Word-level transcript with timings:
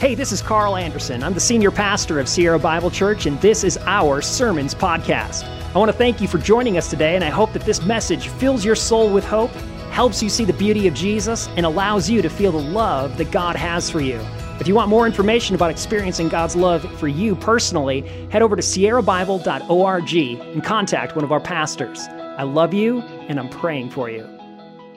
Hey, 0.00 0.14
this 0.14 0.32
is 0.32 0.40
Carl 0.40 0.76
Anderson. 0.76 1.22
I'm 1.22 1.34
the 1.34 1.40
senior 1.40 1.70
pastor 1.70 2.18
of 2.18 2.26
Sierra 2.26 2.58
Bible 2.58 2.90
Church, 2.90 3.26
and 3.26 3.38
this 3.42 3.62
is 3.64 3.76
our 3.82 4.22
Sermons 4.22 4.74
Podcast. 4.74 5.44
I 5.74 5.78
want 5.78 5.90
to 5.90 5.96
thank 5.96 6.22
you 6.22 6.26
for 6.26 6.38
joining 6.38 6.78
us 6.78 6.88
today, 6.88 7.16
and 7.16 7.22
I 7.22 7.28
hope 7.28 7.52
that 7.52 7.66
this 7.66 7.82
message 7.84 8.28
fills 8.28 8.64
your 8.64 8.74
soul 8.74 9.12
with 9.12 9.26
hope, 9.26 9.50
helps 9.90 10.22
you 10.22 10.30
see 10.30 10.46
the 10.46 10.54
beauty 10.54 10.88
of 10.88 10.94
Jesus, 10.94 11.48
and 11.48 11.66
allows 11.66 12.08
you 12.08 12.22
to 12.22 12.30
feel 12.30 12.50
the 12.50 12.62
love 12.62 13.18
that 13.18 13.30
God 13.30 13.56
has 13.56 13.90
for 13.90 14.00
you. 14.00 14.18
If 14.58 14.66
you 14.66 14.74
want 14.74 14.88
more 14.88 15.04
information 15.04 15.54
about 15.54 15.70
experiencing 15.70 16.30
God's 16.30 16.56
love 16.56 16.82
for 16.98 17.06
you 17.06 17.36
personally, 17.36 18.00
head 18.30 18.40
over 18.40 18.56
to 18.56 18.62
sierrabible.org 18.62 20.14
and 20.54 20.64
contact 20.64 21.14
one 21.14 21.26
of 21.26 21.30
our 21.32 21.40
pastors. 21.40 22.08
I 22.08 22.44
love 22.44 22.72
you, 22.72 23.02
and 23.28 23.38
I'm 23.38 23.50
praying 23.50 23.90
for 23.90 24.08
you. 24.08 24.26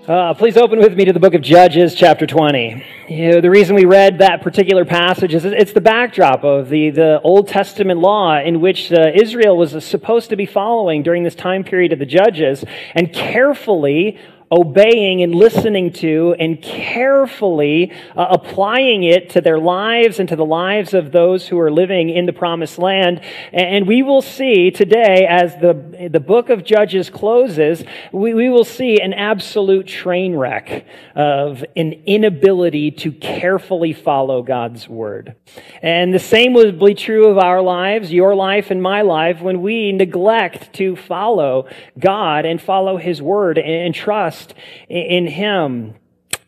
Uh, 0.06 0.34
please 0.34 0.58
open 0.58 0.80
with 0.80 0.98
me 0.98 1.06
to 1.06 1.14
the 1.14 1.20
book 1.20 1.34
of 1.34 1.42
Judges, 1.42 1.96
chapter 1.96 2.28
20. 2.28 2.86
You 3.08 3.32
know, 3.32 3.40
the 3.40 3.50
reason 3.50 3.74
we 3.74 3.86
read 3.86 4.18
that 4.18 4.42
particular 4.42 4.84
passage 4.84 5.34
is 5.34 5.46
it's 5.46 5.72
the 5.72 5.80
backdrop 5.80 6.44
of 6.44 6.68
the, 6.68 6.90
the 6.90 7.22
Old 7.22 7.48
Testament 7.48 8.02
law 8.02 8.38
in 8.38 8.60
which 8.60 8.92
uh, 8.92 9.12
Israel 9.16 9.56
was 9.56 9.82
supposed 9.86 10.30
to 10.32 10.36
be 10.36 10.46
following 10.46 11.04
during 11.04 11.24
this 11.24 11.36
time 11.36 11.64
period 11.64 11.94
of 11.94 12.00
the 12.00 12.06
Judges 12.06 12.66
and 12.94 13.14
carefully 13.14 14.20
obeying 14.54 15.24
and 15.24 15.34
listening 15.34 15.92
to 15.92 16.36
and 16.40 16.62
carefully 16.62 17.92
uh, 18.16 18.28
applying 18.30 19.04
it 19.04 19.32
to 19.32 19.42
their 19.42 19.58
lives 19.58 20.20
and 20.20 20.30
to 20.30 20.36
the 20.36 20.46
lives 20.46 20.94
of 20.94 21.12
those 21.12 21.48
who 21.48 21.60
are 21.60 21.72
living 21.72 22.10
in 22.10 22.26
the 22.26 22.34
promised 22.34 22.78
land. 22.78 23.20
And 23.52 23.88
we 23.88 24.04
will 24.04 24.22
see 24.22 24.70
today, 24.70 25.26
as 25.28 25.56
the, 25.58 26.10
the 26.12 26.20
book 26.20 26.50
of 26.50 26.64
Judges 26.64 27.10
closes, 27.10 27.84
we, 28.12 28.34
we 28.34 28.50
will 28.50 28.64
see 28.64 29.02
an 29.02 29.14
absolute 29.14 29.88
train 29.88 30.36
wreck 30.36 30.86
of 31.16 31.66
an 31.76 31.94
inability 32.06 32.92
to 32.92 33.12
carefully 33.12 33.94
follow 33.94 34.44
God's 34.44 34.88
word. 34.88 35.36
And 35.82 36.14
the 36.14 36.20
same 36.20 36.54
would 36.54 36.80
be 36.80 36.94
true 36.94 37.28
of 37.28 37.38
our 37.38 37.62
lives, 37.62 38.14
your 38.14 38.36
life 38.36 38.70
and 38.70 38.82
my 38.82 39.02
life, 39.02 39.42
when 39.42 39.62
we 39.62 39.92
neglect 39.92 40.74
to 40.74 40.96
follow 40.96 41.68
God 41.98 42.46
and 42.46 42.62
follow 42.62 42.98
his 42.98 43.22
word 43.22 43.58
and 43.58 43.96
trust 43.96 44.43
trust 44.44 44.54
in 44.90 45.28
Him. 45.28 45.96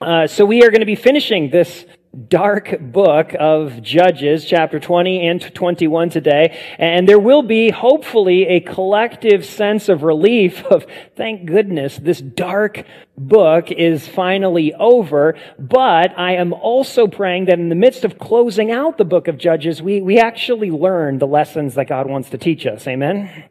Uh, 0.01 0.27
so 0.27 0.45
we 0.45 0.63
are 0.63 0.69
going 0.69 0.81
to 0.81 0.85
be 0.85 0.95
finishing 0.95 1.49
this 1.49 1.85
dark 2.29 2.79
book 2.79 3.35
of 3.37 3.81
Judges, 3.81 4.45
chapter 4.45 4.79
20 4.79 5.27
and 5.27 5.53
21 5.53 6.09
today. 6.09 6.57
And 6.79 7.09
there 7.09 7.19
will 7.19 7.41
be, 7.41 7.71
hopefully, 7.71 8.47
a 8.47 8.61
collective 8.61 9.45
sense 9.45 9.89
of 9.89 10.03
relief 10.03 10.63
of, 10.65 10.85
thank 11.17 11.45
goodness, 11.45 11.97
this 11.97 12.21
dark 12.21 12.85
book 13.17 13.69
is 13.71 14.07
finally 14.07 14.73
over. 14.75 15.35
But 15.59 16.17
I 16.17 16.35
am 16.35 16.53
also 16.53 17.07
praying 17.07 17.45
that 17.45 17.59
in 17.59 17.67
the 17.67 17.75
midst 17.75 18.05
of 18.05 18.17
closing 18.17 18.71
out 18.71 18.97
the 18.97 19.05
book 19.05 19.27
of 19.27 19.37
Judges, 19.37 19.81
we, 19.81 20.02
we 20.02 20.17
actually 20.17 20.71
learn 20.71 21.19
the 21.19 21.27
lessons 21.27 21.75
that 21.75 21.89
God 21.89 22.09
wants 22.09 22.30
to 22.30 22.37
teach 22.37 22.65
us. 22.65 22.87
Amen? 22.87 23.45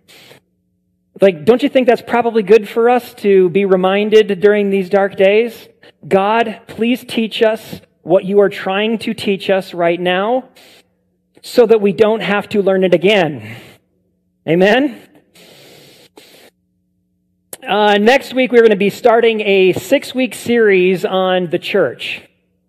Like, 1.20 1.44
don't 1.44 1.62
you 1.62 1.68
think 1.68 1.86
that's 1.86 2.02
probably 2.02 2.42
good 2.42 2.68
for 2.68 2.90
us 2.90 3.14
to 3.14 3.48
be 3.50 3.64
reminded 3.64 4.40
during 4.40 4.70
these 4.70 4.90
dark 4.90 5.16
days? 5.16 5.68
God, 6.06 6.60
please 6.66 7.04
teach 7.06 7.42
us 7.42 7.80
what 8.02 8.24
you 8.24 8.40
are 8.40 8.48
trying 8.48 8.98
to 8.98 9.14
teach 9.14 9.48
us 9.48 9.72
right 9.72 10.00
now 10.00 10.48
so 11.42 11.66
that 11.66 11.80
we 11.80 11.92
don't 11.92 12.20
have 12.20 12.48
to 12.50 12.62
learn 12.62 12.84
it 12.84 12.94
again. 12.94 13.56
Amen? 14.48 15.00
Uh, 17.66 17.96
next 17.96 18.34
week, 18.34 18.52
we're 18.52 18.58
going 18.58 18.70
to 18.70 18.76
be 18.76 18.90
starting 18.90 19.40
a 19.40 19.72
six 19.72 20.14
week 20.14 20.34
series 20.34 21.04
on 21.04 21.48
the 21.48 21.58
church. 21.58 22.22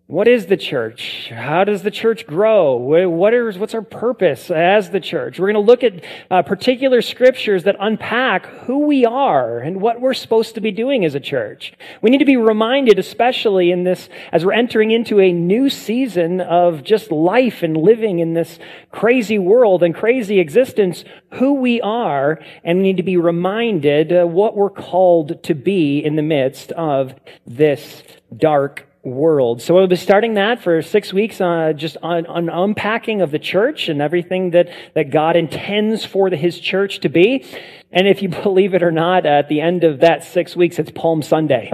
What 0.07 0.27
is 0.27 0.45
the 0.45 0.57
church? 0.57 1.31
How 1.33 1.63
does 1.63 1.81
the 1.81 1.89
church 1.89 2.27
grow? 2.27 2.75
What 2.75 3.33
is, 3.33 3.57
what's 3.57 3.73
our 3.73 3.81
purpose 3.81 4.51
as 4.51 4.91
the 4.91 4.99
church? 4.99 5.39
We're 5.39 5.51
going 5.51 5.65
to 5.65 5.71
look 5.71 5.83
at 5.83 6.05
uh, 6.29 6.43
particular 6.43 7.01
scriptures 7.01 7.63
that 7.63 7.75
unpack 7.79 8.45
who 8.45 8.85
we 8.85 9.03
are 9.03 9.57
and 9.57 9.81
what 9.81 9.99
we're 9.99 10.13
supposed 10.13 10.53
to 10.55 10.61
be 10.61 10.69
doing 10.69 11.05
as 11.05 11.15
a 11.15 11.19
church. 11.19 11.73
We 12.03 12.11
need 12.11 12.19
to 12.19 12.25
be 12.25 12.37
reminded, 12.37 12.99
especially 12.99 13.71
in 13.71 13.83
this, 13.83 14.07
as 14.31 14.45
we're 14.45 14.53
entering 14.53 14.91
into 14.91 15.19
a 15.19 15.33
new 15.33 15.71
season 15.71 16.39
of 16.39 16.83
just 16.83 17.11
life 17.11 17.63
and 17.63 17.75
living 17.75 18.19
in 18.19 18.35
this 18.35 18.59
crazy 18.91 19.39
world 19.39 19.81
and 19.81 19.95
crazy 19.95 20.39
existence, 20.39 21.03
who 21.33 21.55
we 21.55 21.81
are, 21.81 22.39
and 22.63 22.77
we 22.77 22.83
need 22.83 22.97
to 22.97 23.03
be 23.03 23.17
reminded 23.17 24.13
uh, 24.13 24.27
what 24.27 24.55
we're 24.55 24.69
called 24.69 25.41
to 25.41 25.55
be 25.55 25.97
in 25.97 26.15
the 26.15 26.21
midst 26.21 26.71
of 26.73 27.15
this 27.47 28.03
dark 28.37 28.87
world. 29.05 29.61
So 29.61 29.75
we'll 29.75 29.87
be 29.87 29.95
starting 29.95 30.33
that 30.33 30.61
for 30.61 30.81
six 30.81 31.13
weeks, 31.13 31.39
uh, 31.39 31.73
just 31.73 31.95
on, 32.01 32.25
on, 32.25 32.49
unpacking 32.49 33.21
of 33.21 33.31
the 33.31 33.39
church 33.39 33.87
and 33.87 34.01
everything 34.01 34.51
that, 34.51 34.69
that 34.95 35.11
God 35.11 35.35
intends 35.35 36.03
for 36.03 36.29
the, 36.29 36.35
his 36.35 36.59
church 36.59 36.99
to 37.01 37.09
be. 37.09 37.45
And 37.91 38.07
if 38.07 38.21
you 38.21 38.29
believe 38.43 38.73
it 38.73 38.83
or 38.83 38.91
not, 38.91 39.25
at 39.25 39.47
the 39.47 39.61
end 39.61 39.83
of 39.83 39.99
that 39.99 40.23
six 40.23 40.55
weeks, 40.55 40.79
it's 40.79 40.91
Palm 40.91 41.21
Sunday. 41.21 41.71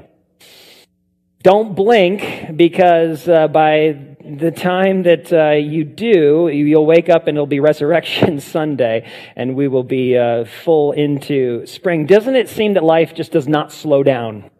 Don't 1.41 1.73
blink 1.73 2.55
because 2.55 3.27
uh, 3.27 3.47
by 3.47 4.15
the 4.23 4.51
time 4.51 5.03
that 5.03 5.33
uh, 5.33 5.51
you 5.51 5.83
do, 5.83 6.49
you'll 6.49 6.85
wake 6.85 7.09
up 7.09 7.27
and 7.27 7.35
it'll 7.35 7.47
be 7.47 7.59
Resurrection 7.71 8.39
Sunday 8.39 9.09
and 9.35 9.55
we 9.55 9.67
will 9.67 9.83
be 9.83 10.17
uh, 10.17 10.45
full 10.45 10.91
into 10.91 11.65
spring. 11.65 12.05
Doesn't 12.05 12.35
it 12.35 12.49
seem 12.49 12.75
that 12.75 12.83
life 12.83 13.15
just 13.15 13.31
does 13.31 13.47
not 13.47 13.71
slow 13.71 14.03
down? 14.03 14.50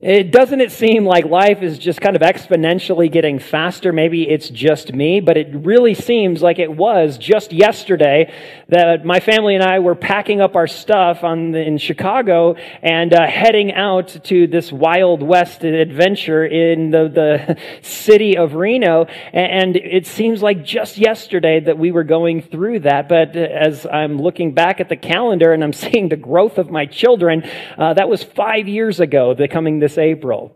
It 0.00 0.30
doesn't 0.30 0.60
it 0.60 0.70
seem 0.70 1.04
like 1.04 1.24
life 1.24 1.60
is 1.60 1.76
just 1.76 2.00
kind 2.00 2.14
of 2.14 2.22
exponentially 2.22 3.10
getting 3.10 3.40
faster? 3.40 3.92
Maybe 3.92 4.28
it's 4.28 4.48
just 4.48 4.92
me, 4.92 5.18
but 5.18 5.36
it 5.36 5.48
really 5.52 5.94
seems 5.94 6.40
like 6.40 6.60
it 6.60 6.70
was 6.70 7.18
just 7.18 7.52
yesterday 7.52 8.32
that 8.68 9.04
my 9.04 9.18
family 9.18 9.56
and 9.56 9.64
I 9.64 9.80
were 9.80 9.96
packing 9.96 10.40
up 10.40 10.54
our 10.54 10.68
stuff 10.68 11.24
on 11.24 11.50
the, 11.50 11.66
in 11.66 11.78
Chicago 11.78 12.54
and 12.80 13.12
uh, 13.12 13.26
heading 13.26 13.72
out 13.72 14.16
to 14.26 14.46
this 14.46 14.70
Wild 14.70 15.20
West 15.20 15.64
adventure 15.64 16.44
in 16.44 16.92
the, 16.92 17.08
the 17.08 17.58
city 17.82 18.36
of 18.36 18.54
Reno. 18.54 19.06
And 19.32 19.74
it 19.74 20.06
seems 20.06 20.40
like 20.44 20.64
just 20.64 20.96
yesterday 20.96 21.58
that 21.58 21.76
we 21.76 21.90
were 21.90 22.04
going 22.04 22.42
through 22.42 22.80
that. 22.80 23.08
But 23.08 23.34
as 23.34 23.84
I'm 23.84 24.22
looking 24.22 24.52
back 24.54 24.78
at 24.78 24.88
the 24.88 24.96
calendar 24.96 25.52
and 25.52 25.64
I'm 25.64 25.72
seeing 25.88 26.08
the 26.08 26.16
growth 26.16 26.56
of 26.58 26.70
my 26.70 26.86
children, 26.86 27.42
uh, 27.76 27.94
that 27.94 28.08
was 28.08 28.22
five 28.22 28.68
years 28.68 29.00
ago, 29.00 29.34
the 29.34 29.48
coming 29.48 29.80
this 29.80 29.87
this 29.88 29.96
April. 29.96 30.54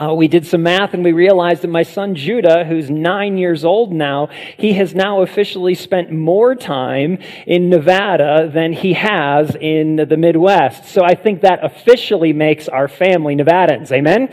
Uh, 0.00 0.14
we 0.14 0.28
did 0.28 0.46
some 0.46 0.62
math 0.62 0.94
and 0.94 1.02
we 1.02 1.10
realized 1.10 1.62
that 1.62 1.68
my 1.68 1.82
son 1.82 2.14
Judah, 2.14 2.64
who's 2.64 2.88
nine 2.88 3.36
years 3.36 3.64
old 3.64 3.92
now, 3.92 4.28
he 4.56 4.74
has 4.74 4.94
now 4.94 5.22
officially 5.22 5.74
spent 5.74 6.12
more 6.12 6.54
time 6.54 7.18
in 7.46 7.68
Nevada 7.68 8.48
than 8.52 8.72
he 8.72 8.92
has 8.92 9.56
in 9.60 9.96
the 9.96 10.16
Midwest. 10.16 10.84
So 10.84 11.02
I 11.02 11.16
think 11.16 11.40
that 11.40 11.64
officially 11.64 12.32
makes 12.32 12.68
our 12.68 12.86
family 12.86 13.34
Nevadans. 13.34 13.90
Amen? 13.90 14.32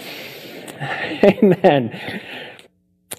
Amen. 1.24 2.22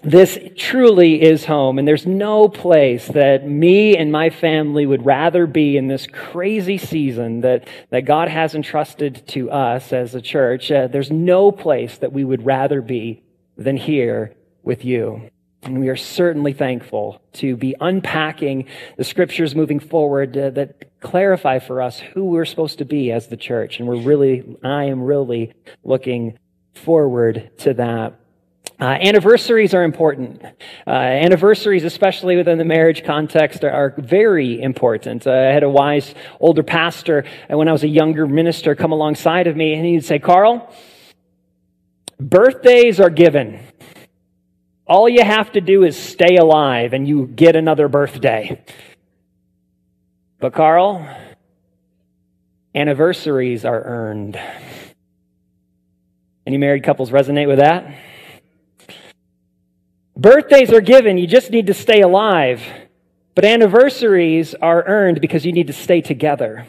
This 0.06 0.39
truly 0.56 1.21
is 1.21 1.47
home, 1.47 1.81
and 1.81 1.89
there's 1.89 2.06
no 2.06 2.49
place 2.49 3.09
that 3.09 3.44
me 3.44 3.97
and 3.97 4.12
my 4.12 4.31
family 4.31 4.87
would 4.87 5.05
rather 5.05 5.49
be 5.49 5.77
in 5.77 5.89
this 5.89 6.06
crazy 6.06 6.78
season 6.78 7.41
that, 7.41 7.67
that 7.91 8.03
God 8.05 8.28
has 8.28 8.55
entrusted 8.55 9.27
to 9.31 9.50
us 9.50 9.93
as 9.93 10.15
a 10.15 10.21
church. 10.21 10.71
Uh, 10.71 10.87
there's 10.87 11.11
no 11.11 11.50
place 11.50 11.99
that 11.99 12.12
we 12.12 12.22
would 12.22 12.47
rather 12.47 12.81
be 12.81 13.25
than 13.56 13.77
here 13.77 14.33
with 14.62 14.84
you. 14.84 15.28
And 15.65 15.81
we 15.81 15.89
are 15.89 15.97
certainly 15.97 16.53
thankful 16.53 17.21
to 17.33 17.56
be 17.56 17.75
unpacking 17.81 18.66
the 18.97 19.03
scriptures 19.03 19.56
moving 19.56 19.81
forward 19.81 20.39
uh, 20.39 20.50
that 20.50 21.00
clarify 21.00 21.59
for 21.59 21.83
us 21.83 21.99
who 21.99 22.27
we're 22.27 22.45
supposed 22.45 22.78
to 22.78 22.84
be 22.84 23.11
as 23.11 23.27
the 23.27 23.37
church. 23.37 23.81
And 23.81 23.89
we're 23.89 23.97
really, 24.03 24.56
I 24.62 24.84
am 24.84 25.03
really 25.03 25.53
looking 25.83 26.39
forward 26.75 27.50
to 27.59 27.75
that. 27.75 28.21
Uh, 28.78 28.84
anniversaries 28.84 29.72
are 29.72 29.84
important. 29.84 30.45
Uh, 30.86 30.91
anniversaries, 30.91 31.83
especially 31.84 32.36
within 32.36 32.59
the 32.59 32.65
marriage 32.65 33.04
context, 33.04 33.65
are, 33.65 33.71
are 33.71 33.95
very 33.97 34.60
important. 34.60 35.27
Uh, 35.27 35.30
I 35.30 35.53
had 35.53 35.62
a 35.62 35.71
wise 35.71 36.15
older 36.41 36.62
pastor 36.62 37.24
and 37.48 37.59
when 37.59 37.68
I 37.68 37.72
was 37.72 37.84
a 37.84 37.89
younger 37.89 38.27
minister 38.27 38.74
come 38.74 38.92
alongside 38.92 39.47
of 39.47 39.56
me, 39.56 39.72
and 39.72 39.86
he'd 39.86 40.04
say, 40.04 40.18
Carl, 40.18 40.71
birthdays 42.21 43.01
are 43.01 43.09
given. 43.09 43.60
All 44.86 45.09
you 45.09 45.24
have 45.24 45.53
to 45.53 45.62
do 45.62 45.83
is 45.83 45.97
stay 45.97 46.36
alive, 46.36 46.92
and 46.92 47.09
you 47.09 47.27
get 47.27 47.56
another 47.56 47.89
birthday. 47.89 48.62
But, 50.39 50.53
Carl, 50.53 51.09
anniversaries 52.74 53.65
are 53.65 53.83
earned. 53.83 54.39
Any 56.47 56.59
married 56.59 56.84
couples 56.84 57.10
resonate 57.10 57.48
with 57.48 57.59
that? 57.59 57.92
Birthdays 60.16 60.72
are 60.72 60.80
given, 60.80 61.18
you 61.18 61.27
just 61.27 61.51
need 61.51 61.66
to 61.66 61.74
stay 61.74 62.01
alive. 62.01 62.63
But 63.34 63.45
anniversaries 63.45 64.54
are 64.54 64.83
earned 64.86 65.21
because 65.21 65.45
you 65.45 65.53
need 65.53 65.66
to 65.66 65.74
stay 65.74 66.01
together. 66.01 66.66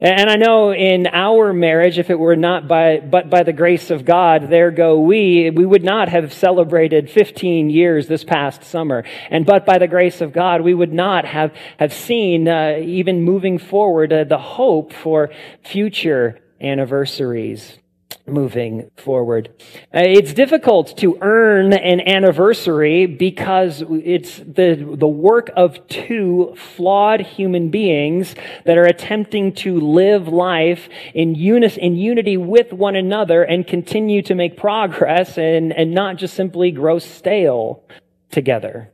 And 0.00 0.28
I 0.28 0.34
know 0.34 0.74
in 0.74 1.06
our 1.06 1.52
marriage, 1.52 1.96
if 1.96 2.10
it 2.10 2.18
were 2.18 2.34
not 2.34 2.66
by, 2.66 2.98
but 2.98 3.30
by 3.30 3.44
the 3.44 3.52
grace 3.52 3.92
of 3.92 4.04
God, 4.04 4.50
there 4.50 4.72
go 4.72 4.98
we, 4.98 5.50
we 5.50 5.64
would 5.64 5.84
not 5.84 6.08
have 6.08 6.32
celebrated 6.32 7.08
15 7.08 7.70
years 7.70 8.08
this 8.08 8.24
past 8.24 8.64
summer. 8.64 9.04
And 9.30 9.46
but 9.46 9.64
by 9.64 9.78
the 9.78 9.86
grace 9.86 10.20
of 10.20 10.32
God, 10.32 10.62
we 10.62 10.74
would 10.74 10.92
not 10.92 11.24
have, 11.24 11.54
have 11.78 11.92
seen, 11.92 12.48
uh, 12.48 12.78
even 12.80 13.22
moving 13.22 13.58
forward, 13.58 14.12
uh, 14.12 14.24
the 14.24 14.38
hope 14.38 14.92
for 14.92 15.30
future 15.62 16.40
anniversaries 16.60 17.78
moving 18.26 18.90
forward. 18.96 19.50
Uh, 19.94 20.00
it's 20.00 20.32
difficult 20.32 20.96
to 20.98 21.18
earn 21.20 21.72
an 21.72 22.00
anniversary 22.00 23.06
because 23.06 23.82
it's 23.88 24.38
the, 24.38 24.94
the 24.96 25.08
work 25.08 25.50
of 25.56 25.86
two 25.88 26.54
flawed 26.56 27.20
human 27.20 27.70
beings 27.70 28.34
that 28.64 28.78
are 28.78 28.84
attempting 28.84 29.52
to 29.52 29.80
live 29.80 30.28
life 30.28 30.88
in, 31.14 31.34
unis, 31.34 31.76
in 31.76 31.96
unity 31.96 32.36
with 32.36 32.72
one 32.72 32.96
another 32.96 33.42
and 33.42 33.66
continue 33.66 34.22
to 34.22 34.34
make 34.34 34.56
progress 34.56 35.36
and, 35.36 35.72
and 35.72 35.92
not 35.92 36.16
just 36.16 36.34
simply 36.34 36.70
grow 36.70 36.98
stale 36.98 37.82
together 38.30 38.92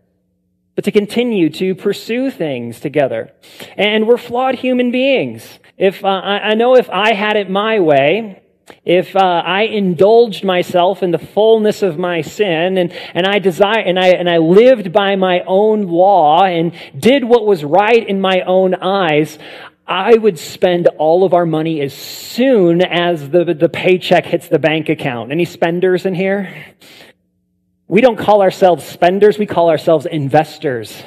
but 0.75 0.85
to 0.85 0.93
continue 0.93 1.51
to 1.51 1.75
pursue 1.75 2.31
things 2.31 2.79
together. 2.79 3.33
And 3.77 4.07
we're 4.07 4.17
flawed 4.17 4.55
human 4.55 4.93
beings. 4.93 5.59
If 5.77 6.05
uh, 6.05 6.07
I, 6.07 6.51
I 6.51 6.55
know 6.55 6.77
if 6.77 6.89
I 6.89 7.15
had 7.15 7.37
it 7.37 7.51
my 7.51 7.81
way, 7.81 8.45
if 8.85 9.17
uh, 9.17 9.43
I 9.45 9.63
indulged 9.63 10.45
myself 10.45 11.03
in 11.03 11.11
the 11.11 11.19
fullness 11.19 11.83
of 11.83 11.99
my 11.99 12.21
sin 12.21 12.79
and, 12.79 12.93
and 13.15 13.27
I 13.27 13.39
desire 13.39 13.81
and 13.81 13.99
I 13.99 14.09
and 14.09 14.29
I 14.29 14.39
lived 14.39 14.93
by 14.93 15.17
my 15.17 15.43
own 15.47 15.83
law 15.83 16.45
and 16.45 16.73
did 16.99 17.25
what 17.25 17.47
was 17.47 17.65
right 17.65 18.07
in 18.07 18.21
my 18.21 18.41
own 18.43 18.75
eyes, 18.75 19.39
I 19.87 20.15
would 20.15 20.39
spend 20.39 20.87
all 20.99 21.25
of 21.25 21.33
our 21.33 21.47
money 21.47 21.81
as 21.81 21.95
soon 21.95 22.83
as 22.83 23.31
the, 23.31 23.55
the 23.55 23.71
paycheck 23.71 24.27
hits 24.27 24.49
the 24.49 24.59
bank 24.59 24.91
account. 24.91 25.33
Any 25.33 25.47
spenders 25.47 26.05
in 26.05 26.15
here? 26.15 26.75
We 27.87 28.03
don't 28.03 28.19
call 28.19 28.43
ourselves 28.43 28.85
spenders, 28.85 29.39
we 29.39 29.47
call 29.47 29.71
ourselves 29.71 30.05
investors. 30.05 31.03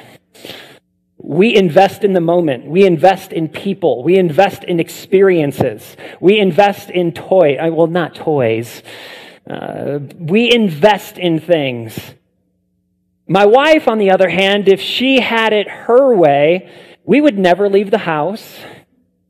We 1.22 1.54
invest 1.54 2.02
in 2.02 2.14
the 2.14 2.20
moment. 2.20 2.66
We 2.66 2.84
invest 2.84 3.32
in 3.32 3.48
people. 3.48 4.02
We 4.02 4.18
invest 4.18 4.64
in 4.64 4.80
experiences. 4.80 5.96
We 6.20 6.40
invest 6.40 6.90
in 6.90 7.12
toy. 7.12 7.56
Uh, 7.56 7.70
well, 7.70 7.86
not 7.86 8.16
toys. 8.16 8.82
Uh, 9.48 10.00
we 10.18 10.52
invest 10.52 11.18
in 11.18 11.38
things. 11.38 11.98
My 13.28 13.46
wife, 13.46 13.86
on 13.86 13.98
the 13.98 14.10
other 14.10 14.28
hand, 14.28 14.68
if 14.68 14.80
she 14.80 15.20
had 15.20 15.52
it 15.52 15.68
her 15.68 16.14
way, 16.14 16.68
we 17.04 17.20
would 17.20 17.38
never 17.38 17.68
leave 17.68 17.90
the 17.90 17.98
house. 17.98 18.58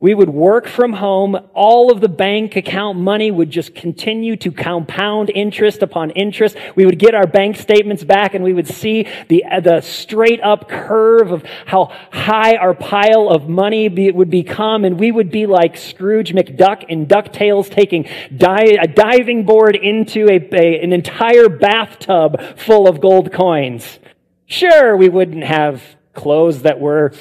We 0.02 0.14
would 0.14 0.30
work 0.30 0.66
from 0.66 0.94
home. 0.94 1.36
All 1.54 1.92
of 1.92 2.00
the 2.00 2.08
bank 2.08 2.56
account 2.56 2.98
money 2.98 3.30
would 3.30 3.50
just 3.50 3.72
continue 3.72 4.34
to 4.38 4.50
compound 4.50 5.30
interest 5.30 5.80
upon 5.80 6.10
interest. 6.10 6.56
We 6.74 6.84
would 6.84 6.98
get 6.98 7.14
our 7.14 7.28
bank 7.28 7.56
statements 7.56 8.02
back 8.02 8.34
and 8.34 8.42
we 8.42 8.52
would 8.52 8.66
see 8.66 9.06
the, 9.28 9.44
the 9.62 9.80
straight 9.80 10.40
up 10.42 10.68
curve 10.68 11.30
of 11.30 11.44
how 11.66 11.92
high 12.10 12.56
our 12.56 12.74
pile 12.74 13.28
of 13.28 13.48
money 13.48 13.86
be, 13.86 14.10
would 14.10 14.28
become. 14.28 14.84
And 14.84 14.98
we 14.98 15.12
would 15.12 15.30
be 15.30 15.46
like 15.46 15.76
Scrooge 15.76 16.32
McDuck 16.32 16.82
in 16.88 17.06
DuckTales 17.06 17.70
taking 17.70 18.08
di- 18.36 18.76
a 18.82 18.88
diving 18.88 19.46
board 19.46 19.76
into 19.76 20.28
a, 20.28 20.40
a, 20.52 20.82
an 20.82 20.92
entire 20.92 21.48
bathtub 21.48 22.42
full 22.58 22.88
of 22.88 23.00
gold 23.00 23.32
coins. 23.32 24.00
Sure, 24.46 24.96
we 24.96 25.08
wouldn't 25.08 25.44
have 25.44 25.80
clothes 26.14 26.62
that 26.62 26.80
were, 26.80 27.12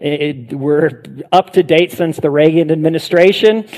it, 0.00 0.52
were 0.52 1.02
up 1.32 1.52
to 1.54 1.62
date 1.62 1.92
since 1.92 2.16
the 2.18 2.30
Reagan 2.30 2.70
administration. 2.70 3.68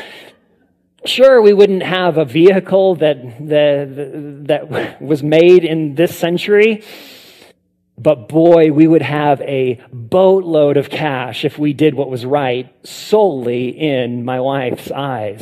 Sure, 1.04 1.40
we 1.40 1.52
wouldn't 1.52 1.82
have 1.82 2.18
a 2.18 2.24
vehicle 2.24 2.96
that, 2.96 3.16
that, 3.48 4.44
that 4.46 5.00
was 5.00 5.22
made 5.22 5.64
in 5.64 5.94
this 5.94 6.16
century, 6.16 6.84
but 7.96 8.28
boy, 8.28 8.70
we 8.70 8.86
would 8.86 9.02
have 9.02 9.40
a 9.42 9.80
boatload 9.92 10.76
of 10.76 10.90
cash 10.90 11.44
if 11.44 11.58
we 11.58 11.72
did 11.72 11.94
what 11.94 12.10
was 12.10 12.24
right 12.26 12.74
solely 12.86 13.68
in 13.68 14.24
my 14.24 14.40
wife's 14.40 14.90
eyes. 14.90 15.40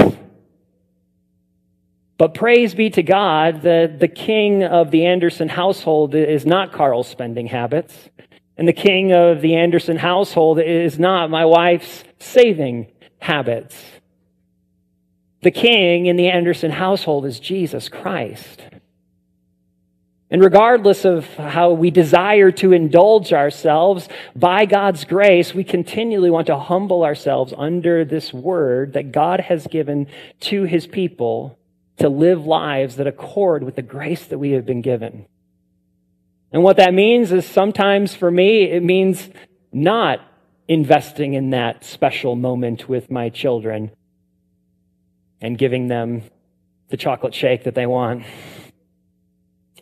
But 2.19 2.35
praise 2.35 2.75
be 2.75 2.91
to 2.91 3.03
God 3.05 3.63
that 3.63 4.01
the 4.01 4.09
king 4.09 4.65
of 4.65 4.91
the 4.91 5.07
Anderson 5.07 5.49
household 5.49 6.17
is 6.17 6.45
not 6.45 6.73
Carl's 6.73 7.07
spending 7.07 7.47
habits. 7.47 7.97
And 8.59 8.67
the 8.67 8.73
king 8.73 9.13
of 9.13 9.41
the 9.41 9.55
Anderson 9.55 9.97
household 9.97 10.61
is 10.61 10.99
not 10.99 11.31
my 11.31 11.45
wife's 11.45 12.03
saving 12.19 12.89
habits. 13.21 13.81
The 15.43 15.53
king 15.53 16.07
in 16.07 16.17
the 16.17 16.29
Anderson 16.29 16.73
household 16.73 17.25
is 17.25 17.39
Jesus 17.39 17.89
Christ. 17.89 18.61
And 20.31 20.43
regardless 20.43 21.05
of 21.05 21.27
how 21.37 21.71
we 21.71 21.91
desire 21.91 22.51
to 22.53 22.73
indulge 22.73 23.33
ourselves, 23.33 24.09
by 24.37 24.67
God's 24.67 25.05
grace, 25.05 25.55
we 25.55 25.65
continually 25.65 26.29
want 26.29 26.49
to 26.49 26.59
humble 26.59 27.05
ourselves 27.05 27.55
under 27.57 28.05
this 28.05 28.35
word 28.35 28.93
that 28.93 29.13
God 29.13 29.41
has 29.41 29.67
given 29.69 30.09
to 30.41 30.65
his 30.65 30.87
people 30.87 31.59
to 31.99 32.09
live 32.09 32.45
lives 32.45 32.97
that 32.97 33.07
accord 33.07 33.63
with 33.63 33.77
the 33.77 33.83
grace 33.83 34.27
that 34.27 34.39
we 34.39 34.51
have 34.51 34.67
been 34.67 34.83
given. 34.83 35.27
And 36.53 36.63
what 36.63 36.77
that 36.77 36.95
means 36.95 37.33
is 37.33 37.47
sometimes 37.47 38.15
for 38.15 38.31
me, 38.31 38.63
it 38.65 38.83
means 38.83 39.29
not 39.73 40.21
investing 40.67 41.35
in 41.35 41.51
that 41.51 41.85
special 41.85 42.37
moment 42.37 42.89
with 42.89 43.11
my 43.11 43.29
children 43.29 43.91
and 45.41 45.57
giving 45.57 45.89
them 45.89 46.23
the 46.89 46.97
chocolate 46.97 47.35
shake 47.35 47.65
that 47.65 47.75
they 47.75 47.87
want. 47.87 48.25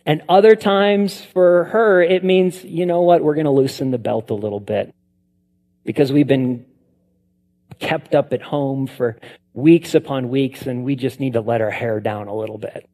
And 0.04 0.22
other 0.28 0.54
times 0.54 1.20
for 1.20 1.64
her, 1.64 2.02
it 2.02 2.22
means, 2.22 2.64
you 2.64 2.86
know 2.86 3.02
what, 3.02 3.22
we're 3.22 3.34
going 3.34 3.46
to 3.46 3.50
loosen 3.50 3.90
the 3.90 3.98
belt 3.98 4.30
a 4.30 4.34
little 4.34 4.60
bit 4.60 4.94
because 5.84 6.12
we've 6.12 6.26
been 6.26 6.64
kept 7.78 8.14
up 8.14 8.32
at 8.32 8.42
home 8.42 8.86
for 8.86 9.18
weeks 9.52 9.94
upon 9.94 10.28
weeks 10.28 10.62
and 10.62 10.84
we 10.84 10.94
just 10.94 11.18
need 11.18 11.32
to 11.32 11.40
let 11.40 11.60
our 11.60 11.70
hair 11.70 12.00
down 12.00 12.28
a 12.28 12.34
little 12.34 12.58
bit. 12.58 12.88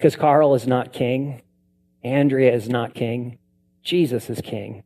Because 0.00 0.16
Carl 0.16 0.54
is 0.54 0.66
not 0.66 0.94
king. 0.94 1.42
Andrea 2.02 2.54
is 2.54 2.70
not 2.70 2.94
king. 2.94 3.36
Jesus 3.82 4.30
is 4.30 4.40
king. 4.40 4.82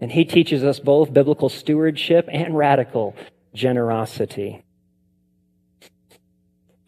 And 0.00 0.12
he 0.12 0.24
teaches 0.24 0.62
us 0.62 0.78
both 0.78 1.12
biblical 1.12 1.48
stewardship 1.48 2.28
and 2.30 2.56
radical 2.56 3.16
generosity. 3.52 4.62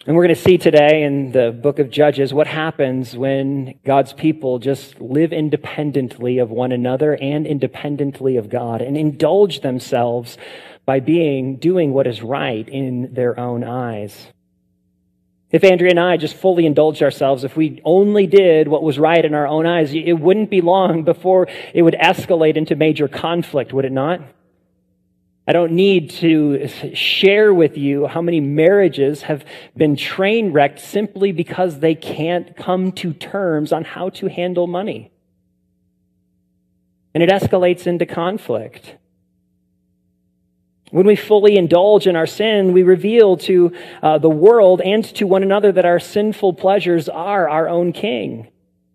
And 0.06 0.14
we're 0.14 0.26
going 0.26 0.36
to 0.36 0.40
see 0.40 0.58
today 0.58 1.02
in 1.02 1.32
the 1.32 1.50
book 1.50 1.80
of 1.80 1.90
Judges 1.90 2.32
what 2.32 2.46
happens 2.46 3.16
when 3.16 3.80
God's 3.84 4.12
people 4.12 4.60
just 4.60 5.00
live 5.00 5.32
independently 5.32 6.38
of 6.38 6.50
one 6.50 6.70
another 6.70 7.16
and 7.20 7.48
independently 7.48 8.36
of 8.36 8.48
God 8.48 8.80
and 8.80 8.96
indulge 8.96 9.58
themselves 9.62 10.38
by 10.86 11.00
being, 11.00 11.56
doing 11.56 11.92
what 11.92 12.06
is 12.06 12.22
right 12.22 12.68
in 12.68 13.12
their 13.12 13.40
own 13.40 13.64
eyes. 13.64 14.28
If 15.54 15.62
Andrea 15.62 15.90
and 15.90 16.00
I 16.00 16.16
just 16.16 16.34
fully 16.34 16.66
indulged 16.66 17.00
ourselves, 17.00 17.44
if 17.44 17.56
we 17.56 17.80
only 17.84 18.26
did 18.26 18.66
what 18.66 18.82
was 18.82 18.98
right 18.98 19.24
in 19.24 19.34
our 19.34 19.46
own 19.46 19.66
eyes, 19.66 19.94
it 19.94 20.14
wouldn't 20.14 20.50
be 20.50 20.60
long 20.60 21.04
before 21.04 21.46
it 21.72 21.82
would 21.82 21.94
escalate 21.94 22.56
into 22.56 22.74
major 22.74 23.06
conflict, 23.06 23.72
would 23.72 23.84
it 23.84 23.92
not? 23.92 24.20
I 25.46 25.52
don't 25.52 25.70
need 25.70 26.10
to 26.10 26.66
share 26.94 27.54
with 27.54 27.78
you 27.78 28.08
how 28.08 28.20
many 28.20 28.40
marriages 28.40 29.22
have 29.22 29.44
been 29.76 29.94
train 29.94 30.50
wrecked 30.50 30.80
simply 30.80 31.30
because 31.30 31.78
they 31.78 31.94
can't 31.94 32.56
come 32.56 32.90
to 32.90 33.12
terms 33.12 33.72
on 33.72 33.84
how 33.84 34.08
to 34.08 34.26
handle 34.26 34.66
money. 34.66 35.12
And 37.14 37.22
it 37.22 37.30
escalates 37.30 37.86
into 37.86 38.06
conflict. 38.06 38.96
When 40.94 41.08
we 41.08 41.16
fully 41.16 41.56
indulge 41.56 42.06
in 42.06 42.14
our 42.14 42.24
sin, 42.24 42.72
we 42.72 42.84
reveal 42.84 43.36
to 43.38 43.72
uh, 44.00 44.18
the 44.18 44.30
world 44.30 44.80
and 44.80 45.04
to 45.16 45.26
one 45.26 45.42
another 45.42 45.72
that 45.72 45.84
our 45.84 45.98
sinful 45.98 46.52
pleasures 46.52 47.08
are 47.08 47.48
our 47.48 47.68
own 47.68 47.92
king. 47.92 48.46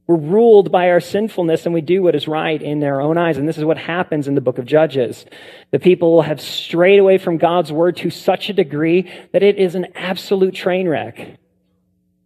We're 0.07 0.15
ruled 0.15 0.71
by 0.71 0.91
our 0.91 1.01
sinfulness 1.01 1.65
and 1.65 1.73
we 1.73 1.81
do 1.81 2.01
what 2.01 2.15
is 2.15 2.25
right 2.25 2.61
in 2.61 2.79
their 2.79 3.01
own 3.01 3.17
eyes. 3.17 3.37
And 3.37 3.49
this 3.49 3.57
is 3.57 3.65
what 3.65 3.77
happens 3.77 4.29
in 4.29 4.35
the 4.35 4.39
book 4.39 4.57
of 4.59 4.65
Judges. 4.65 5.25
The 5.71 5.79
people 5.79 6.21
have 6.21 6.39
strayed 6.39 6.99
away 6.99 7.17
from 7.17 7.37
God's 7.37 7.69
word 7.69 7.97
to 7.97 8.09
such 8.09 8.49
a 8.49 8.53
degree 8.53 9.11
that 9.33 9.43
it 9.43 9.57
is 9.57 9.75
an 9.75 9.87
absolute 9.93 10.55
train 10.55 10.87
wreck. 10.87 11.37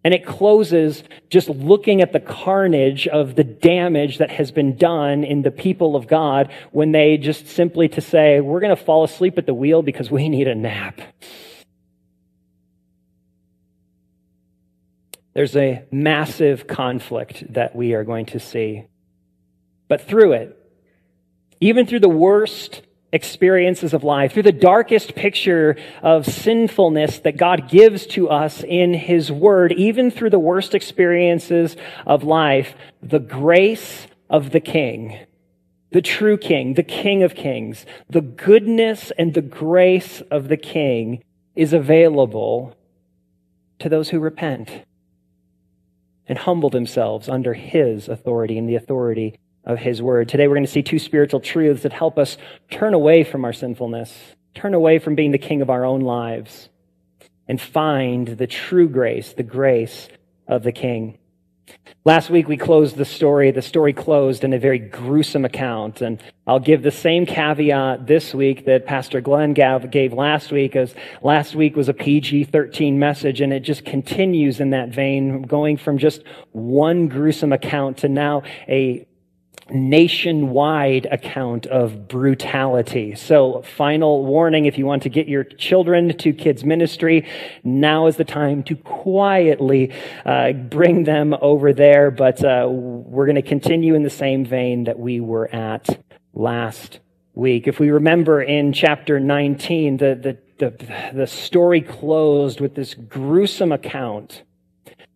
And 0.03 0.13
it 0.13 0.25
closes 0.25 1.03
just 1.29 1.47
looking 1.47 2.01
at 2.01 2.11
the 2.11 2.19
carnage 2.19 3.07
of 3.07 3.35
the 3.35 3.43
damage 3.43 4.17
that 4.17 4.31
has 4.31 4.51
been 4.51 4.75
done 4.75 5.23
in 5.23 5.43
the 5.43 5.51
people 5.51 5.95
of 5.95 6.07
God 6.07 6.51
when 6.71 6.91
they 6.91 7.17
just 7.17 7.47
simply 7.47 7.87
to 7.89 8.01
say, 8.01 8.41
we're 8.41 8.59
going 8.59 8.75
to 8.75 8.83
fall 8.83 9.05
asleep 9.05 9.37
at 9.37 9.45
the 9.45 9.53
wheel 9.53 9.81
because 9.81 10.11
we 10.11 10.27
need 10.27 10.47
a 10.47 10.55
nap. 10.55 10.99
There's 15.33 15.55
a 15.55 15.85
massive 15.91 16.67
conflict 16.67 17.53
that 17.53 17.75
we 17.75 17.93
are 17.93 18.03
going 18.03 18.27
to 18.27 18.39
see. 18.39 18.85
But 19.87 20.01
through 20.01 20.33
it, 20.33 20.59
even 21.59 21.85
through 21.87 22.01
the 22.01 22.09
worst 22.09 22.81
experiences 23.13 23.93
of 23.93 24.03
life, 24.03 24.33
through 24.33 24.43
the 24.43 24.51
darkest 24.51 25.15
picture 25.15 25.77
of 26.01 26.25
sinfulness 26.25 27.19
that 27.19 27.37
God 27.37 27.69
gives 27.69 28.05
to 28.07 28.27
us 28.29 28.63
in 28.63 28.93
His 28.93 29.31
Word, 29.31 29.71
even 29.71 30.11
through 30.11 30.31
the 30.31 30.39
worst 30.39 30.75
experiences 30.75 31.77
of 32.05 32.23
life, 32.23 32.75
the 33.01 33.19
grace 33.19 34.07
of 34.29 34.49
the 34.49 34.59
King, 34.59 35.19
the 35.91 36.01
true 36.01 36.37
King, 36.37 36.73
the 36.73 36.83
King 36.83 37.21
of 37.21 37.35
Kings, 37.35 37.85
the 38.09 38.21
goodness 38.21 39.11
and 39.17 39.35
the 39.35 39.41
grace 39.41 40.21
of 40.31 40.47
the 40.47 40.57
King 40.57 41.23
is 41.55 41.71
available 41.71 42.75
to 43.77 43.89
those 43.89 44.09
who 44.09 44.19
repent 44.19 44.85
and 46.27 46.39
humble 46.39 46.71
themselves 46.71 47.29
under 47.29 47.53
His 47.53 48.09
authority 48.09 48.57
and 48.57 48.67
the 48.67 48.75
authority 48.75 49.37
of 49.65 49.79
His 49.79 50.01
Word. 50.01 50.29
Today 50.29 50.47
we're 50.47 50.55
going 50.55 50.65
to 50.65 50.71
see 50.71 50.83
two 50.83 50.99
spiritual 50.99 51.39
truths 51.39 51.83
that 51.83 51.93
help 51.93 52.17
us 52.17 52.37
turn 52.69 52.93
away 52.93 53.23
from 53.23 53.45
our 53.45 53.53
sinfulness, 53.53 54.13
turn 54.55 54.73
away 54.73 54.99
from 54.99 55.15
being 55.15 55.31
the 55.31 55.37
king 55.37 55.61
of 55.61 55.69
our 55.69 55.85
own 55.85 56.01
lives, 56.01 56.69
and 57.47 57.59
find 57.59 58.27
the 58.27 58.47
true 58.47 58.87
grace, 58.87 59.33
the 59.33 59.43
grace 59.43 60.07
of 60.47 60.63
the 60.63 60.71
King. 60.71 61.17
Last 62.05 62.29
week 62.29 62.49
we 62.49 62.57
closed 62.57 62.97
the 62.97 63.05
story. 63.05 63.51
The 63.51 63.61
story 63.61 63.93
closed 63.93 64.43
in 64.43 64.51
a 64.51 64.59
very 64.59 64.79
gruesome 64.79 65.45
account. 65.45 66.01
And 66.01 66.21
I'll 66.45 66.59
give 66.59 66.83
the 66.83 66.91
same 66.91 67.25
caveat 67.25 68.05
this 68.07 68.33
week 68.33 68.65
that 68.65 68.85
Pastor 68.85 69.21
Glenn 69.21 69.53
gave 69.53 70.11
last 70.11 70.51
week, 70.51 70.75
as 70.75 70.93
last 71.21 71.55
week 71.55 71.77
was 71.77 71.87
a 71.87 71.93
PG 71.93 72.45
13 72.45 72.99
message, 72.99 73.39
and 73.39 73.53
it 73.53 73.61
just 73.61 73.85
continues 73.85 74.59
in 74.59 74.71
that 74.71 74.89
vein, 74.89 75.43
going 75.43 75.77
from 75.77 75.97
just 75.97 76.23
one 76.51 77.07
gruesome 77.07 77.53
account 77.53 77.99
to 77.99 78.09
now 78.09 78.43
a 78.67 79.07
nationwide 79.69 81.05
account 81.07 81.65
of 81.67 82.07
brutality. 82.07 83.15
So, 83.15 83.61
final 83.61 84.25
warning 84.25 84.65
if 84.65 84.77
you 84.77 84.85
want 84.85 85.03
to 85.03 85.09
get 85.09 85.27
your 85.27 85.43
children 85.43 86.17
to 86.17 86.33
kids' 86.33 86.63
ministry, 86.63 87.27
now 87.63 88.07
is 88.07 88.17
the 88.17 88.25
time 88.25 88.63
to 88.63 88.75
quietly 88.75 89.93
uh, 90.25 90.53
bring 90.53 91.03
them 91.03 91.35
over 91.41 91.73
there. 91.73 92.11
But 92.11 92.43
uh, 92.43 92.67
we're 92.69 93.25
going 93.25 93.35
to 93.35 93.41
continue 93.41 93.95
in 93.95 94.03
the 94.03 94.09
same 94.09 94.45
vein 94.45 94.85
that 94.85 94.99
we 94.99 95.19
were 95.19 95.53
at 95.53 95.87
last 96.33 96.99
week. 97.33 97.67
If 97.67 97.79
we 97.79 97.89
remember 97.89 98.41
in 98.41 98.73
chapter 98.73 99.19
19, 99.19 99.97
the, 99.97 100.37
the, 100.59 100.69
the, 100.69 101.11
the 101.13 101.27
story 101.27 101.81
closed 101.81 102.59
with 102.59 102.75
this 102.75 102.93
gruesome 102.93 103.71
account 103.71 104.43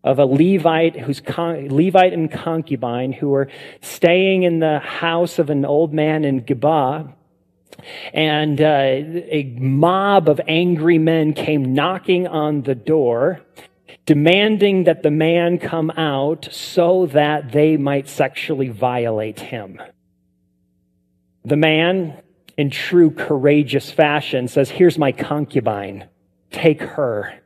of 0.04 0.18
a 0.18 0.24
Levite 0.24 0.98
who's 0.98 1.20
con- 1.20 1.68
Levite 1.68 2.12
and 2.12 2.30
concubine 2.30 3.12
who 3.12 3.30
were 3.30 3.48
staying 3.80 4.44
in 4.44 4.60
the 4.60 4.78
house 4.78 5.38
of 5.38 5.50
an 5.50 5.64
old 5.64 5.92
man 5.92 6.24
in 6.24 6.40
Gibeah. 6.40 7.14
And 8.12 8.60
uh, 8.60 8.64
a 8.64 9.54
mob 9.58 10.28
of 10.28 10.40
angry 10.48 10.98
men 10.98 11.32
came 11.32 11.74
knocking 11.74 12.26
on 12.26 12.62
the 12.62 12.74
door, 12.74 13.40
demanding 14.06 14.84
that 14.84 15.02
the 15.02 15.10
man 15.10 15.58
come 15.58 15.90
out 15.90 16.48
so 16.50 17.06
that 17.06 17.52
they 17.52 17.76
might 17.76 18.08
sexually 18.08 18.68
violate 18.68 19.40
him. 19.40 19.80
The 21.44 21.56
man, 21.56 22.20
in 22.56 22.70
true 22.70 23.10
courageous 23.10 23.90
fashion, 23.90 24.48
says, 24.48 24.70
Here's 24.70 24.98
my 24.98 25.12
concubine. 25.12 26.08
Take 26.50 26.80
her. 26.82 27.38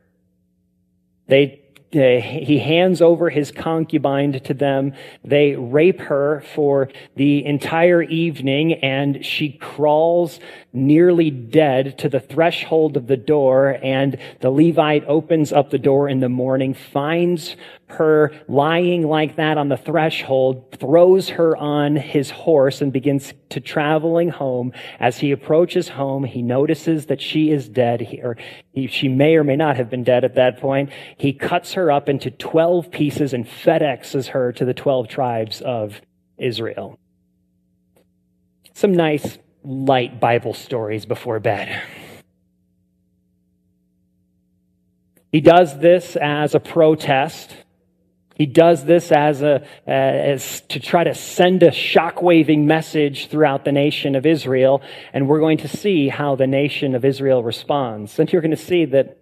They 1.27 1.62
Uh, 1.95 2.19
he 2.21 2.59
hands 2.59 3.01
over 3.01 3.29
his 3.29 3.51
concubine 3.51 4.39
to 4.39 4.53
them. 4.53 4.93
They 5.23 5.55
rape 5.55 5.99
her 6.01 6.43
for 6.55 6.89
the 7.15 7.45
entire 7.45 8.01
evening, 8.01 8.73
and 8.73 9.25
she 9.25 9.51
crawls 9.51 10.39
nearly 10.73 11.29
dead 11.29 11.99
to 11.99 12.09
the 12.09 12.19
threshold 12.19 12.97
of 12.97 13.05
the 13.05 13.15
door. 13.15 13.77
And 13.83 14.17
the 14.41 14.49
Levite 14.49 15.05
opens 15.07 15.53
up 15.53 15.69
the 15.69 15.77
door 15.77 16.09
in 16.09 16.19
the 16.19 16.29
morning, 16.29 16.73
finds 16.73 17.55
her 17.87 18.31
lying 18.47 19.07
like 19.07 19.35
that 19.35 19.59
on 19.59 19.69
the 19.69 19.77
threshold, 19.77 20.75
throws 20.79 21.29
her 21.29 21.55
on 21.55 21.95
his 21.95 22.31
horse 22.31 22.81
and 22.81 22.91
begins 22.91 23.33
to 23.49 23.59
traveling 23.59 24.29
home. 24.29 24.73
As 24.99 25.19
he 25.19 25.31
approaches 25.31 25.89
home, 25.89 26.23
he 26.23 26.41
notices 26.41 27.05
that 27.05 27.21
she 27.21 27.51
is 27.51 27.69
dead, 27.69 28.01
he, 28.01 28.19
or 28.19 28.35
she 28.87 29.07
may 29.07 29.35
or 29.35 29.43
may 29.43 29.55
not 29.55 29.75
have 29.75 29.91
been 29.91 30.03
dead 30.03 30.23
at 30.23 30.35
that 30.35 30.59
point. 30.59 30.89
He 31.17 31.33
cuts 31.33 31.73
her 31.73 31.91
up 31.91 32.09
into 32.09 32.31
12 32.31 32.89
pieces 32.89 33.31
and 33.33 33.45
FedExes 33.45 34.29
her 34.29 34.51
to 34.53 34.65
the 34.65 34.73
12 34.73 35.07
tribes 35.07 35.61
of 35.61 36.01
Israel. 36.39 36.97
Some 38.73 38.93
nice 38.93 39.37
light 39.63 40.19
Bible 40.19 40.53
stories 40.53 41.05
before 41.05 41.39
bed. 41.39 41.81
He 45.31 45.41
does 45.41 45.79
this 45.79 46.15
as 46.15 46.53
a 46.53 46.59
protest 46.59 47.55
he 48.35 48.47
does 48.47 48.85
this 48.85 49.11
as 49.11 49.41
a 49.41 49.63
as 49.87 50.61
to 50.69 50.79
try 50.79 51.03
to 51.03 51.13
send 51.13 51.61
a 51.61 51.71
shock-waving 51.71 52.65
message 52.65 53.27
throughout 53.27 53.63
the 53.63 53.71
nation 53.71 54.15
of 54.15 54.25
Israel, 54.25 54.81
and 55.13 55.27
we're 55.27 55.39
going 55.39 55.59
to 55.59 55.67
see 55.67 56.09
how 56.09 56.35
the 56.35 56.47
nation 56.47 56.95
of 56.95 57.05
Israel 57.05 57.43
responds. 57.43 58.17
And 58.17 58.31
you're 58.31 58.41
going 58.41 58.51
to 58.51 58.57
see 58.57 58.85
that 58.85 59.17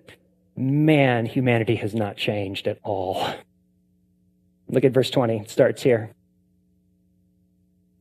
man, 0.56 1.26
humanity 1.26 1.76
has 1.78 1.94
not 1.94 2.16
changed 2.16 2.68
at 2.68 2.80
all. 2.84 3.34
Look 4.70 4.86
at 4.86 4.94
verse 4.94 5.10
20. 5.10 5.40
It 5.40 5.50
starts 5.50 5.84
here. 5.84 6.14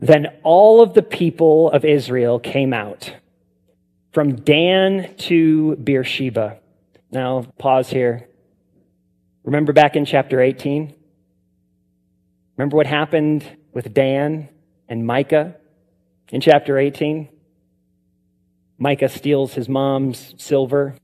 Then 0.01 0.29
all 0.43 0.83
of 0.83 0.95
the 0.95 1.03
people 1.03 1.71
of 1.71 1.85
Israel 1.85 2.39
came 2.39 2.73
out 2.73 3.15
from 4.13 4.37
Dan 4.37 5.15
to 5.19 5.77
Beersheba. 5.77 6.59
Now, 7.13 7.47
pause 7.59 7.91
here. 7.91 8.29
Remember 9.45 9.73
back 9.73 9.97
in 9.97 10.05
chapter 10.05 10.41
18? 10.41 10.95
Remember 12.57 12.77
what 12.77 12.87
happened 12.87 13.45
with 13.73 13.93
Dan 13.95 14.49
and 14.89 15.07
Micah 15.07 15.57
in 16.31 16.41
chapter 16.41 16.79
18? 16.79 17.29
Micah 18.79 19.09
steals 19.09 19.55
his 19.55 19.69
mom's 19.69 20.35
silver. 20.39 20.95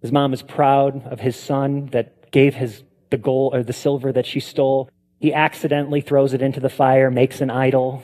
His 0.00 0.12
mom 0.12 0.32
is 0.32 0.42
proud 0.42 1.06
of 1.06 1.20
his 1.20 1.36
son 1.36 1.86
that 1.92 2.30
gave 2.30 2.54
his 2.54 2.84
the 3.10 3.18
gold 3.18 3.54
or 3.54 3.62
the 3.62 3.72
silver 3.72 4.12
that 4.12 4.24
she 4.24 4.40
stole. 4.40 4.88
He 5.18 5.34
accidentally 5.34 6.00
throws 6.00 6.32
it 6.32 6.40
into 6.40 6.60
the 6.60 6.70
fire, 6.70 7.10
makes 7.10 7.40
an 7.40 7.50
idol. 7.50 8.02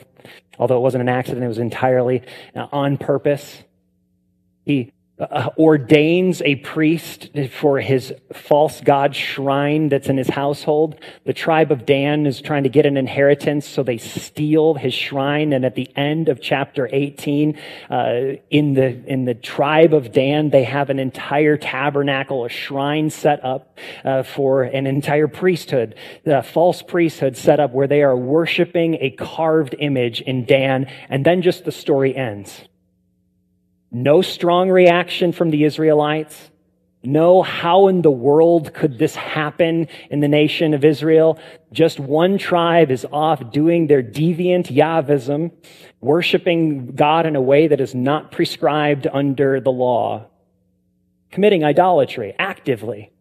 Although 0.59 0.77
it 0.77 0.81
wasn't 0.81 1.01
an 1.01 1.09
accident, 1.09 1.43
it 1.43 1.47
was 1.47 1.57
entirely 1.57 2.23
uh, 2.55 2.67
on 2.71 2.97
purpose. 2.97 3.63
He 4.65 4.91
uh, 5.19 5.49
ordains 5.57 6.43
a 6.43 6.55
priest 6.57 7.29
for 7.51 7.79
his 7.79 8.13
false 8.33 8.81
god 8.81 9.15
shrine 9.15 9.89
that's 9.89 10.09
in 10.09 10.17
his 10.17 10.29
household. 10.29 10.99
The 11.25 11.33
tribe 11.33 11.71
of 11.71 11.85
Dan 11.85 12.27
is 12.27 12.39
trying 12.39 12.63
to 12.63 12.69
get 12.69 12.85
an 12.85 12.97
inheritance, 12.97 13.67
so 13.67 13.81
they 13.81 13.97
steal 13.97 14.75
his 14.75 14.93
shrine. 14.93 15.53
And 15.53 15.65
at 15.65 15.73
the 15.73 15.89
end 15.95 16.29
of 16.29 16.39
chapter 16.39 16.87
18, 16.91 17.57
uh, 17.89 18.21
in 18.51 18.75
the 18.75 19.03
in 19.05 19.25
the 19.25 19.33
tribe 19.33 19.93
of 19.93 20.11
Dan, 20.11 20.51
they 20.51 20.63
have 20.63 20.91
an 20.91 20.99
entire 20.99 21.57
tabernacle, 21.57 22.45
a 22.45 22.49
shrine 22.49 23.09
set 23.09 23.43
up 23.43 23.79
uh, 24.05 24.21
for 24.21 24.63
an 24.63 24.85
entire 24.85 25.27
priesthood, 25.27 25.95
a 26.25 26.43
false 26.43 26.83
priesthood 26.83 27.35
set 27.35 27.59
up 27.59 27.71
where 27.71 27.87
they 27.87 28.03
are 28.03 28.15
worshiping 28.15 28.97
a 29.01 29.09
carved 29.11 29.75
image 29.79 30.21
in 30.21 30.45
Dan. 30.45 30.85
And 31.09 31.25
then 31.25 31.41
just 31.41 31.65
the 31.65 31.71
story 31.71 32.15
ends. 32.15 32.61
No 33.91 34.21
strong 34.21 34.69
reaction 34.69 35.31
from 35.31 35.49
the 35.49 35.63
Israelites. 35.63 36.51
No, 37.03 37.41
how 37.41 37.87
in 37.87 38.01
the 38.01 38.11
world 38.11 38.73
could 38.73 38.97
this 38.97 39.15
happen 39.15 39.87
in 40.09 40.19
the 40.19 40.27
nation 40.27 40.73
of 40.73 40.83
Israel? 40.83 41.39
Just 41.71 41.99
one 41.99 42.37
tribe 42.37 42.91
is 42.91 43.05
off 43.11 43.51
doing 43.51 43.87
their 43.87 44.03
deviant 44.03 44.65
Yahwism, 44.75 45.51
worshiping 46.01 46.95
God 46.95 47.25
in 47.25 47.35
a 47.35 47.41
way 47.41 47.67
that 47.67 47.79
is 47.79 47.95
not 47.95 48.31
prescribed 48.31 49.07
under 49.07 49.61
the 49.61 49.71
law, 49.71 50.25
committing 51.31 51.63
idolatry 51.63 52.35
actively. 52.37 53.11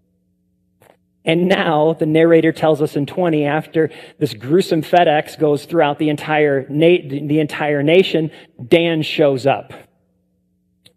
And 1.25 1.49
now 1.49 1.93
the 1.93 2.07
narrator 2.07 2.53
tells 2.53 2.81
us 2.81 2.97
in 2.97 3.05
20, 3.05 3.45
after 3.45 3.91
this 4.19 4.33
gruesome 4.33 4.83
FedEx 4.83 5.39
goes 5.39 5.65
throughout 5.65 5.99
the 5.99 6.09
entire, 6.09 6.67
na- 6.69 7.09
the 7.09 7.41
entire 7.41 7.83
nation, 7.83 8.31
Dan 8.69 9.03
shows 9.03 9.47
up 9.47 9.73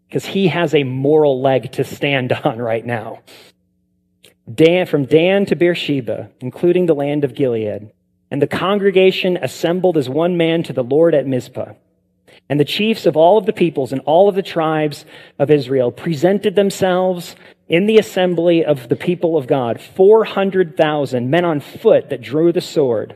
because 0.10 0.26
he 0.26 0.48
has 0.48 0.74
a 0.74 0.84
moral 0.84 1.40
leg 1.40 1.72
to 1.74 1.84
stand 1.84 2.32
on 2.44 2.58
right 2.58 2.86
now. 2.86 3.20
Dan, 4.52 4.88
from 4.88 5.06
Dan 5.06 5.46
to 5.46 5.56
Beersheba, 5.56 6.32
including 6.40 6.88
the 6.88 6.96
land 6.96 7.24
of 7.24 7.36
Gilead. 7.36 7.92
And 8.32 8.42
the 8.42 8.48
congregation 8.48 9.38
assembled 9.38 9.98
as 9.98 10.10
one 10.10 10.36
man 10.36 10.64
to 10.64 10.74
the 10.74 10.84
Lord 10.84 11.14
at 11.14 11.28
Mizpah. 11.28 11.74
And 12.50 12.60
the 12.60 12.66
chiefs 12.66 13.06
of 13.06 13.16
all 13.16 13.38
of 13.38 13.46
the 13.46 13.54
peoples 13.54 13.92
and 13.92 14.02
all 14.02 14.28
of 14.28 14.36
the 14.36 14.42
tribes 14.42 15.06
of 15.38 15.52
Israel 15.52 15.92
presented 15.92 16.56
themselves 16.56 17.36
in 17.68 17.86
the 17.86 18.00
assembly 18.00 18.66
of 18.66 18.90
the 18.90 18.96
people 18.96 19.38
of 19.38 19.46
God, 19.46 19.80
400,000 19.80 21.30
men 21.30 21.46
on 21.46 21.60
foot 21.60 22.10
that 22.10 22.22
drew 22.22 22.52
the 22.52 22.62
sword. 22.62 23.16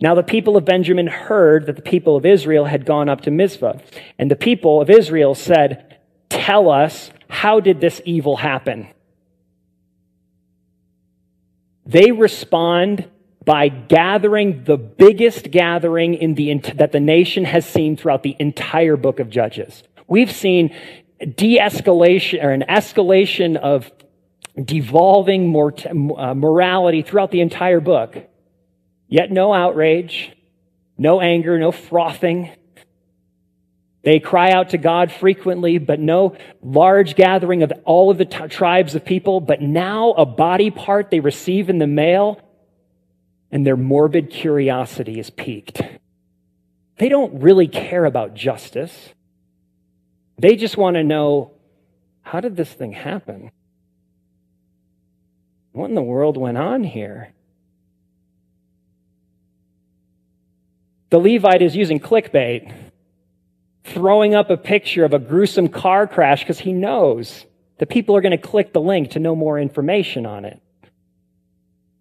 Now 0.00 0.14
the 0.14 0.22
people 0.22 0.56
of 0.56 0.64
Benjamin 0.64 1.06
heard 1.06 1.66
that 1.66 1.76
the 1.76 1.82
people 1.82 2.16
of 2.16 2.26
Israel 2.26 2.66
had 2.66 2.86
gone 2.86 3.08
up 3.08 3.22
to 3.22 3.30
Mizpah. 3.30 3.78
And 4.18 4.30
the 4.30 4.36
people 4.36 4.80
of 4.80 4.90
Israel 4.90 5.34
said, 5.34 5.85
Tell 6.46 6.70
us, 6.70 7.10
how 7.28 7.58
did 7.58 7.80
this 7.80 8.00
evil 8.04 8.36
happen? 8.36 8.86
They 11.84 12.12
respond 12.12 13.10
by 13.44 13.66
gathering 13.66 14.62
the 14.62 14.76
biggest 14.76 15.50
gathering 15.50 16.14
in 16.14 16.34
the, 16.34 16.54
that 16.76 16.92
the 16.92 17.00
nation 17.00 17.46
has 17.46 17.66
seen 17.66 17.96
throughout 17.96 18.22
the 18.22 18.36
entire 18.38 18.96
book 18.96 19.18
of 19.18 19.28
Judges. 19.28 19.82
We've 20.06 20.30
seen 20.30 20.72
de-escalation 21.18 22.44
or 22.44 22.52
an 22.52 22.64
escalation 22.68 23.56
of 23.56 23.90
devolving 24.54 25.48
mort- 25.48 25.84
uh, 25.84 26.34
morality 26.34 27.02
throughout 27.02 27.32
the 27.32 27.40
entire 27.40 27.80
book. 27.80 28.18
Yet 29.08 29.32
no 29.32 29.52
outrage, 29.52 30.30
no 30.96 31.20
anger, 31.20 31.58
no 31.58 31.72
frothing. 31.72 32.52
They 34.06 34.20
cry 34.20 34.52
out 34.52 34.68
to 34.68 34.78
God 34.78 35.10
frequently, 35.10 35.78
but 35.78 35.98
no 35.98 36.36
large 36.62 37.16
gathering 37.16 37.64
of 37.64 37.72
all 37.84 38.08
of 38.08 38.18
the 38.18 38.24
t- 38.24 38.46
tribes 38.46 38.94
of 38.94 39.04
people. 39.04 39.40
But 39.40 39.60
now 39.60 40.12
a 40.12 40.24
body 40.24 40.70
part 40.70 41.10
they 41.10 41.18
receive 41.18 41.68
in 41.68 41.78
the 41.78 41.88
mail, 41.88 42.40
and 43.50 43.66
their 43.66 43.76
morbid 43.76 44.30
curiosity 44.30 45.18
is 45.18 45.30
piqued. 45.30 45.82
They 46.98 47.08
don't 47.08 47.40
really 47.42 47.66
care 47.66 48.04
about 48.04 48.34
justice. 48.34 49.12
They 50.38 50.54
just 50.54 50.76
want 50.76 50.94
to 50.94 51.02
know 51.02 51.54
how 52.22 52.38
did 52.38 52.54
this 52.54 52.72
thing 52.72 52.92
happen? 52.92 53.50
What 55.72 55.88
in 55.88 55.96
the 55.96 56.00
world 56.00 56.36
went 56.36 56.58
on 56.58 56.84
here? 56.84 57.32
The 61.10 61.18
Levite 61.18 61.62
is 61.62 61.74
using 61.74 61.98
clickbait, 61.98 62.85
throwing 63.86 64.34
up 64.34 64.50
a 64.50 64.56
picture 64.56 65.04
of 65.04 65.12
a 65.12 65.18
gruesome 65.18 65.68
car 65.68 66.06
crash 66.06 66.40
because 66.40 66.58
he 66.58 66.72
knows 66.72 67.46
that 67.78 67.88
people 67.88 68.16
are 68.16 68.20
going 68.20 68.38
to 68.38 68.38
click 68.38 68.72
the 68.72 68.80
link 68.80 69.12
to 69.12 69.18
know 69.18 69.36
more 69.36 69.58
information 69.58 70.26
on 70.26 70.44
it. 70.44 70.60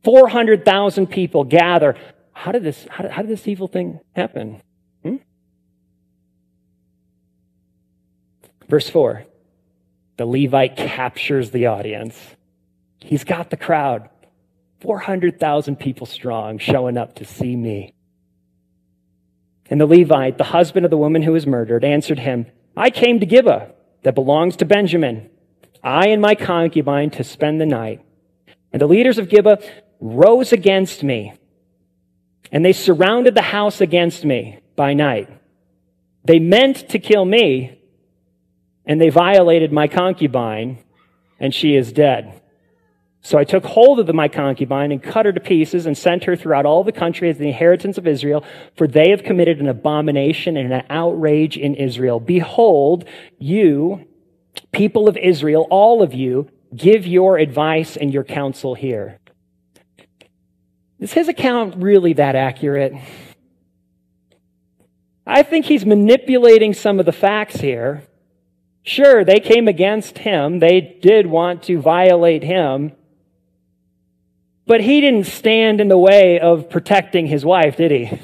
400,000 0.04 1.08
people 1.08 1.44
gather. 1.44 1.96
How 2.32 2.52
did 2.52 2.64
this, 2.64 2.88
how 2.90 3.04
did, 3.04 3.12
how 3.12 3.22
did 3.22 3.32
this 3.32 3.48
evil 3.48 3.68
thing 3.68 4.00
happen? 4.16 4.62
Hmm? 5.04 5.16
Verse 8.68 8.90
4 8.90 9.26
the 10.18 10.26
Levite 10.26 10.78
captures 10.78 11.52
the 11.52 11.66
audience. 11.66 12.18
He's 13.00 13.26
got 13.26 13.50
the 13.50 13.58
crowd, 13.58 14.10
400,000 14.80 15.76
people 15.76 16.08
strong, 16.08 16.58
showing 16.58 16.98
up 16.98 17.16
to 17.16 17.26
see 17.26 17.56
me. 17.56 17.95
And 19.70 19.82
the 19.82 19.86
Levite, 19.86 20.38
the 20.38 20.44
husband 20.46 20.86
of 20.86 20.92
the 20.92 20.98
woman 20.98 21.24
who 21.24 21.32
was 21.32 21.48
murdered, 21.48 21.84
answered 21.84 22.20
him, 22.20 22.46
I 22.78 22.90
came 22.90 23.20
to 23.20 23.26
Gibeah, 23.26 23.72
that 24.04 24.14
belongs 24.14 24.56
to 24.58 24.66
Benjamin, 24.66 25.32
I 25.84 26.10
and 26.10 26.22
my 26.22 26.36
concubine 26.36 27.10
to 27.12 27.24
spend 27.24 27.60
the 27.60 27.66
night. 27.66 28.06
And 28.72 28.80
the 28.80 28.88
leaders 28.88 29.18
of 29.18 29.30
Gibeah 29.30 29.58
rose 30.00 30.54
against 30.54 31.04
me, 31.04 31.34
and 32.52 32.64
they 32.64 32.74
surrounded 32.74 33.34
the 33.34 33.42
house 33.42 33.82
against 33.82 34.24
me 34.24 34.60
by 34.76 34.94
night. 34.94 35.30
They 36.24 36.38
meant 36.38 36.90
to 36.90 37.00
kill 37.00 37.26
me, 37.26 37.80
and 38.86 39.02
they 39.02 39.10
violated 39.10 39.72
my 39.72 39.88
concubine, 39.88 40.78
and 41.40 41.54
she 41.54 41.76
is 41.76 41.92
dead. 41.92 42.42
So 43.26 43.40
I 43.40 43.44
took 43.44 43.66
hold 43.66 44.00
of 44.00 44.06
the, 44.06 44.14
my 44.14 44.28
concubine 44.28 44.92
and 44.92 45.02
cut 45.02 45.26
her 45.26 45.34
to 45.34 45.40
pieces 45.40 45.88
and 45.88 45.98
sent 45.98 46.26
her 46.26 46.36
throughout 46.36 46.68
all 46.68 46.84
the 46.84 46.92
country 46.92 47.28
as 47.28 47.40
the 47.40 47.48
inheritance 47.48 47.98
of 47.98 48.06
Israel, 48.06 48.46
for 48.78 48.88
they 48.88 49.10
have 49.10 49.24
committed 49.24 49.60
an 49.60 49.68
abomination 49.68 50.56
and 50.56 50.72
an 50.72 50.84
outrage 50.92 51.58
in 51.58 51.74
Israel. 51.74 52.20
Behold, 52.20 53.06
you, 53.40 54.08
people 54.72 55.08
of 55.10 55.18
Israel, 55.18 55.66
all 55.72 56.04
of 56.04 56.14
you, 56.14 56.52
give 56.76 57.08
your 57.08 57.40
advice 57.40 57.98
and 57.98 58.14
your 58.14 58.24
counsel 58.24 58.76
here. 58.76 59.20
Is 61.00 61.14
his 61.14 61.28
account 61.28 61.78
really 61.78 62.14
that 62.14 62.36
accurate? 62.36 62.94
I 65.26 65.42
think 65.42 65.66
he's 65.66 65.84
manipulating 65.84 66.76
some 66.76 67.00
of 67.00 67.08
the 67.08 67.12
facts 67.12 67.56
here. 67.56 68.04
Sure, 68.84 69.26
they 69.26 69.40
came 69.40 69.68
against 69.68 70.20
him. 70.20 70.60
They 70.60 71.00
did 71.02 71.26
want 71.26 71.64
to 71.64 71.82
violate 71.82 72.44
him. 72.44 72.92
But 74.68 74.82
he 74.82 75.00
didn't 75.02 75.28
stand 75.28 75.80
in 75.80 75.88
the 75.88 75.98
way 75.98 76.40
of 76.40 76.70
protecting 76.70 77.28
his 77.28 77.46
wife, 77.46 77.78
did 77.78 77.92
he? 77.92 78.20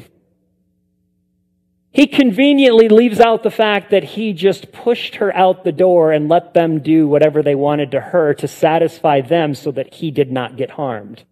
He 1.93 2.08
conveniently 2.08 2.88
leaves 2.88 3.19
out 3.19 3.43
the 3.43 3.51
fact 3.51 3.91
that 3.91 4.04
he 4.04 4.32
just 4.32 4.71
pushed 4.71 5.15
her 5.15 5.36
out 5.36 5.63
the 5.63 5.73
door 5.73 6.13
and 6.13 6.30
let 6.30 6.54
them 6.54 6.80
do 6.80 7.08
whatever 7.08 7.43
they 7.43 7.54
wanted 7.54 7.91
to 7.91 7.99
her 7.99 8.34
to 8.36 8.47
satisfy 8.47 9.21
them 9.21 9.54
so 9.54 9.71
that 9.71 9.93
he 9.95 10.10
did 10.10 10.32
not 10.32 10.56
get 10.56 10.71
harmed. 10.71 11.23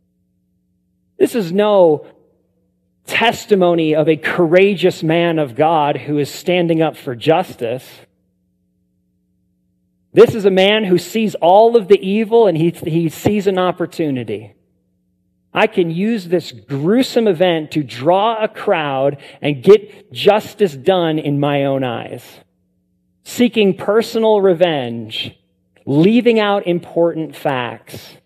This 1.18 1.34
is 1.34 1.52
no 1.52 2.06
testimony 3.06 3.96
of 3.96 4.10
a 4.10 4.18
courageous 4.18 5.02
man 5.02 5.40
of 5.40 5.56
God 5.56 5.96
who 5.96 6.18
is 6.20 6.30
standing 6.30 6.82
up 6.82 6.98
for 6.98 7.16
justice. 7.16 7.88
This 10.14 10.36
is 10.36 10.46
a 10.46 10.52
man 10.52 10.84
who 10.84 10.98
sees 10.98 11.36
all 11.36 11.78
of 11.78 11.88
the 11.88 12.00
evil 12.06 12.48
and 12.48 12.58
he, 12.58 12.72
he 12.72 13.08
sees 13.10 13.48
an 13.48 13.58
opportunity. 13.58 14.56
I 15.54 15.68
can 15.68 15.90
use 15.90 16.28
this 16.28 16.52
gruesome 16.52 17.28
event 17.28 17.72
to 17.72 17.84
draw 17.84 18.44
a 18.44 18.48
crowd 18.48 19.18
and 19.42 19.64
get 19.64 20.12
justice 20.12 20.76
done 20.76 21.18
in 21.18 21.40
my 21.40 21.66
own 21.66 21.84
eyes. 21.84 22.24
Seeking 23.24 23.76
personal 23.76 24.42
revenge, 24.42 25.36
leaving 25.86 26.40
out 26.40 26.68
important 26.68 27.36
facts, 27.36 28.18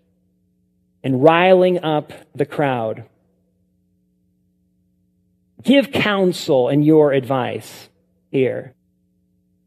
and 1.03 1.23
riling 1.23 1.83
up 1.83 2.13
the 2.36 2.45
crowd. 2.45 3.05
Give 5.62 5.91
counsel 5.91 6.67
and 6.67 6.86
your 6.86 7.13
advice 7.13 7.89
here. 8.31 8.75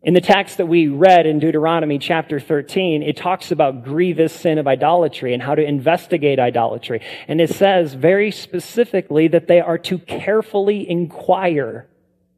In 0.07 0.15
the 0.15 0.21
text 0.21 0.59
that 0.59 0.67
we 0.67 0.87
read 0.87 1.27
in 1.27 1.41
Deuteronomy 1.41 1.99
chapter 1.99 2.39
13, 2.39 3.03
it 3.03 3.17
talks 3.17 3.51
about 3.51 3.83
grievous 3.83 4.33
sin 4.33 4.57
of 4.57 4.69
idolatry 4.69 5.35
and 5.35 5.43
how 5.43 5.57
to 5.57 5.65
investigate 5.65 6.39
idolatry. 6.39 7.01
And 7.27 7.41
it 7.41 7.51
says 7.51 7.95
very 7.95 8.31
specifically 8.31 9.27
that 9.27 9.49
they 9.49 9.61
are 9.61 9.79
to 9.79 9.99
carefully 9.99 10.89
inquire 10.89 11.89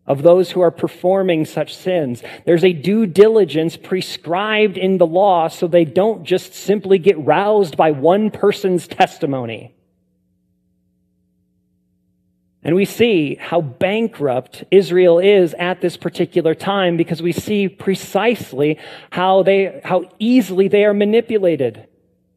of 0.07 0.22
those 0.22 0.50
who 0.50 0.62
are 0.62 0.70
performing 0.70 1.44
such 1.44 1.76
sins. 1.76 2.22
There's 2.46 2.64
a 2.64 2.72
due 2.72 3.04
diligence 3.04 3.76
prescribed 3.76 4.78
in 4.78 4.96
the 4.96 5.07
law 5.07 5.48
so 5.48 5.66
they 5.66 5.85
don't 5.85 6.24
just 6.24 6.54
simply 6.54 6.96
get 6.96 7.22
roused 7.22 7.76
by 7.76 7.90
one 7.90 8.31
person's 8.31 8.88
testimony. 8.88 9.74
And 12.62 12.75
we 12.75 12.85
see 12.85 13.37
how 13.37 13.61
bankrupt 13.61 14.64
Israel 14.71 15.18
is 15.18 15.55
at 15.55 15.81
this 15.81 15.97
particular 15.97 16.55
time 16.55 16.97
because 16.97 17.23
we 17.23 17.33
see 17.33 17.68
precisely 17.68 18.79
how 19.11 19.42
they, 19.42 19.81
how 19.85 20.11
easily 20.18 20.68
they 20.68 20.85
are 20.85 20.94
manipulated 20.94 21.87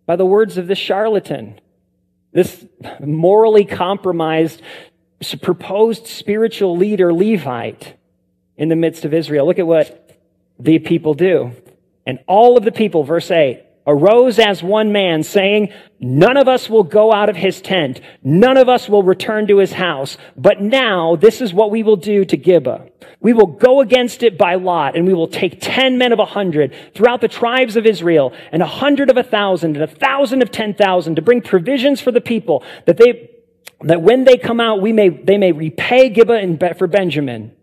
by 0.06 0.16
the 0.16 0.26
words 0.26 0.58
of 0.58 0.68
this 0.68 0.78
charlatan. 0.78 1.60
This 2.34 2.66
morally 3.00 3.66
compromised, 3.66 4.62
proposed 5.42 6.08
spiritual 6.08 6.78
leader 6.78 7.12
Levite 7.12 7.96
in 8.58 8.70
the 8.70 8.76
midst 8.76 9.06
of 9.06 9.14
Israel. 9.14 9.46
Look 9.48 9.60
at 9.60 9.68
what 9.68 10.20
the 10.60 10.80
people 10.80 11.14
do. 11.14 11.52
And 12.06 12.20
all 12.28 12.58
of 12.58 12.64
the 12.64 12.72
people, 12.72 13.04
verse 13.04 13.32
8, 13.32 13.64
arose 13.92 14.40
as 14.40 14.64
one 14.64 14.92
man, 14.92 15.24
saying, 15.24 15.72
None 16.00 16.36
of 16.36 16.48
us 16.48 16.68
will 16.68 16.84
go 16.84 17.14
out 17.14 17.30
of 17.30 17.36
his 17.36 17.62
tent. 17.62 18.02
None 18.24 18.58
of 18.58 18.68
us 18.68 18.90
will 18.90 19.04
return 19.04 19.46
to 19.48 19.60
his 19.60 19.74
house. 19.74 20.18
But 20.36 20.60
now 20.60 21.16
this 21.16 21.42
is 21.42 21.54
what 21.54 21.70
we 21.70 21.84
will 21.84 21.96
do 21.98 22.26
to 22.26 22.38
Gibeah. 22.38 22.88
We 23.20 23.34
will 23.34 23.46
go 23.46 23.82
against 23.82 24.24
it 24.24 24.36
by 24.36 24.56
lot, 24.56 24.96
and 24.96 25.06
we 25.06 25.14
will 25.14 25.28
take 25.28 25.60
ten 25.62 26.00
men 26.00 26.12
of 26.12 26.18
a 26.18 26.26
hundred 26.26 26.74
throughout 26.96 27.22
the 27.22 27.28
tribes 27.28 27.76
of 27.76 27.86
Israel, 27.86 28.34
and 28.52 28.64
a 28.64 28.68
hundred 28.68 29.12
of 29.12 29.18
a 29.18 29.24
thousand, 29.24 29.76
and 29.76 29.84
a 29.84 29.88
thousand 29.88 30.42
of 30.42 30.50
ten 30.50 30.74
thousand, 30.74 31.18
to 31.18 31.22
bring 31.22 31.42
provisions 31.42 32.02
for 32.02 32.12
the 32.12 32.22
people, 32.22 32.64
that 32.88 32.98
they, 32.98 33.30
that 33.82 34.02
when 34.02 34.24
they 34.24 34.38
come 34.38 34.60
out, 34.60 34.82
we 34.82 34.94
may, 34.94 35.10
they 35.10 35.38
may 35.38 35.52
repay 35.52 36.10
Gibeah 36.10 36.38
and 36.38 36.60
for 36.78 36.88
Benjamin 36.88 37.56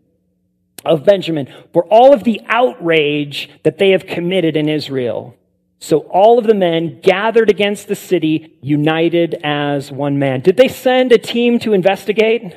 of 0.85 1.05
Benjamin 1.05 1.53
for 1.73 1.85
all 1.87 2.15
of 2.15 2.23
the 2.23 2.41
outrage 2.47 3.51
that 3.65 3.79
they 3.79 3.91
have 3.91 4.07
committed 4.07 4.57
in 4.57 4.69
Israel. 4.69 5.35
So 5.81 6.01
all 6.01 6.39
of 6.39 6.47
the 6.47 6.55
men 6.55 7.01
gathered 7.01 7.51
against 7.51 7.87
the 7.87 7.95
city, 7.95 8.59
united 8.61 9.35
as 9.45 9.93
one 9.93 10.19
man. 10.19 10.41
Did 10.41 10.57
they 10.57 10.69
send 10.69 11.13
a 11.13 11.19
team 11.19 11.59
to 11.61 11.73
investigate? 11.73 12.57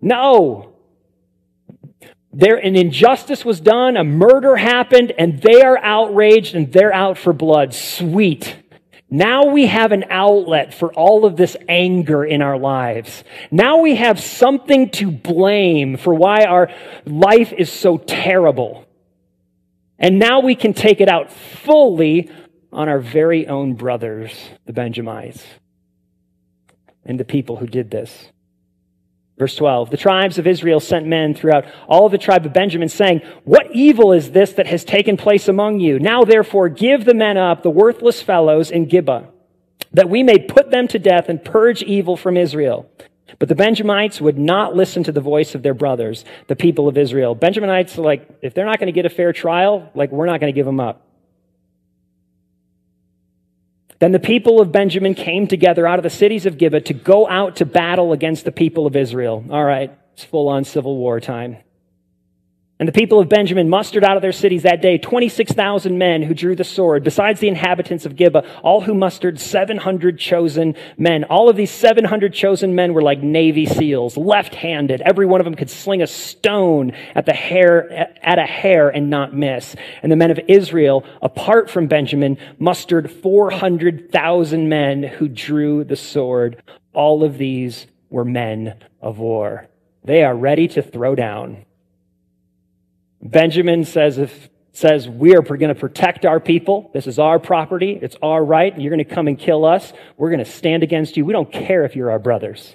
No. 0.00 0.74
There, 2.34 2.56
an 2.56 2.76
injustice 2.76 3.44
was 3.44 3.60
done, 3.60 3.96
a 3.96 4.04
murder 4.04 4.56
happened, 4.56 5.12
and 5.18 5.40
they 5.40 5.62
are 5.62 5.78
outraged 5.78 6.54
and 6.54 6.72
they're 6.72 6.92
out 6.92 7.18
for 7.18 7.32
blood. 7.32 7.74
Sweet. 7.74 8.56
Now 9.10 9.44
we 9.44 9.66
have 9.66 9.92
an 9.92 10.06
outlet 10.08 10.72
for 10.72 10.90
all 10.94 11.26
of 11.26 11.36
this 11.36 11.54
anger 11.68 12.24
in 12.24 12.40
our 12.40 12.58
lives. 12.58 13.24
Now 13.50 13.76
we 13.78 13.96
have 13.96 14.18
something 14.18 14.88
to 14.92 15.10
blame 15.10 15.98
for 15.98 16.14
why 16.14 16.44
our 16.44 16.70
life 17.04 17.52
is 17.52 17.70
so 17.70 17.98
terrible. 17.98 18.86
And 20.02 20.18
now 20.18 20.40
we 20.40 20.56
can 20.56 20.74
take 20.74 21.00
it 21.00 21.08
out 21.08 21.30
fully 21.30 22.28
on 22.72 22.88
our 22.88 22.98
very 22.98 23.46
own 23.46 23.74
brothers, 23.74 24.32
the 24.66 24.72
Benjamites, 24.72 25.44
and 27.04 27.20
the 27.20 27.24
people 27.24 27.56
who 27.56 27.66
did 27.68 27.90
this. 27.90 28.26
Verse 29.38 29.54
12 29.54 29.90
The 29.90 29.96
tribes 29.96 30.38
of 30.38 30.46
Israel 30.48 30.80
sent 30.80 31.06
men 31.06 31.34
throughout 31.34 31.66
all 31.86 32.08
the 32.08 32.18
tribe 32.18 32.44
of 32.44 32.52
Benjamin, 32.52 32.88
saying, 32.88 33.22
What 33.44 33.68
evil 33.72 34.12
is 34.12 34.32
this 34.32 34.52
that 34.54 34.66
has 34.66 34.84
taken 34.84 35.16
place 35.16 35.46
among 35.46 35.78
you? 35.78 36.00
Now 36.00 36.24
therefore 36.24 36.68
give 36.68 37.04
the 37.04 37.14
men 37.14 37.36
up, 37.36 37.62
the 37.62 37.70
worthless 37.70 38.20
fellows 38.20 38.72
in 38.72 38.86
Gibeah, 38.86 39.28
that 39.92 40.10
we 40.10 40.24
may 40.24 40.38
put 40.38 40.72
them 40.72 40.88
to 40.88 40.98
death 40.98 41.28
and 41.28 41.44
purge 41.44 41.82
evil 41.82 42.16
from 42.16 42.36
Israel. 42.36 42.90
But 43.38 43.48
the 43.48 43.54
Benjamites 43.54 44.20
would 44.20 44.38
not 44.38 44.76
listen 44.76 45.04
to 45.04 45.12
the 45.12 45.20
voice 45.20 45.54
of 45.54 45.62
their 45.62 45.74
brothers, 45.74 46.24
the 46.48 46.56
people 46.56 46.88
of 46.88 46.98
Israel. 46.98 47.34
Benjamites, 47.34 47.98
like, 47.98 48.28
if 48.42 48.54
they're 48.54 48.66
not 48.66 48.78
going 48.78 48.86
to 48.86 48.92
get 48.92 49.06
a 49.06 49.10
fair 49.10 49.32
trial, 49.32 49.90
like, 49.94 50.10
we're 50.12 50.26
not 50.26 50.40
going 50.40 50.52
to 50.52 50.56
give 50.56 50.66
them 50.66 50.80
up. 50.80 51.06
Then 53.98 54.10
the 54.10 54.18
people 54.18 54.60
of 54.60 54.72
Benjamin 54.72 55.14
came 55.14 55.46
together 55.46 55.86
out 55.86 55.98
of 55.98 56.02
the 56.02 56.10
cities 56.10 56.44
of 56.44 56.58
Gibeah 56.58 56.80
to 56.80 56.94
go 56.94 57.28
out 57.28 57.56
to 57.56 57.64
battle 57.64 58.12
against 58.12 58.44
the 58.44 58.50
people 58.50 58.84
of 58.84 58.96
Israel. 58.96 59.44
All 59.48 59.64
right, 59.64 59.96
it's 60.14 60.24
full 60.24 60.48
on 60.48 60.64
civil 60.64 60.96
war 60.96 61.20
time. 61.20 61.58
And 62.82 62.88
the 62.88 62.92
people 62.92 63.20
of 63.20 63.28
Benjamin 63.28 63.68
mustered 63.68 64.02
out 64.02 64.16
of 64.16 64.22
their 64.22 64.32
cities 64.32 64.64
that 64.64 64.82
day 64.82 64.98
26,000 64.98 65.96
men 65.96 66.20
who 66.20 66.34
drew 66.34 66.56
the 66.56 66.64
sword, 66.64 67.04
besides 67.04 67.38
the 67.38 67.46
inhabitants 67.46 68.04
of 68.04 68.16
Gibeah, 68.16 68.42
all 68.60 68.80
who 68.80 68.92
mustered 68.92 69.38
700 69.38 70.18
chosen 70.18 70.74
men. 70.98 71.22
All 71.22 71.48
of 71.48 71.54
these 71.54 71.70
700 71.70 72.34
chosen 72.34 72.74
men 72.74 72.92
were 72.92 73.00
like 73.00 73.22
Navy 73.22 73.66
SEALs, 73.66 74.16
left-handed. 74.16 75.00
Every 75.02 75.26
one 75.26 75.40
of 75.40 75.44
them 75.44 75.54
could 75.54 75.70
sling 75.70 76.02
a 76.02 76.08
stone 76.08 76.90
at 77.14 77.24
the 77.24 77.32
hair, 77.32 78.16
at 78.20 78.40
a 78.40 78.46
hair 78.46 78.88
and 78.88 79.08
not 79.08 79.32
miss. 79.32 79.76
And 80.02 80.10
the 80.10 80.16
men 80.16 80.32
of 80.32 80.40
Israel, 80.48 81.04
apart 81.22 81.70
from 81.70 81.86
Benjamin, 81.86 82.36
mustered 82.58 83.12
400,000 83.12 84.68
men 84.68 85.04
who 85.04 85.28
drew 85.28 85.84
the 85.84 85.94
sword. 85.94 86.60
All 86.92 87.22
of 87.22 87.38
these 87.38 87.86
were 88.10 88.24
men 88.24 88.74
of 89.00 89.20
war. 89.20 89.68
They 90.02 90.24
are 90.24 90.34
ready 90.34 90.66
to 90.66 90.82
throw 90.82 91.14
down. 91.14 91.64
Benjamin 93.22 93.84
says, 93.84 94.18
if, 94.18 94.50
says 94.72 95.08
we 95.08 95.36
are 95.36 95.42
going 95.42 95.68
to 95.68 95.74
protect 95.74 96.26
our 96.26 96.40
people. 96.40 96.90
This 96.92 97.06
is 97.06 97.18
our 97.18 97.38
property. 97.38 97.98
It's 98.00 98.16
our 98.20 98.44
right. 98.44 98.78
You're 98.78 98.90
going 98.90 99.06
to 99.06 99.14
come 99.14 99.28
and 99.28 99.38
kill 99.38 99.64
us. 99.64 99.92
We're 100.16 100.30
going 100.30 100.44
to 100.44 100.50
stand 100.50 100.82
against 100.82 101.16
you. 101.16 101.24
We 101.24 101.32
don't 101.32 101.50
care 101.50 101.84
if 101.84 101.94
you're 101.94 102.10
our 102.10 102.18
brothers. 102.18 102.74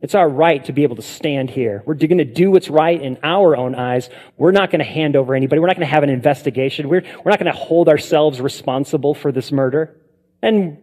It's 0.00 0.14
our 0.14 0.28
right 0.28 0.64
to 0.64 0.72
be 0.72 0.82
able 0.84 0.96
to 0.96 1.02
stand 1.02 1.50
here. 1.50 1.82
We're 1.84 1.94
going 1.94 2.18
to 2.18 2.24
do 2.24 2.50
what's 2.50 2.70
right 2.70 3.00
in 3.00 3.18
our 3.22 3.54
own 3.56 3.74
eyes. 3.74 4.08
We're 4.38 4.52
not 4.52 4.70
going 4.70 4.78
to 4.78 4.90
hand 4.90 5.14
over 5.14 5.34
anybody. 5.34 5.60
We're 5.60 5.66
not 5.66 5.76
going 5.76 5.86
to 5.86 5.92
have 5.92 6.02
an 6.02 6.10
investigation. 6.10 6.88
We're, 6.88 7.02
we're 7.22 7.30
not 7.30 7.38
going 7.38 7.52
to 7.52 7.58
hold 7.58 7.88
ourselves 7.88 8.40
responsible 8.40 9.14
for 9.14 9.30
this 9.30 9.52
murder. 9.52 9.94
And, 10.40 10.78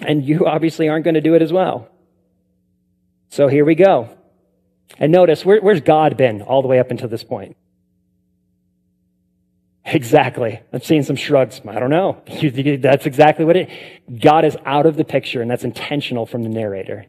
and 0.00 0.24
you 0.24 0.46
obviously 0.46 0.88
aren't 0.88 1.04
going 1.04 1.14
to 1.14 1.20
do 1.20 1.34
it 1.34 1.42
as 1.42 1.52
well. 1.52 1.88
So 3.30 3.48
here 3.48 3.64
we 3.64 3.74
go. 3.74 4.16
And 4.96 5.12
notice, 5.12 5.44
where, 5.44 5.60
where's 5.60 5.80
God 5.80 6.16
been 6.16 6.42
all 6.42 6.62
the 6.62 6.68
way 6.68 6.78
up 6.78 6.90
until 6.90 7.08
this 7.08 7.24
point? 7.24 7.56
Exactly. 9.84 10.60
I'm 10.72 10.82
seeing 10.82 11.02
some 11.02 11.16
shrugs. 11.16 11.60
I 11.66 11.78
don't 11.78 11.90
know. 11.90 12.22
That's 12.26 13.06
exactly 13.06 13.44
what 13.44 13.56
it. 13.56 13.70
God 14.20 14.44
is 14.44 14.56
out 14.66 14.86
of 14.86 14.96
the 14.96 15.04
picture, 15.04 15.40
and 15.40 15.50
that's 15.50 15.64
intentional 15.64 16.26
from 16.26 16.42
the 16.42 16.48
narrator. 16.48 17.06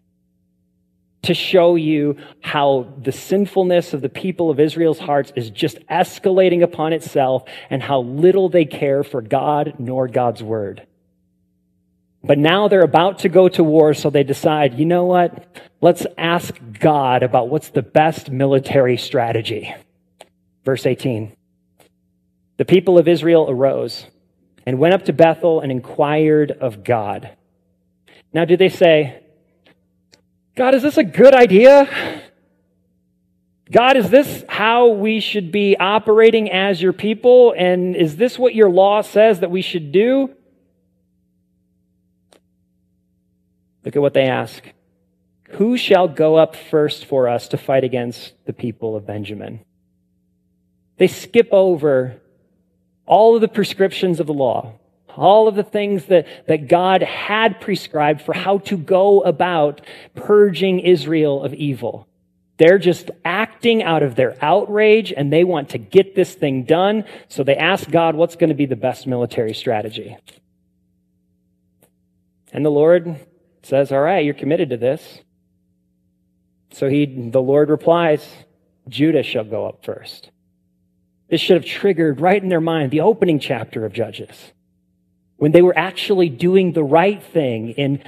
To 1.24 1.34
show 1.34 1.76
you 1.76 2.16
how 2.42 2.94
the 2.98 3.12
sinfulness 3.12 3.94
of 3.94 4.02
the 4.02 4.08
people 4.08 4.50
of 4.50 4.60
Israel's 4.60 5.00
hearts 5.00 5.34
is 5.36 5.50
just 5.50 5.78
escalating 5.88 6.64
upon 6.64 6.94
itself 6.94 7.44
and 7.70 7.84
how 7.84 8.00
little 8.02 8.48
they 8.48 8.64
care 8.64 9.04
for 9.04 9.22
God 9.22 9.74
nor 9.80 10.08
God's 10.08 10.42
word. 10.42 10.88
But 12.24 12.38
now 12.38 12.68
they're 12.68 12.82
about 12.82 13.20
to 13.20 13.30
go 13.30 13.48
to 13.50 13.64
war, 13.64 13.94
so 13.94 14.10
they 14.10 14.24
decide, 14.24 14.78
you 14.78 14.86
know 14.86 15.06
what? 15.06 15.46
Let's 15.82 16.06
ask 16.18 16.54
God 16.80 17.24
about 17.24 17.50
what's 17.50 17.70
the 17.70 17.82
best 17.82 18.30
military 18.30 18.98
strategy. 18.98 19.74
Verse 20.66 20.86
18. 20.86 21.36
The 22.58 22.66
people 22.66 22.98
of 22.98 23.08
Israel 23.08 23.48
arose 23.50 24.06
and 24.66 24.80
went 24.80 24.94
up 24.94 25.06
to 25.06 25.14
Bethel 25.14 25.62
and 25.62 25.72
inquired 25.72 26.52
of 26.52 26.84
God. 26.84 27.30
Now, 28.34 28.44
did 28.44 28.60
they 28.60 28.70
say, 28.70 29.24
God, 30.56 30.76
is 30.76 30.84
this 30.84 30.98
a 30.98 31.04
good 31.04 31.34
idea? 31.34 32.22
God, 33.72 33.96
is 33.96 34.10
this 34.10 34.44
how 34.50 34.90
we 34.90 35.22
should 35.22 35.52
be 35.52 35.78
operating 35.78 36.52
as 36.52 36.82
your 36.82 36.92
people? 36.92 37.54
And 37.58 37.96
is 37.96 38.18
this 38.18 38.38
what 38.38 38.54
your 38.54 38.70
law 38.70 39.02
says 39.02 39.40
that 39.40 39.52
we 39.52 39.62
should 39.62 39.92
do? 39.94 40.36
Look 43.84 43.96
at 43.96 44.02
what 44.02 44.14
they 44.14 44.28
ask. 44.28 44.64
Who 45.52 45.78
shall 45.78 46.08
go 46.08 46.36
up 46.36 46.56
first 46.56 47.06
for 47.06 47.28
us 47.28 47.48
to 47.50 47.58
fight 47.58 47.84
against 47.84 48.34
the 48.46 48.54
people 48.54 48.96
of 48.96 49.08
Benjamin? 49.08 49.62
They 50.98 51.08
skip 51.08 51.50
over 51.52 52.22
all 53.06 53.36
of 53.36 53.42
the 53.42 53.48
prescriptions 53.48 54.20
of 54.20 54.28
the 54.28 54.34
law, 54.34 54.74
all 55.16 55.48
of 55.48 55.56
the 55.56 55.64
things 55.64 56.06
that, 56.06 56.28
that 56.48 56.68
God 56.68 57.02
had 57.02 57.60
prescribed 57.60 58.22
for 58.22 58.34
how 58.34 58.60
to 58.60 58.78
go 58.78 59.22
about 59.22 59.82
purging 60.14 60.80
Israel 60.80 61.44
of 61.44 61.54
evil. 61.54 62.08
They're 62.58 62.78
just 62.78 63.10
acting 63.24 63.82
out 63.82 64.04
of 64.04 64.16
their 64.16 64.38
outrage 64.44 65.14
and 65.16 65.32
they 65.32 65.46
want 65.46 65.70
to 65.70 65.78
get 65.78 66.14
this 66.14 66.36
thing 66.36 66.64
done. 66.64 67.06
So 67.30 67.44
they 67.44 67.56
ask 67.56 67.90
God, 67.90 68.16
what's 68.16 68.36
going 68.36 68.50
to 68.50 68.56
be 68.56 68.66
the 68.66 68.76
best 68.76 69.08
military 69.08 69.54
strategy? 69.54 70.18
And 72.52 72.66
the 72.66 72.70
Lord 72.70 73.16
says, 73.70 73.92
All 73.92 74.02
right, 74.02 74.26
you're 74.26 74.34
committed 74.34 74.70
to 74.72 74.78
this. 74.78 75.22
So 76.72 76.90
he, 76.90 77.06
the 77.06 77.42
Lord 77.42 77.70
replies, 77.70 78.28
Judah 78.88 79.24
shall 79.24 79.44
go 79.44 79.68
up 79.68 79.86
first. 79.86 80.32
This 81.30 81.40
should 81.40 81.58
have 81.58 81.66
triggered 81.66 82.20
right 82.20 82.42
in 82.42 82.50
their 82.50 82.62
mind 82.62 82.92
the 82.92 83.02
opening 83.02 83.40
chapter 83.40 83.86
of 83.86 83.94
Judges. 83.94 84.52
When 85.38 85.52
they 85.52 85.62
were 85.62 85.78
actually 85.78 86.28
doing 86.28 86.74
the 86.74 86.84
right 86.84 87.24
thing 87.24 87.70
in 87.72 88.04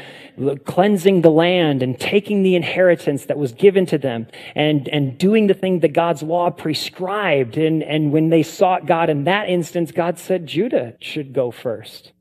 cleansing 0.65 1.21
the 1.21 1.31
land 1.31 1.81
and 1.81 1.97
taking 1.97 2.43
the 2.43 2.55
inheritance 2.55 3.25
that 3.25 3.37
was 3.37 3.53
given 3.53 3.85
to 3.85 3.97
them 3.97 4.27
and, 4.55 4.89
and 4.89 5.17
doing 5.17 5.47
the 5.47 5.53
thing 5.53 5.79
that 5.79 5.93
God's 5.93 6.23
law 6.23 6.49
prescribed. 6.49 7.55
And, 7.57 7.83
and 7.83 8.11
when 8.11 8.29
they 8.29 8.43
sought 8.43 8.85
God 8.85 9.09
in 9.09 9.23
that 9.25 9.47
instance, 9.47 9.91
God 9.91 10.19
said 10.19 10.45
Judah 10.45 10.95
should 10.99 11.31
go 11.31 11.51
first. 11.51 12.11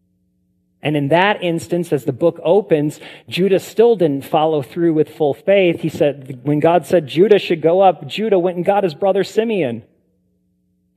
And 0.82 0.96
in 0.96 1.08
that 1.08 1.42
instance, 1.42 1.92
as 1.92 2.04
the 2.04 2.12
book 2.12 2.40
opens, 2.42 3.00
Judah 3.28 3.58
still 3.58 3.96
didn't 3.96 4.24
follow 4.24 4.62
through 4.62 4.94
with 4.94 5.14
full 5.14 5.34
faith. 5.34 5.80
He 5.80 5.90
said, 5.90 6.40
when 6.42 6.58
God 6.58 6.86
said 6.86 7.06
Judah 7.06 7.38
should 7.38 7.60
go 7.60 7.80
up, 7.80 8.06
Judah 8.06 8.38
went 8.38 8.56
and 8.56 8.64
got 8.64 8.84
his 8.84 8.94
brother 8.94 9.22
Simeon 9.22 9.82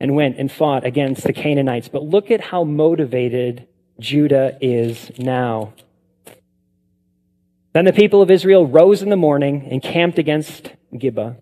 and 0.00 0.14
went 0.14 0.38
and 0.38 0.50
fought 0.50 0.86
against 0.86 1.24
the 1.24 1.32
Canaanites. 1.32 1.88
But 1.88 2.02
look 2.02 2.30
at 2.30 2.40
how 2.40 2.64
motivated 2.64 3.68
Judah 4.00 4.56
is 4.60 5.10
now. 5.18 5.74
Then 7.74 7.84
the 7.84 7.92
people 7.92 8.22
of 8.22 8.30
Israel 8.30 8.66
rose 8.66 9.02
in 9.02 9.10
the 9.10 9.16
morning 9.16 9.68
and 9.70 9.82
camped 9.82 10.18
against 10.18 10.72
Gibeah. 10.96 11.36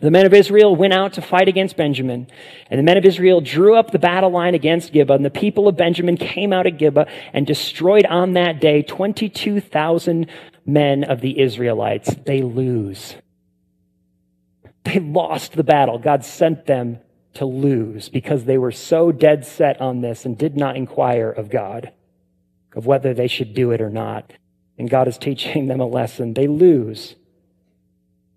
The 0.00 0.10
men 0.12 0.26
of 0.26 0.34
Israel 0.34 0.76
went 0.76 0.92
out 0.92 1.14
to 1.14 1.22
fight 1.22 1.48
against 1.48 1.76
Benjamin, 1.76 2.28
and 2.70 2.78
the 2.78 2.84
men 2.84 2.96
of 2.96 3.04
Israel 3.04 3.40
drew 3.40 3.74
up 3.74 3.90
the 3.90 3.98
battle 3.98 4.30
line 4.30 4.54
against 4.54 4.92
Gibeah, 4.92 5.16
and 5.16 5.24
the 5.24 5.30
people 5.30 5.66
of 5.66 5.76
Benjamin 5.76 6.16
came 6.16 6.52
out 6.52 6.66
of 6.66 6.78
Gibeah 6.78 7.06
and 7.32 7.46
destroyed 7.46 8.06
on 8.06 8.34
that 8.34 8.60
day 8.60 8.82
22,000 8.82 10.28
men 10.64 11.02
of 11.02 11.20
the 11.20 11.40
Israelites. 11.40 12.14
They 12.26 12.42
lose. 12.42 13.16
They 14.84 15.00
lost 15.00 15.52
the 15.52 15.64
battle. 15.64 15.98
God 15.98 16.24
sent 16.24 16.66
them 16.66 17.00
to 17.34 17.44
lose 17.44 18.08
because 18.08 18.44
they 18.44 18.58
were 18.58 18.72
so 18.72 19.10
dead 19.10 19.44
set 19.44 19.80
on 19.80 20.00
this 20.00 20.24
and 20.24 20.38
did 20.38 20.56
not 20.56 20.76
inquire 20.76 21.30
of 21.30 21.50
God 21.50 21.92
of 22.74 22.86
whether 22.86 23.14
they 23.14 23.26
should 23.26 23.54
do 23.54 23.72
it 23.72 23.80
or 23.80 23.90
not. 23.90 24.32
And 24.78 24.88
God 24.88 25.08
is 25.08 25.18
teaching 25.18 25.66
them 25.66 25.80
a 25.80 25.86
lesson. 25.86 26.34
They 26.34 26.46
lose. 26.46 27.16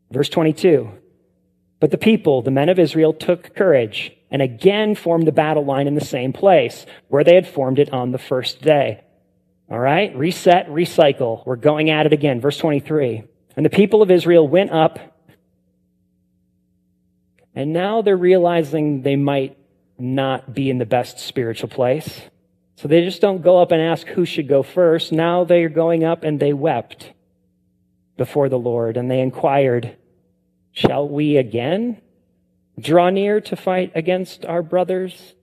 Verse 0.10 0.30
22. 0.30 0.90
But 1.82 1.92
the 1.92 1.98
people, 1.98 2.44
the 2.44 2.52
men 2.52 2.70
of 2.70 2.80
Israel, 2.80 3.12
took 3.12 3.56
courage 3.56 4.14
and 4.30 4.42
again 4.42 4.96
formed 4.96 5.28
the 5.28 5.32
battle 5.34 5.66
line 5.66 5.88
in 5.88 5.96
the 5.96 6.06
same 6.06 6.32
place 6.32 6.86
where 7.10 7.24
they 7.24 7.36
had 7.36 7.48
formed 7.48 7.80
it 7.80 7.92
on 7.92 8.12
the 8.12 8.20
first 8.20 8.62
day. 8.62 9.04
All 9.70 9.80
right, 9.80 10.16
reset, 10.16 10.70
recycle. 10.70 11.46
We're 11.46 11.56
going 11.56 11.90
at 11.90 12.06
it 12.06 12.14
again. 12.14 12.40
Verse 12.40 12.58
23. 12.58 13.24
And 13.58 13.66
the 13.66 13.70
people 13.70 14.02
of 14.02 14.12
Israel 14.12 14.48
went 14.48 14.70
up, 14.72 15.00
and 17.56 17.74
now 17.74 18.02
they're 18.02 18.16
realizing 18.16 19.02
they 19.02 19.16
might 19.16 19.58
not 19.98 20.54
be 20.54 20.70
in 20.70 20.78
the 20.78 20.86
best 20.86 21.20
spiritual 21.20 21.70
place. 21.70 22.22
So 22.76 22.88
they 22.88 23.04
just 23.04 23.22
don't 23.22 23.42
go 23.42 23.60
up 23.60 23.72
and 23.72 23.82
ask 23.82 24.06
who 24.08 24.26
should 24.26 24.48
go 24.48 24.62
first. 24.62 25.12
Now 25.12 25.46
they 25.46 25.64
are 25.64 25.70
going 25.70 26.04
up 26.04 26.24
and 26.24 26.40
they 26.40 26.54
wept 26.54 27.12
before 28.18 28.50
the 28.50 28.60
Lord 28.60 28.98
and 28.98 29.10
they 29.10 29.20
inquired, 29.20 29.98
Shall 30.72 31.08
we 31.08 31.38
again 31.38 32.02
draw 32.80 33.10
near 33.10 33.42
to 33.42 33.56
fight 33.56 33.92
against 33.96 34.46
our 34.46 34.64
brothers, 34.64 35.36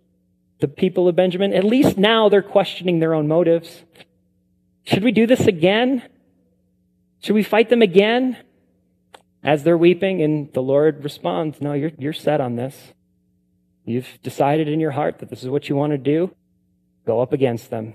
the 0.60 0.68
people 0.68 1.08
of 1.08 1.16
Benjamin? 1.16 1.52
At 1.52 1.64
least 1.64 1.98
now 1.98 2.28
they're 2.28 2.42
questioning 2.42 2.98
their 2.98 3.14
own 3.14 3.28
motives. 3.28 3.84
Should 4.84 5.04
we 5.04 5.12
do 5.12 5.26
this 5.26 5.46
again? 5.46 6.02
Should 7.20 7.34
we 7.34 7.42
fight 7.42 7.68
them 7.68 7.82
again? 7.82 8.38
As 9.42 9.62
they're 9.62 9.78
weeping, 9.78 10.20
and 10.20 10.52
the 10.52 10.62
Lord 10.62 11.04
responds, 11.04 11.60
No, 11.60 11.72
you're, 11.72 11.92
you're 11.98 12.12
set 12.12 12.40
on 12.40 12.56
this. 12.56 12.76
You've 13.84 14.18
decided 14.22 14.68
in 14.68 14.80
your 14.80 14.90
heart 14.90 15.20
that 15.20 15.30
this 15.30 15.42
is 15.42 15.48
what 15.48 15.68
you 15.68 15.76
want 15.76 15.92
to 15.92 15.98
do. 15.98 16.34
Go 17.06 17.20
up 17.20 17.32
against 17.32 17.70
them. 17.70 17.94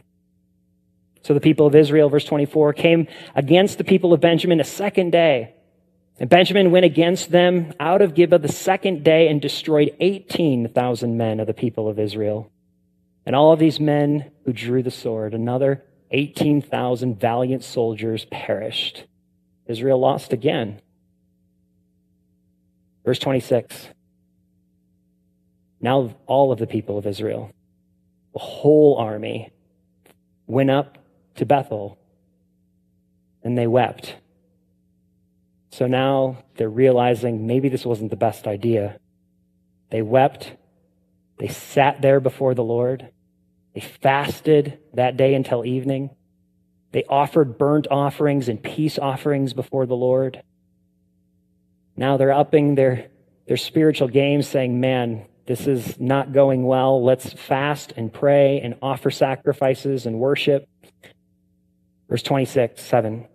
So 1.22 1.34
the 1.34 1.40
people 1.40 1.68
of 1.68 1.76
Israel, 1.76 2.10
verse 2.10 2.26
24, 2.26 2.74
came 2.74 3.08
against 3.36 3.78
the 3.78 3.84
people 3.84 4.14
of 4.14 4.20
Benjamin 4.20 4.60
a 4.60 4.64
second 4.64 5.12
day. 5.12 5.56
And 6.20 6.30
Benjamin 6.30 6.72
went 6.72 6.86
against 6.86 7.32
them 7.32 7.74
out 7.80 8.02
of 8.02 8.14
Gibeah 8.14 8.40
the 8.40 8.48
second 8.48 9.04
day 9.04 9.28
and 9.28 9.42
destroyed 9.42 9.96
18,000 10.00 11.18
men 11.18 11.40
of 11.40 11.48
the 11.48 11.54
people 11.54 11.90
of 11.90 12.00
Israel. 12.00 12.52
And 13.26 13.36
all 13.36 13.52
of 13.52 13.60
these 13.60 13.80
men 13.80 14.32
who 14.46 14.54
drew 14.54 14.84
the 14.84 14.92
sword, 14.92 15.34
another 15.34 15.84
18,000 16.12 17.20
valiant 17.20 17.64
soldiers 17.64 18.26
perished. 18.26 19.06
Israel 19.66 20.00
lost 20.00 20.34
again. 20.34 20.82
Verse 23.04 23.20
26. 23.20 23.90
Now 25.82 26.16
all 26.28 26.52
of 26.52 26.60
the 26.60 26.68
people 26.68 26.98
of 26.98 27.08
Israel, 27.08 27.52
the 28.34 28.40
whole 28.40 28.98
army, 28.98 29.52
went 30.48 30.70
up 30.70 30.98
to 31.36 31.46
Bethel 31.46 31.98
and 33.44 33.58
they 33.58 33.68
wept. 33.68 34.16
So 35.74 35.88
now 35.88 36.38
they're 36.56 36.70
realizing 36.70 37.48
maybe 37.48 37.68
this 37.68 37.84
wasn't 37.84 38.12
the 38.12 38.16
best 38.16 38.46
idea. 38.46 39.00
They 39.90 40.04
wept. 40.04 40.56
They 41.40 41.48
sat 41.48 42.00
there 42.00 42.20
before 42.20 42.54
the 42.54 42.64
Lord. 42.64 43.10
They 43.74 43.82
fasted 43.82 44.78
that 44.94 45.18
day 45.18 45.34
until 45.34 45.66
evening. 45.66 46.12
They 46.92 47.04
offered 47.06 47.58
burnt 47.58 47.88
offerings 47.90 48.50
and 48.50 48.62
peace 48.62 49.00
offerings 49.00 49.54
before 49.54 49.88
the 49.88 49.96
Lord. 49.96 50.44
Now 51.98 52.18
they're 52.18 52.32
upping 52.32 52.76
their, 52.76 53.08
their 53.48 53.58
spiritual 53.58 54.10
game, 54.10 54.44
saying, 54.44 54.80
Man, 54.80 55.26
this 55.48 55.66
is 55.66 56.00
not 56.00 56.34
going 56.34 56.68
well. 56.68 57.04
Let's 57.04 57.34
fast 57.34 57.94
and 57.98 58.14
pray 58.14 58.62
and 58.62 58.76
offer 58.84 59.10
sacrifices 59.10 60.06
and 60.06 60.20
worship. 60.20 60.70
Verse 62.08 62.22
26, 62.22 62.80
7. 62.80 63.28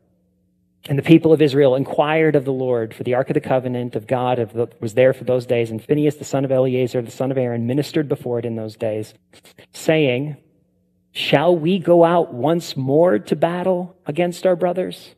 And 0.86 0.98
the 0.98 1.02
people 1.02 1.32
of 1.32 1.42
Israel 1.42 1.74
inquired 1.74 2.36
of 2.36 2.44
the 2.44 2.52
Lord, 2.52 2.94
for 2.94 3.02
the 3.02 3.14
ark 3.14 3.28
of 3.30 3.34
the 3.34 3.40
covenant 3.40 3.96
of 3.96 4.06
God 4.06 4.38
was 4.80 4.94
there 4.94 5.12
for 5.12 5.24
those 5.24 5.44
days. 5.44 5.70
And 5.70 5.82
Phinehas, 5.84 6.16
the 6.16 6.24
son 6.24 6.44
of 6.44 6.52
Eleazar, 6.52 7.02
the 7.02 7.10
son 7.10 7.30
of 7.30 7.38
Aaron, 7.38 7.66
ministered 7.66 8.08
before 8.08 8.38
it 8.38 8.44
in 8.44 8.56
those 8.56 8.76
days, 8.76 9.12
saying, 9.72 10.36
Shall 11.12 11.56
we 11.56 11.78
go 11.78 12.04
out 12.04 12.32
once 12.32 12.76
more 12.76 13.18
to 13.18 13.36
battle 13.36 13.96
against 14.06 14.46
our 14.46 14.56
brothers? 14.56 15.14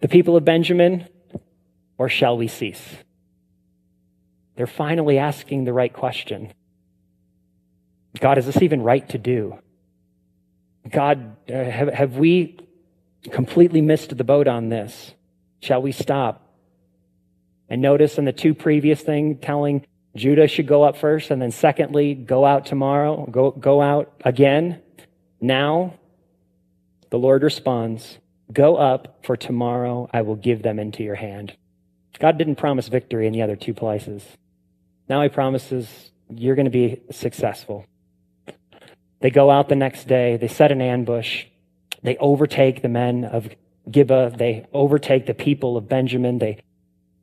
The 0.00 0.08
people 0.08 0.36
of 0.36 0.44
Benjamin, 0.44 1.08
or 1.98 2.08
shall 2.08 2.36
we 2.36 2.48
cease? 2.48 2.82
They're 4.56 4.66
finally 4.66 5.18
asking 5.18 5.64
the 5.64 5.72
right 5.72 5.92
question. 5.92 6.52
God, 8.18 8.38
is 8.38 8.46
this 8.46 8.60
even 8.62 8.82
right 8.82 9.08
to 9.10 9.18
do? 9.18 9.58
God, 10.88 11.36
uh, 11.48 11.52
have, 11.52 11.88
have 11.88 12.16
we 12.16 12.58
completely 13.30 13.80
missed 13.80 14.16
the 14.16 14.24
boat 14.24 14.48
on 14.48 14.68
this? 14.68 15.14
Shall 15.60 15.82
we 15.82 15.92
stop? 15.92 16.48
And 17.68 17.80
notice 17.80 18.18
in 18.18 18.24
the 18.24 18.32
two 18.32 18.54
previous 18.54 19.00
things, 19.00 19.38
telling 19.40 19.86
Judah 20.14 20.48
should 20.48 20.66
go 20.66 20.82
up 20.82 20.96
first, 20.96 21.30
and 21.30 21.40
then 21.40 21.50
secondly, 21.50 22.14
go 22.14 22.44
out 22.44 22.66
tomorrow, 22.66 23.26
go, 23.30 23.50
go 23.52 23.80
out 23.80 24.12
again. 24.24 24.82
Now, 25.40 25.94
the 27.10 27.18
Lord 27.18 27.42
responds, 27.42 28.18
Go 28.52 28.76
up, 28.76 29.20
for 29.24 29.36
tomorrow 29.36 30.10
I 30.12 30.22
will 30.22 30.36
give 30.36 30.62
them 30.62 30.78
into 30.78 31.02
your 31.02 31.14
hand. 31.14 31.56
God 32.18 32.36
didn't 32.36 32.56
promise 32.56 32.88
victory 32.88 33.26
in 33.26 33.32
the 33.32 33.42
other 33.42 33.56
two 33.56 33.72
places. 33.72 34.24
Now 35.08 35.22
he 35.22 35.28
promises 35.28 36.10
you're 36.28 36.54
going 36.54 36.66
to 36.66 36.70
be 36.70 37.00
successful. 37.10 37.86
They 39.20 39.30
go 39.30 39.50
out 39.50 39.68
the 39.68 39.76
next 39.76 40.08
day, 40.08 40.36
they 40.36 40.48
set 40.48 40.72
an 40.72 40.82
ambush, 40.82 41.46
they 42.02 42.16
overtake 42.16 42.82
the 42.82 42.88
men 42.88 43.24
of 43.24 43.48
Gibeah, 43.90 44.32
they 44.36 44.66
overtake 44.72 45.26
the 45.26 45.34
people 45.34 45.76
of 45.76 45.88
Benjamin, 45.88 46.38
they 46.38 46.62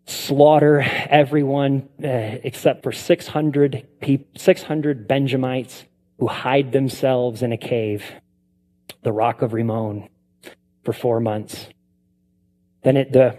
slaughter 0.05 0.81
everyone 0.81 1.87
uh, 2.03 2.07
except 2.43 2.83
for 2.83 2.91
600, 2.91 3.87
600 4.35 5.07
Benjamites 5.07 5.85
who 6.17 6.27
hide 6.27 6.71
themselves 6.71 7.41
in 7.41 7.53
a 7.53 7.57
cave, 7.57 8.03
the 9.03 9.11
rock 9.11 9.41
of 9.41 9.53
Rimmon, 9.53 10.09
for 10.83 10.93
four 10.93 11.19
months. 11.19 11.67
Then 12.83 12.97
it, 12.97 13.13
the 13.13 13.37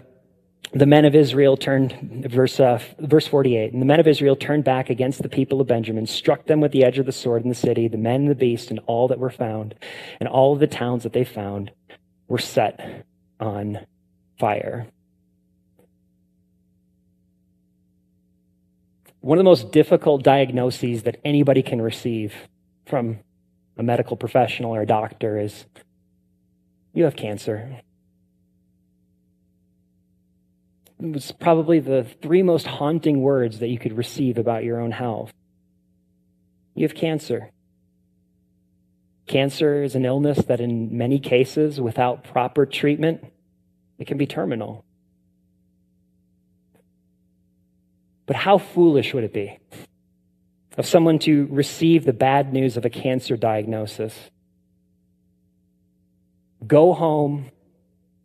the 0.73 0.85
men 0.85 1.03
of 1.03 1.15
Israel 1.15 1.57
turned, 1.57 2.25
verse, 2.29 2.59
uh, 2.59 2.79
verse 2.99 3.27
48, 3.27 3.73
and 3.73 3.81
the 3.81 3.85
men 3.85 3.99
of 3.99 4.07
Israel 4.07 4.37
turned 4.37 4.63
back 4.63 4.89
against 4.89 5.21
the 5.21 5.27
people 5.27 5.59
of 5.59 5.67
Benjamin, 5.67 6.05
struck 6.05 6.45
them 6.45 6.61
with 6.61 6.71
the 6.71 6.83
edge 6.83 6.97
of 6.97 7.05
the 7.05 7.11
sword 7.11 7.43
in 7.43 7.49
the 7.49 7.55
city, 7.55 7.87
the 7.87 7.97
men 7.97 8.25
the 8.25 8.35
beast 8.35 8.69
and 8.69 8.79
all 8.87 9.09
that 9.09 9.19
were 9.19 9.29
found, 9.29 9.75
and 10.19 10.29
all 10.29 10.53
of 10.53 10.59
the 10.59 10.67
towns 10.67 11.03
that 11.03 11.11
they 11.11 11.25
found 11.25 11.71
were 12.27 12.37
set 12.37 13.05
on 13.39 13.79
fire. 14.39 14.87
One 19.19 19.37
of 19.37 19.43
the 19.43 19.49
most 19.49 19.71
difficult 19.71 20.23
diagnoses 20.23 21.03
that 21.03 21.17
anybody 21.25 21.61
can 21.61 21.81
receive 21.81 22.33
from 22.85 23.19
a 23.77 23.83
medical 23.83 24.15
professional 24.15 24.73
or 24.73 24.81
a 24.81 24.87
doctor 24.87 25.37
is 25.37 25.65
you 26.93 27.03
have 27.03 27.15
cancer. 27.15 27.81
Was 31.01 31.31
probably 31.31 31.79
the 31.79 32.03
three 32.21 32.43
most 32.43 32.67
haunting 32.67 33.21
words 33.21 33.59
that 33.59 33.69
you 33.69 33.79
could 33.79 33.97
receive 33.97 34.37
about 34.37 34.63
your 34.63 34.79
own 34.79 34.91
health. 34.91 35.33
You 36.75 36.83
have 36.87 36.95
cancer. 36.95 37.49
Cancer 39.27 39.83
is 39.83 39.95
an 39.95 40.05
illness 40.05 40.37
that, 40.45 40.61
in 40.61 40.97
many 40.97 41.19
cases, 41.19 41.79
without 41.79 42.23
proper 42.23 42.65
treatment, 42.65 43.23
it 43.97 44.07
can 44.07 44.17
be 44.17 44.27
terminal. 44.27 44.83
But 48.25 48.35
how 48.35 48.57
foolish 48.57 49.13
would 49.13 49.23
it 49.23 49.33
be 49.33 49.57
of 50.77 50.85
someone 50.85 51.19
to 51.19 51.47
receive 51.51 52.05
the 52.05 52.13
bad 52.13 52.53
news 52.53 52.77
of 52.77 52.85
a 52.85 52.89
cancer 52.89 53.35
diagnosis, 53.35 54.17
go 56.65 56.93
home, 56.93 57.51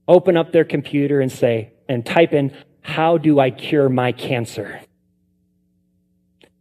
open 0.07 0.37
up 0.37 0.53
their 0.53 0.65
computer, 0.65 1.21
and 1.21 1.33
say, 1.33 1.73
and 1.89 2.05
type 2.05 2.33
in, 2.33 2.53
How 2.81 3.19
do 3.19 3.41
I 3.41 3.51
cure 3.51 3.89
my 3.89 4.13
cancer? 4.13 4.81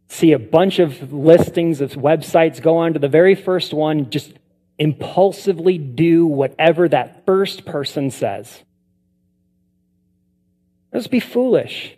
See 0.08 0.32
a 0.32 0.38
bunch 0.38 0.78
of 0.78 1.12
listings 1.12 1.80
of 1.80 1.92
websites, 1.92 2.60
go 2.60 2.78
on 2.78 2.94
to 2.94 2.98
the 2.98 3.08
very 3.08 3.34
first 3.34 3.72
one, 3.72 4.10
just 4.10 4.32
impulsively 4.78 5.78
do 5.78 6.26
whatever 6.26 6.88
that 6.88 7.24
first 7.26 7.64
person 7.64 8.10
says. 8.10 8.62
Let's 10.92 11.06
be 11.06 11.20
foolish. 11.20 11.96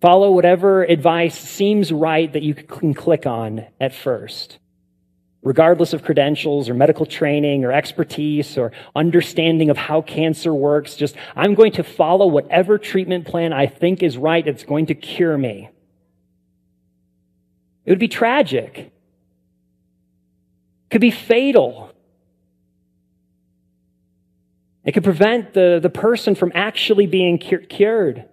Follow 0.00 0.30
whatever 0.30 0.82
advice 0.82 1.38
seems 1.38 1.92
right 1.92 2.32
that 2.32 2.42
you 2.42 2.54
can 2.54 2.94
click 2.94 3.26
on 3.26 3.66
at 3.80 3.94
first 3.94 4.59
regardless 5.42 5.92
of 5.92 6.02
credentials 6.02 6.68
or 6.68 6.74
medical 6.74 7.06
training 7.06 7.64
or 7.64 7.72
expertise 7.72 8.58
or 8.58 8.72
understanding 8.94 9.70
of 9.70 9.76
how 9.76 10.02
cancer 10.02 10.52
works. 10.52 10.96
Just, 10.96 11.16
I'm 11.34 11.54
going 11.54 11.72
to 11.72 11.82
follow 11.82 12.26
whatever 12.26 12.76
treatment 12.76 13.26
plan 13.26 13.52
I 13.52 13.66
think 13.66 14.02
is 14.02 14.18
right. 14.18 14.46
It's 14.46 14.64
going 14.64 14.86
to 14.86 14.94
cure 14.94 15.38
me. 15.38 15.70
It 17.86 17.90
would 17.90 17.98
be 17.98 18.08
tragic. 18.08 18.78
It 18.78 18.92
could 20.90 21.00
be 21.00 21.10
fatal. 21.10 21.90
It 24.84 24.92
could 24.92 25.04
prevent 25.04 25.54
the, 25.54 25.78
the 25.82 25.90
person 25.90 26.34
from 26.34 26.52
actually 26.54 27.06
being 27.06 27.38
cured. 27.38 28.26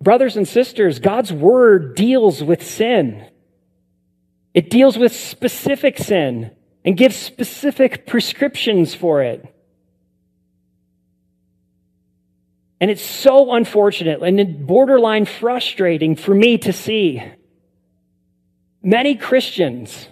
Brothers 0.00 0.36
and 0.36 0.46
sisters, 0.46 0.98
God's 0.98 1.32
word 1.32 1.96
deals 1.96 2.42
with 2.42 2.64
sin. 2.64 3.26
It 4.52 4.70
deals 4.70 4.98
with 4.98 5.14
specific 5.14 5.98
sin 5.98 6.50
and 6.84 6.96
gives 6.96 7.16
specific 7.16 8.06
prescriptions 8.06 8.94
for 8.94 9.22
it. 9.22 9.44
And 12.80 12.90
it's 12.90 13.02
so 13.02 13.52
unfortunate 13.52 14.22
and 14.22 14.66
borderline 14.66 15.26
frustrating 15.26 16.16
for 16.16 16.34
me 16.34 16.58
to 16.58 16.72
see 16.72 17.22
Many 18.82 19.16
Christians 19.16 20.08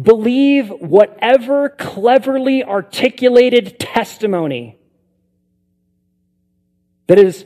believe 0.00 0.68
whatever 0.68 1.68
cleverly 1.68 2.64
articulated 2.64 3.78
testimony 3.78 4.78
that 7.06 7.18
is 7.18 7.44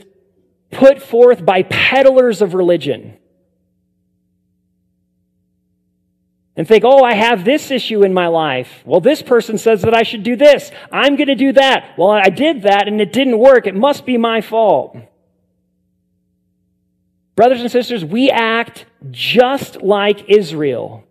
put 0.71 1.03
forth 1.03 1.45
by 1.45 1.63
peddlers 1.65 2.41
of 2.41 2.55
religion. 2.55 3.19
And 6.55 6.69
think, 6.69 6.85
oh, 6.85 7.03
I 7.03 7.15
have 7.15 7.45
this 7.45 7.71
issue 7.71 8.05
in 8.05 8.13
my 8.13 8.27
life. 8.27 8.83
Well, 8.85 9.01
this 9.01 9.23
person 9.23 9.57
says 9.57 9.83
that 9.83 9.95
I 9.95 10.03
should 10.03 10.23
do 10.23 10.37
this. 10.37 10.71
I'm 10.91 11.17
going 11.17 11.29
to 11.29 11.35
do 11.35 11.53
that. 11.53 11.95
Well, 11.97 12.11
I 12.11 12.29
did 12.29 12.63
that 12.63 12.89
and 12.89 13.01
it 13.01 13.13
didn't 13.13 13.39
work. 13.39 13.67
It 13.67 13.75
must 13.75 14.05
be 14.05 14.19
my 14.19 14.43
fault. 14.43 14.97
Brothers 17.35 17.63
and 17.63 17.71
sisters, 17.71 18.05
we 18.05 18.31
act 18.31 18.85
just 19.11 19.81
like 19.81 20.29
Israel 20.29 21.05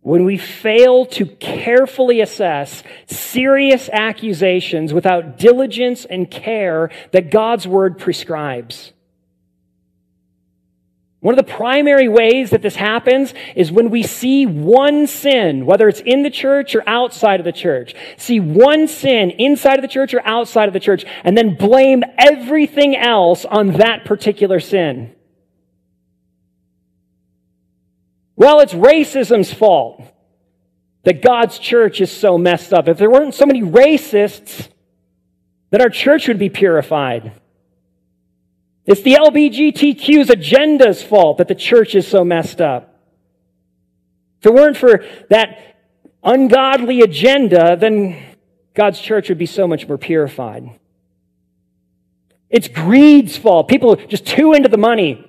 when 0.00 0.24
we 0.24 0.36
fail 0.36 1.06
to 1.06 1.26
carefully 1.26 2.20
assess 2.20 2.82
serious 3.06 3.88
accusations 3.92 4.92
without 4.92 5.38
diligence 5.38 6.04
and 6.04 6.30
care 6.30 6.90
that 7.10 7.30
God's 7.30 7.66
word 7.66 7.98
prescribes. 7.98 8.93
One 11.24 11.38
of 11.38 11.46
the 11.46 11.54
primary 11.54 12.06
ways 12.06 12.50
that 12.50 12.60
this 12.60 12.76
happens 12.76 13.32
is 13.56 13.72
when 13.72 13.88
we 13.88 14.02
see 14.02 14.44
one 14.44 15.06
sin, 15.06 15.64
whether 15.64 15.88
it's 15.88 16.00
in 16.00 16.22
the 16.22 16.28
church 16.28 16.74
or 16.74 16.86
outside 16.86 17.40
of 17.40 17.44
the 17.44 17.50
church, 17.50 17.94
see 18.18 18.40
one 18.40 18.86
sin 18.88 19.30
inside 19.30 19.76
of 19.76 19.80
the 19.80 19.88
church 19.88 20.12
or 20.12 20.20
outside 20.26 20.68
of 20.68 20.74
the 20.74 20.80
church, 20.80 21.06
and 21.24 21.34
then 21.34 21.54
blame 21.54 22.04
everything 22.18 22.94
else 22.94 23.46
on 23.46 23.68
that 23.78 24.04
particular 24.04 24.60
sin. 24.60 25.14
Well, 28.36 28.60
it's 28.60 28.74
racism's 28.74 29.50
fault 29.50 30.02
that 31.04 31.22
God's 31.22 31.58
church 31.58 32.02
is 32.02 32.12
so 32.12 32.36
messed 32.36 32.74
up. 32.74 32.86
If 32.86 32.98
there 32.98 33.10
weren't 33.10 33.32
so 33.32 33.46
many 33.46 33.62
racists, 33.62 34.68
then 35.70 35.80
our 35.80 35.88
church 35.88 36.28
would 36.28 36.38
be 36.38 36.50
purified. 36.50 37.32
It's 38.86 39.02
the 39.02 39.14
LBGTQ's 39.14 40.30
agenda's 40.30 41.02
fault 41.02 41.38
that 41.38 41.48
the 41.48 41.54
church 41.54 41.94
is 41.94 42.06
so 42.06 42.24
messed 42.24 42.60
up. 42.60 43.00
If 44.40 44.46
it 44.46 44.54
weren't 44.54 44.76
for 44.76 45.04
that 45.30 45.76
ungodly 46.22 47.00
agenda, 47.00 47.76
then 47.76 48.22
God's 48.74 49.00
church 49.00 49.28
would 49.30 49.38
be 49.38 49.46
so 49.46 49.66
much 49.66 49.88
more 49.88 49.96
purified. 49.96 50.78
It's 52.50 52.68
greed's 52.68 53.36
fault. 53.36 53.68
People 53.68 53.92
are 53.92 54.06
just 54.06 54.26
too 54.26 54.52
into 54.52 54.68
the 54.68 54.76
money 54.76 55.24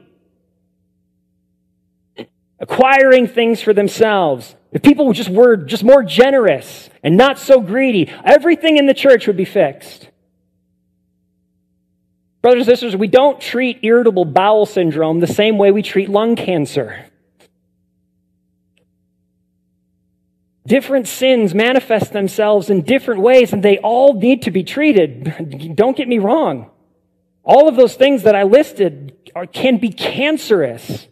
acquiring 2.59 3.27
things 3.27 3.61
for 3.61 3.73
themselves. 3.73 4.55
If 4.71 4.81
people 4.81 5.11
just 5.13 5.29
were 5.29 5.57
just 5.57 5.83
more 5.83 6.03
generous 6.03 6.89
and 7.03 7.15
not 7.17 7.39
so 7.39 7.61
greedy, 7.61 8.11
everything 8.23 8.77
in 8.77 8.85
the 8.85 8.93
church 8.93 9.27
would 9.27 9.37
be 9.37 9.45
fixed. 9.45 10.09
Brothers 12.45 12.67
and 12.67 12.77
sisters, 12.77 12.95
we 12.95 13.07
don't 13.07 13.41
treat 13.41 13.79
irritable 13.81 14.23
bowel 14.23 14.67
syndrome 14.67 15.19
the 15.19 15.25
same 15.25 15.57
way 15.57 15.71
we 15.71 15.81
treat 15.81 16.09
lung 16.09 16.35
cancer. 16.35 17.07
Different 20.67 21.07
sins 21.07 21.55
manifest 21.55 22.13
themselves 22.13 22.69
in 22.69 22.83
different 22.83 23.21
ways, 23.21 23.51
and 23.51 23.63
they 23.63 23.79
all 23.79 24.13
need 24.13 24.43
to 24.43 24.51
be 24.51 24.63
treated. 24.63 25.73
Don't 25.75 25.97
get 25.97 26.07
me 26.07 26.19
wrong. 26.19 26.69
All 27.43 27.67
of 27.67 27.77
those 27.77 27.95
things 27.95 28.21
that 28.21 28.35
I 28.35 28.43
listed 28.43 29.31
are, 29.35 29.47
can 29.47 29.77
be 29.77 29.89
cancerous 29.89 31.07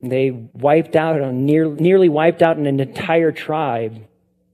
they 0.03 0.31
wiped 0.31 0.97
out, 0.97 1.21
uh, 1.21 1.31
near, 1.31 1.67
nearly 1.67 2.09
wiped 2.09 2.43
out 2.43 2.57
an 2.57 2.67
entire 2.67 3.33
tribe 3.33 4.07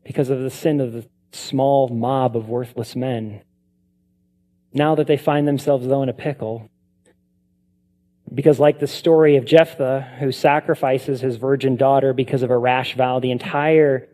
because 0.05 0.31
of 0.31 0.41
the 0.41 0.51
sin 0.51 0.81
of 0.81 0.93
the 0.93 1.07
small 1.33 1.89
mob 1.89 2.37
of 2.37 2.49
worthless 2.49 2.95
men 2.95 3.43
now 4.73 4.95
that 4.95 5.07
they 5.07 5.17
find 5.17 5.47
themselves, 5.47 5.87
though, 5.87 6.03
in 6.03 6.09
a 6.09 6.15
pickle. 6.15 6.69
Because, 8.33 8.59
like 8.59 8.79
the 8.79 8.87
story 8.87 9.37
of 9.37 9.45
Jephthah, 9.45 10.17
who 10.19 10.33
sacrifices 10.33 11.21
his 11.21 11.37
virgin 11.37 11.77
daughter 11.77 12.15
because 12.15 12.43
of 12.43 12.51
a 12.51 12.57
rash 12.57 12.97
vow, 12.97 13.21
the 13.21 13.31
entire 13.31 14.09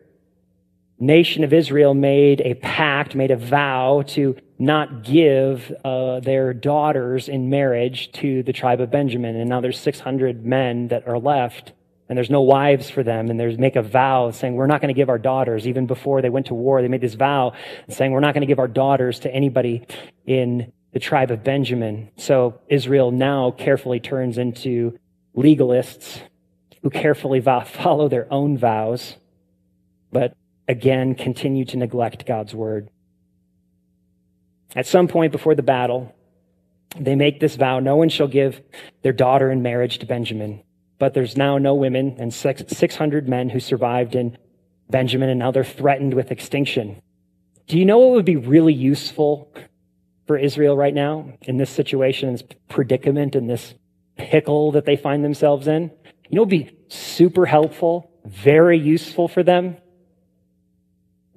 nation 0.99 1.43
of 1.43 1.53
Israel 1.53 1.93
made 1.93 2.41
a 2.41 2.55
pact, 2.55 3.15
made 3.15 3.31
a 3.31 3.37
vow 3.37 4.03
to 4.07 4.35
not 4.57 5.03
give 5.03 5.71
uh, 5.85 6.19
their 6.19 6.53
daughters 6.53 7.29
in 7.29 7.49
marriage 7.49 8.11
to 8.11 8.43
the 8.43 8.53
tribe 8.53 8.81
of 8.81 8.91
Benjamin. 8.91 9.35
And 9.35 9.49
now 9.49 9.61
there's 9.61 9.79
600 9.79 10.45
men 10.45 10.89
that 10.89 11.07
are 11.07 11.17
left 11.17 11.71
and 12.09 12.17
there's 12.17 12.31
no 12.31 12.41
wives 12.41 12.89
for 12.89 13.03
them, 13.03 13.29
and 13.29 13.39
they 13.39 13.55
make 13.55 13.75
a 13.75 13.83
vow 13.83 14.31
saying, 14.31 14.55
We're 14.55 14.65
not 14.65 14.81
going 14.81 14.93
to 14.93 14.97
give 14.97 15.09
our 15.09 15.19
daughters. 15.19 15.67
Even 15.67 15.85
before 15.85 16.23
they 16.23 16.29
went 16.29 16.47
to 16.47 16.55
war, 16.55 16.81
they 16.81 16.87
made 16.87 17.01
this 17.01 17.13
vow 17.13 17.53
saying, 17.87 18.11
We're 18.11 18.19
not 18.19 18.33
going 18.33 18.41
to 18.41 18.47
give 18.47 18.57
our 18.57 18.67
daughters 18.67 19.19
to 19.19 19.33
anybody 19.33 19.85
in 20.25 20.73
the 20.91 20.99
tribe 20.99 21.29
of 21.29 21.43
Benjamin. 21.43 22.09
So 22.17 22.61
Israel 22.67 23.11
now 23.11 23.51
carefully 23.51 23.99
turns 23.99 24.39
into 24.39 24.97
legalists 25.37 26.19
who 26.81 26.89
carefully 26.89 27.41
vow, 27.41 27.59
follow 27.63 28.09
their 28.09 28.31
own 28.33 28.57
vows, 28.57 29.15
but 30.11 30.35
again 30.69 31.15
continue 31.15 31.65
to 31.65 31.77
neglect 31.77 32.25
God's 32.25 32.55
word. 32.55 32.89
At 34.73 34.87
some 34.87 35.09
point 35.09 35.33
before 35.33 35.55
the 35.55 35.63
battle, 35.63 36.15
they 36.97 37.15
make 37.15 37.41
this 37.41 37.57
vow 37.57 37.79
no 37.79 37.97
one 37.97 38.07
shall 38.07 38.27
give 38.27 38.61
their 39.01 39.11
daughter 39.11 39.51
in 39.51 39.61
marriage 39.61 39.99
to 39.99 40.05
Benjamin 40.05 40.63
but 40.99 41.13
there's 41.13 41.37
now 41.37 41.57
no 41.57 41.73
women 41.73 42.17
and 42.19 42.33
600 42.33 43.27
men 43.27 43.49
who 43.49 43.59
survived 43.59 44.15
in 44.15 44.37
Benjamin, 44.89 45.29
and 45.29 45.39
now 45.39 45.49
they're 45.49 45.63
threatened 45.63 46.13
with 46.13 46.31
extinction. 46.31 47.01
Do 47.67 47.79
you 47.79 47.85
know 47.85 47.99
what 47.99 48.11
would 48.11 48.25
be 48.25 48.35
really 48.35 48.73
useful 48.73 49.53
for 50.27 50.37
Israel 50.37 50.75
right 50.75 50.93
now 50.93 51.31
in 51.43 51.57
this 51.57 51.69
situation, 51.69 52.33
this 52.33 52.43
predicament, 52.67 53.35
in 53.35 53.47
this 53.47 53.73
pickle 54.17 54.73
that 54.73 54.85
they 54.85 54.97
find 54.97 55.23
themselves 55.23 55.67
in? 55.67 55.83
You 56.29 56.35
know 56.35 56.41
what 56.41 56.49
would 56.49 56.65
be 56.65 56.77
super 56.89 57.45
helpful, 57.45 58.11
very 58.25 58.77
useful 58.77 59.27
for 59.27 59.41
them? 59.41 59.77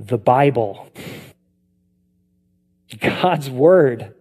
The 0.04 0.18
Bible. 0.18 0.88
God's 3.00 3.48
Word. 3.48 4.14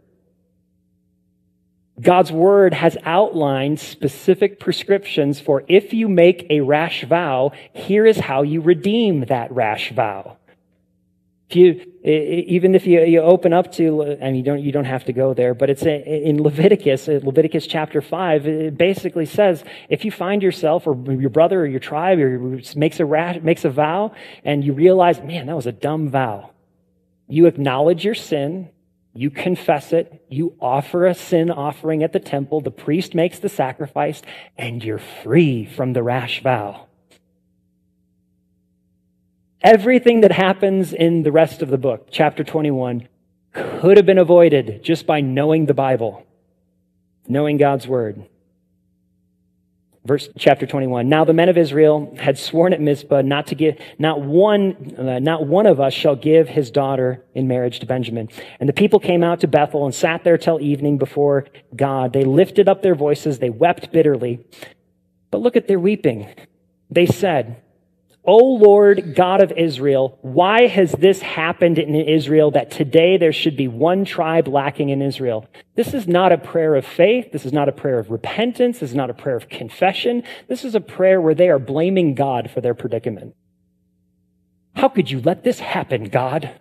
God's 2.00 2.32
word 2.32 2.74
has 2.74 2.98
outlined 3.04 3.80
specific 3.80 4.60
prescriptions 4.60 5.40
for 5.40 5.64
if 5.68 5.94
you 5.94 6.08
make 6.08 6.48
a 6.50 6.62
rash 6.62 7.04
vow, 7.04 7.52
here 7.74 8.08
is 8.08 8.18
how 8.18 8.42
you 8.42 8.60
redeem 8.62 9.26
that 9.26 9.52
rash 9.52 9.92
vow. 9.92 10.38
If 11.52 11.58
you, 11.58 11.82
even 12.06 12.76
if 12.76 12.88
you, 12.88 13.02
you 13.02 13.20
open 13.20 13.52
up 13.52 13.74
to, 13.74 14.04
and 14.04 14.38
you 14.38 14.42
don't, 14.42 14.62
you 14.62 14.72
don't 14.72 14.86
have 14.86 15.04
to 15.04 15.12
go 15.12 15.34
there, 15.34 15.54
but 15.54 15.70
it's 15.70 15.84
in 15.84 16.42
Leviticus, 16.42 17.10
uh, 17.10 17.20
Leviticus 17.22 17.68
chapter 17.68 18.02
5, 18.02 18.48
it 18.48 18.78
basically 18.78 19.26
says, 19.26 19.66
if 19.90 20.06
you 20.06 20.12
find 20.12 20.42
yourself 20.42 20.88
or 20.88 20.96
your 21.12 21.30
brother 21.30 21.60
or 21.60 21.66
your 21.68 21.82
tribe 21.82 22.20
or 22.20 22.62
makes 22.78 23.02
a, 23.02 23.40
makes 23.44 23.66
a 23.66 23.70
vow 23.70 24.14
and 24.46 24.64
you 24.64 24.72
realize, 24.72 25.22
man, 25.22 25.48
that 25.48 25.56
was 25.58 25.68
a 25.68 25.74
dumb 25.74 26.10
vow. 26.10 26.52
You 27.28 27.48
acknowledge 27.48 28.06
your 28.06 28.16
sin, 28.16 28.70
you 29.14 29.30
confess 29.30 29.92
it, 29.92 30.26
you 30.30 30.56
offer 30.62 31.06
a 31.06 31.14
sin 31.14 31.52
offering 31.52 32.02
at 32.02 32.14
the 32.14 32.22
temple, 32.22 32.62
the 32.62 32.72
priest 32.72 33.14
makes 33.14 33.40
the 33.40 33.50
sacrifice, 33.50 34.22
and 34.58 34.82
you're 34.82 35.00
free 35.00 35.66
from 35.66 35.92
the 35.92 36.02
rash 36.02 36.42
vow. 36.42 36.88
Everything 39.64 40.22
that 40.22 40.32
happens 40.32 40.92
in 40.92 41.22
the 41.22 41.32
rest 41.32 41.62
of 41.62 41.70
the 41.70 41.78
book, 41.78 42.08
chapter 42.10 42.44
21, 42.44 43.08
could 43.54 43.98
have 43.98 44.06
been 44.06 44.18
avoided 44.18 44.84
just 44.84 45.06
by 45.06 45.22
knowing 45.22 45.68
the 45.68 45.74
Bible, 45.74 46.26
knowing 47.28 47.58
God's 47.58 47.88
word. 47.88 48.26
Verse 50.04 50.30
chapter 50.36 50.66
21. 50.66 51.08
Now 51.10 51.26
the 51.26 51.34
men 51.34 51.48
of 51.48 51.60
Israel 51.60 52.16
had 52.20 52.40
sworn 52.40 52.74
at 52.74 52.82
Mizpah 52.82 53.22
not 53.22 53.46
to 53.48 53.56
give, 53.56 53.78
not 54.00 54.20
one, 54.22 54.96
uh, 54.98 55.20
not 55.20 55.46
one 55.46 55.68
of 55.68 55.80
us 55.80 55.94
shall 55.94 56.16
give 56.16 56.50
his 56.50 56.72
daughter 56.72 57.24
in 57.36 57.48
marriage 57.48 57.80
to 57.82 57.86
Benjamin. 57.86 58.30
And 58.60 58.68
the 58.68 58.74
people 58.74 59.00
came 59.00 59.24
out 59.24 59.42
to 59.42 59.48
Bethel 59.48 59.86
and 59.86 59.94
sat 59.94 60.24
there 60.24 60.40
till 60.40 60.60
evening 60.60 60.98
before 60.98 61.46
God. 61.76 62.14
They 62.14 62.24
lifted 62.24 62.68
up 62.68 62.82
their 62.82 62.96
voices. 62.96 63.38
They 63.38 63.52
wept 63.52 63.92
bitterly. 63.92 64.44
But 65.30 65.42
look 65.42 65.56
at 65.56 65.68
their 65.68 65.80
weeping. 65.80 66.34
They 66.90 67.06
said, 67.06 67.62
O 68.24 68.38
Lord 68.38 69.16
God 69.16 69.42
of 69.42 69.52
Israel, 69.54 70.20
why 70.22 70.68
has 70.68 70.92
this 70.92 71.22
happened 71.22 71.80
in 71.80 71.96
Israel 71.96 72.52
that 72.52 72.70
today 72.70 73.18
there 73.18 73.34
should 73.34 73.58
be 73.58 73.68
one 73.68 74.06
tribe 74.06 74.48
lacking 74.48 74.90
in 74.90 75.02
Israel? 75.02 75.48
This 75.76 75.96
is 75.96 76.08
not 76.08 76.32
a 76.32 76.38
prayer 76.38 76.76
of 76.76 76.86
faith. 76.86 77.32
This 77.32 77.46
is 77.46 77.54
not 77.54 77.68
a 77.68 77.72
prayer 77.72 77.98
of 77.98 78.12
repentance. 78.12 78.80
This 78.80 78.92
is 78.92 78.96
not 78.96 79.10
a 79.10 79.16
prayer 79.16 79.36
of 79.36 79.50
confession. 79.50 80.22
This 80.48 80.64
is 80.64 80.76
a 80.76 80.82
prayer 80.82 81.20
where 81.20 81.34
they 81.34 81.50
are 81.50 81.58
blaming 81.58 82.14
God 82.14 82.52
for 82.52 82.62
their 82.62 82.76
predicament. 82.76 83.36
How 84.76 84.88
could 84.88 85.10
you 85.10 85.20
let 85.20 85.44
this 85.44 85.60
happen, 85.60 86.06
God? 86.06 86.52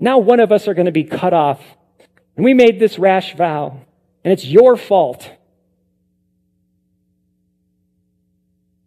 Now 0.00 0.16
one 0.18 0.40
of 0.40 0.50
us 0.50 0.66
are 0.66 0.74
going 0.74 0.86
to 0.86 0.92
be 0.92 1.04
cut 1.04 1.34
off. 1.34 1.60
And 2.36 2.44
we 2.44 2.54
made 2.54 2.80
this 2.80 2.98
rash 2.98 3.34
vow, 3.34 3.80
and 4.24 4.32
it's 4.32 4.44
your 4.44 4.76
fault. 4.76 5.30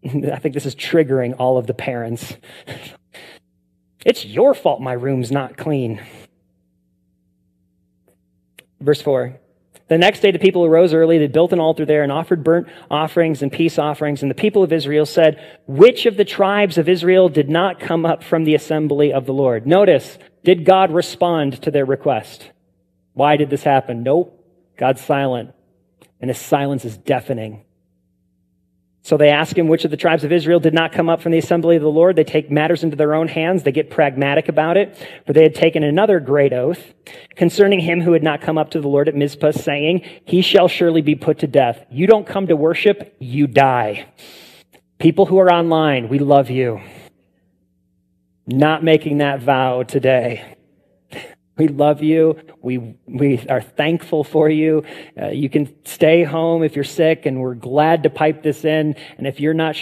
I 0.06 0.39
think 0.39 0.54
this 0.54 0.66
is 0.66 0.76
triggering 0.76 1.36
all 1.39 1.58
of 1.58 1.68
the 1.68 1.74
parents. 1.74 2.36
it's 4.06 4.26
your 4.26 4.54
fault 4.54 4.82
my 4.82 4.93
room's 4.93 5.32
not 5.32 5.58
clean. 5.58 6.02
Verse 8.80 9.02
4. 9.02 9.39
The 9.89 9.97
next 9.97 10.20
day, 10.20 10.30
the 10.30 10.39
people 10.39 10.66
arose 10.66 10.93
early. 10.93 11.18
They 11.18 11.28
built 11.28 11.52
an 11.52 11.60
altar 11.60 11.84
there 11.84 12.04
and 12.04 12.12
offered 12.12 12.43
burnt 12.43 12.68
offerings 12.91 13.41
and 13.41 13.52
peace 13.52 13.80
offerings. 13.80 14.22
And 14.22 14.30
the 14.30 14.36
people 14.36 14.62
of 14.62 14.72
Israel 14.72 15.06
said, 15.06 15.43
Which 15.66 16.06
of 16.06 16.16
the 16.16 16.26
tribes 16.26 16.78
of 16.78 16.88
Israel 16.88 17.28
did 17.28 17.50
not 17.50 17.80
come 17.80 18.06
up 18.06 18.24
from 18.24 18.43
the 18.43 18.54
assembly 18.54 19.12
of 19.12 19.26
the 19.26 19.34
Lord? 19.34 19.66
Notice, 19.66 20.20
did 20.43 20.64
God 20.64 20.91
respond 20.91 21.64
to 21.64 21.72
their 21.72 21.86
request? 21.86 22.52
Why 23.14 23.36
did 23.36 23.50
this 23.50 23.64
happen? 23.64 24.04
Nope. 24.04 24.36
God's 24.78 25.02
silent. 25.02 25.54
And 26.22 26.30
his 26.30 26.38
silence 26.38 26.86
is 26.86 26.95
deafening. 26.95 27.66
So 29.02 29.18
they 29.18 29.30
ask 29.30 29.58
him 29.58 29.68
which 29.68 29.86
of 29.86 29.91
the 29.91 29.97
tribes 29.97 30.24
of 30.24 30.32
Israel 30.32 30.60
did 30.60 30.74
not 30.74 30.91
come 30.91 31.10
up 31.10 31.22
from 31.22 31.32
the 31.32 31.38
assembly 31.38 31.78
of 31.78 31.82
the 31.82 31.89
Lord. 31.89 32.16
They 32.16 32.24
take 32.24 32.52
matters 32.52 32.84
into 32.84 32.95
their 32.95 33.16
own 33.16 33.28
hands. 33.28 33.64
They 33.64 33.72
get 33.72 33.89
pragmatic 33.89 34.50
about 34.50 34.78
it. 34.78 34.95
For 35.26 35.34
they 35.34 35.43
had 35.43 35.56
taken 35.56 35.84
another 35.84 36.20
great 36.20 36.52
oath 36.52 36.93
concerning 37.36 37.80
him 37.80 38.02
who 38.02 38.14
had 38.14 38.24
not 38.24 38.41
come 38.41 38.58
up 38.58 38.72
to 38.72 38.82
the 38.82 38.89
Lord 38.89 39.08
at 39.08 39.16
Mizpah, 39.16 39.52
saying, 39.52 40.02
He 40.26 40.41
shall 40.41 40.68
surely 40.68 41.02
be 41.02 41.16
put 41.16 41.39
to 41.39 41.47
death. 41.47 41.86
You 41.89 42.08
don't 42.08 42.28
come 42.28 42.47
to 42.47 42.56
worship, 42.56 43.16
you 43.20 43.47
die. 43.47 44.08
People 45.00 45.26
who 45.26 45.39
are 45.39 45.52
online, 45.52 46.10
we 46.10 46.20
love 46.20 46.50
you. 46.50 46.82
Not 48.45 48.84
making 48.84 49.20
that 49.20 49.39
vow 49.39 49.84
today. 49.84 50.58
We 51.60 51.68
love 51.68 52.01
you. 52.01 52.39
We, 52.62 52.95
we 53.05 53.45
are 53.49 53.62
thankful 53.62 54.24
for 54.24 54.49
you. 54.49 54.86
Uh, 55.22 55.28
you 55.28 55.49
can 55.49 55.76
stay 55.86 56.24
home 56.24 56.64
if 56.64 56.74
you're 56.74 56.86
sick, 56.86 57.26
and 57.26 57.41
we're 57.41 57.53
glad 57.53 58.03
to 58.03 58.10
pipe 58.10 58.43
this 58.43 58.64
in. 58.64 58.95
And 59.18 59.28
if 59.28 59.41
you're 59.41 59.53
not, 59.53 59.76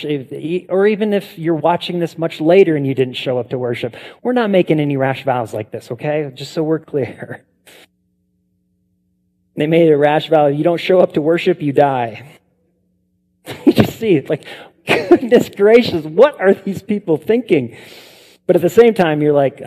or 0.70 0.88
even 0.88 1.14
if 1.14 1.38
you're 1.38 1.54
watching 1.54 2.00
this 2.00 2.18
much 2.18 2.42
later 2.42 2.76
and 2.76 2.88
you 2.88 2.96
didn't 2.96 3.14
show 3.14 3.38
up 3.38 3.52
to 3.52 3.60
worship, 3.60 3.96
we're 4.24 4.34
not 4.34 4.50
making 4.50 4.80
any 4.80 4.98
rash 4.98 5.24
vows 5.24 5.54
like 5.54 5.70
this, 5.70 5.92
okay? 5.92 6.32
Just 6.34 6.52
so 6.52 6.64
we're 6.64 6.80
clear. 6.80 7.46
They 9.56 9.66
made 9.66 9.92
a 9.92 9.98
rash 9.98 10.30
vow. 10.30 10.46
You 10.46 10.64
don't 10.64 10.80
show 10.80 11.00
up 11.00 11.14
to 11.14 11.22
worship, 11.22 11.64
you 11.64 11.74
die. 11.74 12.38
you 13.66 13.74
just 13.74 13.98
see, 13.98 14.14
it's 14.14 14.30
like, 14.30 14.46
goodness 14.88 15.50
gracious, 15.50 16.06
what 16.06 16.40
are 16.40 16.54
these 16.54 16.84
people 16.84 17.18
thinking? 17.18 17.76
But 18.46 18.56
at 18.56 18.62
the 18.62 18.70
same 18.70 18.94
time, 18.94 19.20
you're 19.20 19.34
like, 19.34 19.64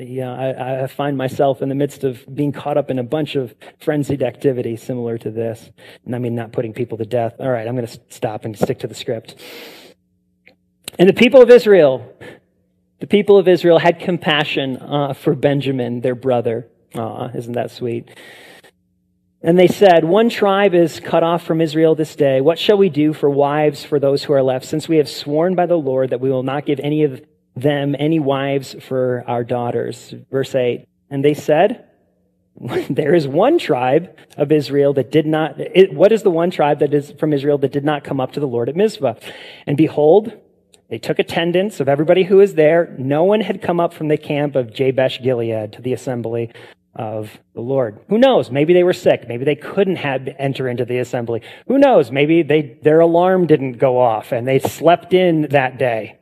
yeah, 0.00 0.32
I, 0.32 0.84
I, 0.84 0.86
find 0.86 1.16
myself 1.16 1.62
in 1.62 1.68
the 1.68 1.74
midst 1.74 2.04
of 2.04 2.24
being 2.34 2.52
caught 2.52 2.76
up 2.76 2.90
in 2.90 2.98
a 2.98 3.02
bunch 3.02 3.34
of 3.34 3.54
frenzied 3.78 4.22
activity 4.22 4.76
similar 4.76 5.18
to 5.18 5.30
this. 5.30 5.70
And 6.04 6.14
I 6.14 6.18
mean, 6.18 6.34
not 6.34 6.52
putting 6.52 6.72
people 6.72 6.98
to 6.98 7.04
death. 7.04 7.34
All 7.38 7.50
right, 7.50 7.66
I'm 7.66 7.74
going 7.74 7.86
to 7.86 8.00
stop 8.08 8.44
and 8.44 8.58
stick 8.58 8.80
to 8.80 8.86
the 8.86 8.94
script. 8.94 9.36
And 10.98 11.08
the 11.08 11.14
people 11.14 11.42
of 11.42 11.50
Israel, 11.50 12.16
the 13.00 13.06
people 13.06 13.38
of 13.38 13.48
Israel 13.48 13.78
had 13.78 13.98
compassion 13.98 14.76
uh, 14.76 15.12
for 15.14 15.34
Benjamin, 15.34 16.00
their 16.00 16.14
brother. 16.14 16.68
Aw, 16.94 17.30
isn't 17.34 17.54
that 17.54 17.70
sweet? 17.70 18.08
And 19.42 19.58
they 19.58 19.68
said, 19.68 20.04
One 20.04 20.30
tribe 20.30 20.74
is 20.74 21.00
cut 21.00 21.22
off 21.22 21.42
from 21.44 21.60
Israel 21.60 21.94
this 21.94 22.16
day. 22.16 22.40
What 22.40 22.58
shall 22.58 22.78
we 22.78 22.88
do 22.88 23.12
for 23.12 23.28
wives 23.28 23.84
for 23.84 23.98
those 23.98 24.24
who 24.24 24.32
are 24.32 24.42
left, 24.42 24.64
since 24.64 24.88
we 24.88 24.96
have 24.96 25.08
sworn 25.08 25.54
by 25.54 25.66
the 25.66 25.76
Lord 25.76 26.10
that 26.10 26.20
we 26.20 26.30
will 26.30 26.42
not 26.42 26.64
give 26.64 26.80
any 26.80 27.04
of 27.04 27.22
them 27.56 27.94
any 27.98 28.18
wives 28.18 28.74
for 28.80 29.24
our 29.26 29.44
daughters. 29.44 30.14
Verse 30.30 30.54
8. 30.54 30.86
And 31.10 31.24
they 31.24 31.34
said, 31.34 31.88
there 32.90 33.14
is 33.14 33.26
one 33.26 33.58
tribe 33.58 34.16
of 34.36 34.52
Israel 34.52 34.92
that 34.94 35.10
did 35.10 35.26
not, 35.26 35.58
it, 35.58 35.92
what 35.92 36.12
is 36.12 36.22
the 36.22 36.30
one 36.30 36.50
tribe 36.50 36.80
that 36.80 36.94
is 36.94 37.12
from 37.18 37.32
Israel 37.32 37.58
that 37.58 37.72
did 37.72 37.84
not 37.84 38.04
come 38.04 38.20
up 38.20 38.32
to 38.32 38.40
the 38.40 38.46
Lord 38.46 38.68
at 38.68 38.76
Mizpah? 38.76 39.14
And 39.66 39.76
behold, 39.76 40.32
they 40.88 40.98
took 40.98 41.18
attendance 41.18 41.80
of 41.80 41.88
everybody 41.88 42.24
who 42.24 42.36
was 42.36 42.54
there. 42.54 42.94
No 42.98 43.24
one 43.24 43.40
had 43.40 43.62
come 43.62 43.80
up 43.80 43.92
from 43.92 44.08
the 44.08 44.18
camp 44.18 44.54
of 44.54 44.72
Jabesh 44.72 45.22
Gilead 45.22 45.72
to 45.72 45.82
the 45.82 45.92
assembly 45.92 46.52
of 46.94 47.38
the 47.54 47.60
Lord. 47.60 47.98
Who 48.08 48.18
knows? 48.18 48.50
Maybe 48.50 48.72
they 48.72 48.84
were 48.84 48.92
sick. 48.92 49.26
Maybe 49.26 49.44
they 49.44 49.56
couldn't 49.56 49.96
have 49.96 50.28
enter 50.38 50.68
into 50.68 50.84
the 50.84 50.98
assembly. 50.98 51.42
Who 51.66 51.78
knows? 51.78 52.12
Maybe 52.12 52.42
they, 52.42 52.78
their 52.82 53.00
alarm 53.00 53.46
didn't 53.46 53.78
go 53.78 53.98
off 53.98 54.30
and 54.30 54.46
they 54.46 54.60
slept 54.60 55.12
in 55.12 55.48
that 55.50 55.78
day. 55.78 56.18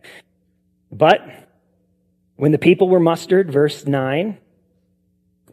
But 0.93 1.27
when 2.37 2.53
the 2.53 2.59
people 2.59 2.89
were 2.89 3.01
mustered, 3.01 3.51
verse 3.51 3.87
9, 3.87 4.37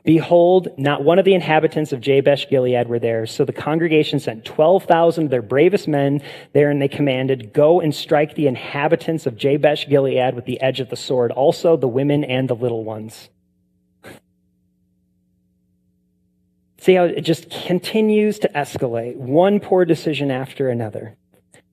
behold, 0.03 0.67
not 0.77 1.03
one 1.03 1.17
of 1.17 1.25
the 1.25 1.33
inhabitants 1.33 1.93
of 1.93 2.01
Jabesh 2.01 2.49
Gilead 2.49 2.89
were 2.89 2.99
there. 2.99 3.25
So 3.25 3.45
the 3.45 3.53
congregation 3.53 4.19
sent 4.19 4.43
12,000 4.43 5.25
of 5.25 5.29
their 5.29 5.41
bravest 5.41 5.87
men 5.87 6.21
there, 6.53 6.69
and 6.69 6.81
they 6.81 6.89
commanded, 6.89 7.53
Go 7.53 7.79
and 7.79 7.95
strike 7.95 8.35
the 8.35 8.47
inhabitants 8.47 9.25
of 9.25 9.37
Jabesh 9.37 9.87
Gilead 9.87 10.35
with 10.35 10.43
the 10.45 10.59
edge 10.59 10.81
of 10.81 10.89
the 10.89 10.97
sword, 10.97 11.31
also 11.31 11.77
the 11.77 11.87
women 11.87 12.25
and 12.25 12.49
the 12.49 12.55
little 12.55 12.83
ones. 12.83 13.29
See 16.79 16.95
how 16.95 17.05
it 17.05 17.21
just 17.21 17.49
continues 17.49 18.39
to 18.39 18.49
escalate, 18.49 19.15
one 19.15 19.61
poor 19.61 19.85
decision 19.85 20.31
after 20.31 20.67
another. 20.69 21.15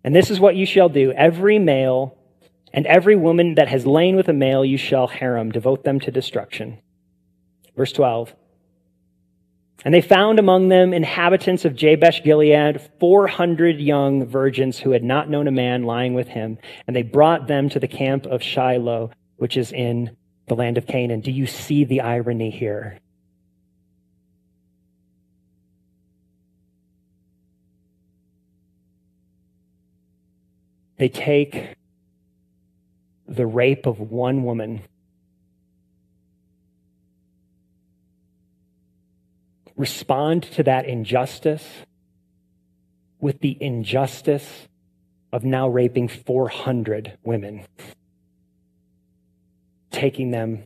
And 0.04 0.14
this 0.14 0.30
is 0.30 0.38
what 0.38 0.54
you 0.54 0.66
shall 0.66 0.88
do. 0.88 1.10
Every 1.10 1.58
male 1.58 2.16
and 2.76 2.86
every 2.86 3.16
woman 3.16 3.54
that 3.54 3.68
has 3.68 3.86
lain 3.86 4.16
with 4.16 4.28
a 4.28 4.34
male 4.34 4.62
you 4.62 4.76
shall 4.76 5.08
herem, 5.08 5.50
devote 5.50 5.82
them 5.82 5.98
to 5.98 6.10
destruction. 6.10 6.78
Verse 7.74 7.90
12. 7.90 8.34
And 9.82 9.94
they 9.94 10.02
found 10.02 10.38
among 10.38 10.68
them 10.68 10.92
inhabitants 10.92 11.64
of 11.64 11.74
Jabesh 11.74 12.22
Gilead 12.22 12.82
400 13.00 13.80
young 13.80 14.26
virgins 14.26 14.78
who 14.78 14.90
had 14.90 15.02
not 15.02 15.30
known 15.30 15.48
a 15.48 15.52
man 15.52 15.84
lying 15.84 16.12
with 16.12 16.28
him. 16.28 16.58
And 16.86 16.94
they 16.94 17.02
brought 17.02 17.46
them 17.46 17.70
to 17.70 17.80
the 17.80 17.88
camp 17.88 18.26
of 18.26 18.42
Shiloh, 18.42 19.10
which 19.36 19.56
is 19.56 19.72
in 19.72 20.14
the 20.46 20.54
land 20.54 20.76
of 20.76 20.86
Canaan. 20.86 21.20
Do 21.20 21.30
you 21.30 21.46
see 21.46 21.84
the 21.84 22.02
irony 22.02 22.50
here? 22.50 22.98
They 30.98 31.08
take 31.08 31.76
the 33.28 33.46
rape 33.46 33.86
of 33.86 34.00
one 34.00 34.44
woman. 34.44 34.82
Respond 39.76 40.44
to 40.44 40.62
that 40.62 40.86
injustice 40.86 41.66
with 43.20 43.40
the 43.40 43.56
injustice 43.60 44.68
of 45.32 45.44
now 45.44 45.68
raping 45.68 46.08
400 46.08 47.18
women. 47.24 47.64
taking 49.96 50.30
them 50.30 50.62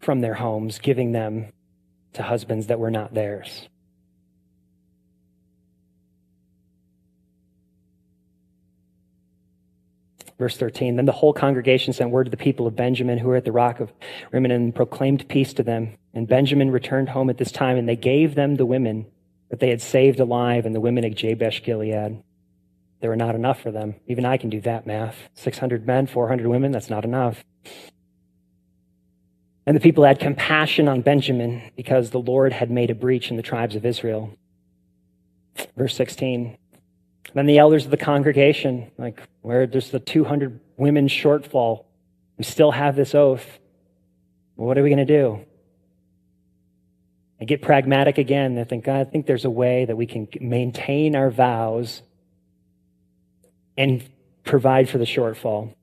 from 0.00 0.20
their 0.20 0.34
homes, 0.34 0.80
giving 0.80 1.12
them 1.12 1.46
to 2.12 2.22
husbands 2.24 2.66
that 2.66 2.80
were 2.80 2.90
not 2.90 3.14
theirs. 3.14 3.68
Verse 10.38 10.56
13 10.56 10.96
Then 10.96 11.06
the 11.06 11.12
whole 11.12 11.32
congregation 11.32 11.92
sent 11.92 12.10
word 12.10 12.24
to 12.24 12.30
the 12.30 12.36
people 12.36 12.66
of 12.66 12.76
Benjamin 12.76 13.18
who 13.18 13.28
were 13.28 13.36
at 13.36 13.44
the 13.44 13.52
rock 13.52 13.80
of 13.80 13.92
Rimmon 14.32 14.50
and 14.50 14.74
proclaimed 14.74 15.28
peace 15.28 15.52
to 15.54 15.62
them. 15.62 15.96
And 16.14 16.28
Benjamin 16.28 16.70
returned 16.70 17.10
home 17.10 17.30
at 17.30 17.38
this 17.38 17.52
time, 17.52 17.76
and 17.76 17.88
they 17.88 17.96
gave 17.96 18.34
them 18.34 18.56
the 18.56 18.66
women 18.66 19.06
that 19.50 19.60
they 19.60 19.70
had 19.70 19.80
saved 19.80 20.20
alive 20.20 20.66
and 20.66 20.74
the 20.74 20.80
women 20.80 21.04
of 21.04 21.14
Jabesh 21.14 21.62
Gilead. 21.62 22.22
There 23.00 23.10
were 23.10 23.16
not 23.16 23.34
enough 23.34 23.60
for 23.60 23.70
them. 23.70 23.96
Even 24.06 24.24
I 24.24 24.36
can 24.36 24.50
do 24.50 24.60
that 24.62 24.86
math. 24.86 25.28
600 25.34 25.86
men, 25.86 26.06
400 26.06 26.46
women, 26.46 26.72
that's 26.72 26.90
not 26.90 27.04
enough. 27.04 27.44
And 29.66 29.76
the 29.76 29.80
people 29.80 30.04
had 30.04 30.18
compassion 30.18 30.88
on 30.88 31.02
Benjamin 31.02 31.70
because 31.76 32.10
the 32.10 32.20
Lord 32.20 32.52
had 32.52 32.70
made 32.70 32.90
a 32.90 32.94
breach 32.94 33.30
in 33.30 33.36
the 33.36 33.42
tribes 33.42 33.74
of 33.74 33.84
Israel. 33.84 34.30
Verse 35.76 35.94
16. 35.94 36.56
Then 37.34 37.46
the 37.46 37.58
elders 37.58 37.84
of 37.84 37.90
the 37.90 37.96
congregation, 37.96 38.90
like 38.98 39.20
where 39.42 39.66
there's 39.66 39.90
the 39.90 40.00
200 40.00 40.60
women 40.76 41.08
shortfall, 41.08 41.84
we 42.38 42.44
still 42.44 42.70
have 42.70 42.96
this 42.96 43.14
oath. 43.14 43.46
what 44.54 44.78
are 44.78 44.82
we 44.82 44.90
going 44.90 45.06
to 45.06 45.20
do? 45.20 45.44
I 47.40 47.44
get 47.44 47.60
pragmatic 47.60 48.18
again. 48.18 48.58
I 48.58 48.64
think, 48.64 48.88
I 48.88 49.04
think 49.04 49.26
there's 49.26 49.44
a 49.44 49.50
way 49.50 49.84
that 49.84 49.96
we 49.96 50.06
can 50.06 50.28
maintain 50.40 51.14
our 51.14 51.30
vows 51.30 52.02
and 53.76 54.02
provide 54.44 54.88
for 54.88 54.98
the 54.98 55.04
shortfall. 55.04 55.74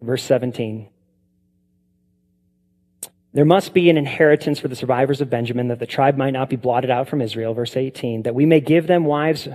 Verse 0.00 0.24
17. 0.24 0.88
There 3.34 3.44
must 3.44 3.72
be 3.72 3.88
an 3.88 3.96
inheritance 3.96 4.58
for 4.58 4.68
the 4.68 4.76
survivors 4.76 5.20
of 5.20 5.30
Benjamin 5.30 5.68
that 5.68 5.78
the 5.78 5.86
tribe 5.86 6.16
might 6.16 6.32
not 6.32 6.50
be 6.50 6.56
blotted 6.56 6.90
out 6.90 7.08
from 7.08 7.22
Israel. 7.22 7.54
Verse 7.54 7.76
18. 7.76 8.24
That 8.24 8.34
we 8.34 8.44
may 8.44 8.60
give 8.60 8.88
them 8.88 9.04
wives 9.04 9.48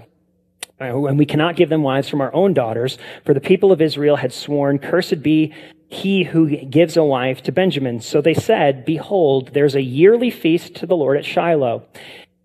and 0.80 1.18
we 1.18 1.26
cannot 1.26 1.56
give 1.56 1.70
them 1.70 1.84
wives 1.84 2.10
from 2.10 2.22
our 2.22 2.34
own 2.34 2.54
daughters, 2.54 2.98
for 3.26 3.34
the 3.34 3.42
people 3.42 3.72
of 3.72 3.82
Israel 3.82 4.18
had 4.18 4.32
sworn, 4.32 4.80
Cursed 4.80 5.24
be 5.24 5.54
he 5.90 6.24
who 6.24 6.50
gives 6.50 6.98
a 6.98 7.04
wife 7.04 7.42
to 7.44 7.52
Benjamin. 7.52 8.02
So 8.02 8.22
they 8.22 8.34
said, 8.34 8.86
Behold, 8.86 9.54
there's 9.54 9.76
a 9.76 9.82
yearly 9.82 10.30
feast 10.30 10.76
to 10.76 10.86
the 10.86 10.96
Lord 10.96 11.18
at 11.18 11.26
Shiloh, 11.26 11.84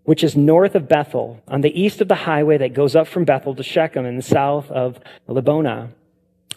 which 0.03 0.23
is 0.23 0.35
north 0.35 0.75
of 0.75 0.87
Bethel, 0.87 1.41
on 1.47 1.61
the 1.61 1.79
east 1.79 2.01
of 2.01 2.07
the 2.07 2.15
highway 2.15 2.57
that 2.57 2.73
goes 2.73 2.95
up 2.95 3.07
from 3.07 3.25
Bethel 3.25 3.55
to 3.55 3.63
Shechem, 3.63 4.05
in 4.05 4.15
the 4.15 4.21
south 4.21 4.71
of 4.71 4.99
Lebonah. 5.27 5.89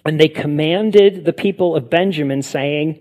And 0.05 0.21
they 0.21 0.29
commanded 0.29 1.25
the 1.25 1.33
people 1.33 1.75
of 1.75 1.91
Benjamin, 1.91 2.43
saying, 2.43 3.01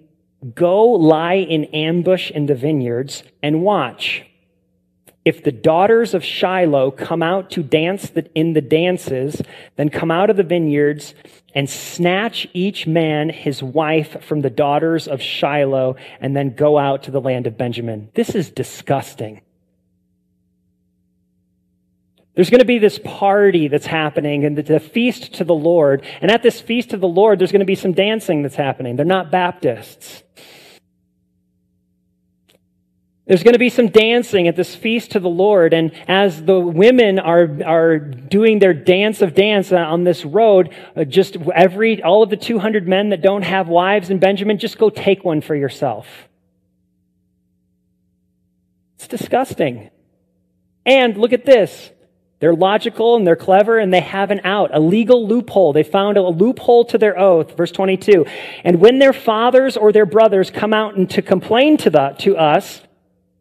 Go 0.54 0.86
lie 0.86 1.36
in 1.36 1.66
ambush 1.66 2.32
in 2.32 2.48
the 2.48 2.56
vineyards 2.56 3.24
and 3.42 3.62
watch. 3.62 4.26
If 5.26 5.44
the 5.44 5.52
daughters 5.52 6.14
of 6.14 6.24
Shiloh 6.24 6.92
come 6.92 7.24
out 7.24 7.50
to 7.52 7.64
dance 7.64 8.12
in 8.36 8.54
the 8.54 8.62
dances, 8.62 9.42
then 9.76 9.90
come 9.90 10.12
out 10.12 10.30
of 10.30 10.38
the 10.38 10.44
vineyards 10.44 11.16
and 11.56 11.68
snatch 11.68 12.48
each 12.54 12.86
man 12.86 13.30
his 13.30 13.64
wife 13.64 14.24
from 14.24 14.42
the 14.42 14.52
daughters 14.52 15.08
of 15.08 15.22
Shiloh 15.22 15.96
and 16.22 16.36
then 16.36 16.54
go 16.54 16.78
out 16.78 17.04
to 17.04 17.12
the 17.12 17.22
land 17.22 17.48
of 17.48 17.58
Benjamin. 17.58 18.10
This 18.14 18.36
is 18.36 18.52
disgusting. 18.52 19.42
There's 22.36 22.50
going 22.50 22.60
to 22.60 22.66
be 22.66 22.80
this 22.80 23.00
party 23.00 23.70
that's 23.70 23.86
happening 23.86 24.44
and 24.44 24.58
the 24.58 24.80
feast 24.80 25.36
to 25.36 25.46
the 25.46 25.56
Lord. 25.56 26.06
And 26.22 26.30
at 26.30 26.44
this 26.44 26.60
feast 26.60 26.90
to 26.90 26.98
the 26.98 27.08
Lord, 27.08 27.40
there's 27.40 27.54
going 27.54 27.62
to 27.62 27.66
be 27.66 27.76
some 27.76 27.94
dancing 27.94 28.44
that's 28.44 28.58
happening. 28.58 28.98
They're 28.98 29.06
not 29.06 29.32
Baptists. 29.32 30.22
There's 33.28 33.42
going 33.42 33.54
to 33.54 33.60
be 33.60 33.70
some 33.70 33.88
dancing 33.88 34.48
at 34.48 34.56
this 34.56 34.76
feast 34.76 35.12
to 35.12 35.20
the 35.20 35.30
Lord. 35.30 35.74
And 35.74 35.92
as 36.08 36.44
the 36.44 36.60
women 36.60 37.18
are, 37.18 37.50
are 37.66 37.98
doing 37.98 38.60
their 38.60 38.74
dance 38.74 39.24
of 39.24 39.34
dance 39.34 39.72
on 39.72 40.04
this 40.04 40.24
road, 40.24 40.76
uh, 40.96 41.06
just 41.06 41.36
every, 41.56 42.04
all 42.04 42.22
of 42.22 42.30
the 42.30 42.38
200 42.38 42.88
men 42.88 43.10
that 43.10 43.24
don't 43.24 43.42
have 43.42 43.68
wives 43.68 44.12
in 44.12 44.20
Benjamin, 44.20 44.60
just 44.60 44.78
go 44.78 44.92
take 44.92 45.24
one 45.24 45.42
for 45.42 45.56
yourself. 45.56 46.08
It's 48.98 49.08
disgusting. 49.08 49.90
And 50.86 51.18
look 51.18 51.34
at 51.34 51.46
this. 51.46 51.92
They're 52.40 52.54
logical 52.54 53.16
and 53.16 53.26
they're 53.26 53.36
clever 53.36 53.80
and 53.80 53.92
they 53.92 54.02
have 54.02 54.30
an 54.30 54.42
out, 54.44 54.70
a 54.72 54.80
legal 54.80 55.28
loophole. 55.28 55.74
They 55.74 55.82
found 55.82 56.18
a 56.18 56.22
loophole 56.22 56.86
to 56.86 57.00
their 57.00 57.18
oath. 57.18 57.58
Verse 57.58 57.72
22. 57.72 58.26
And 58.64 58.80
when 58.80 59.00
their 59.00 59.14
fathers 59.14 59.78
or 59.78 59.92
their 59.92 60.06
brothers 60.06 60.52
come 60.52 60.74
out 60.76 60.96
and 60.96 61.10
to 61.10 61.24
complain 61.24 61.78
to, 61.78 61.90
the, 61.90 62.10
to 62.20 62.38
us, 62.38 62.84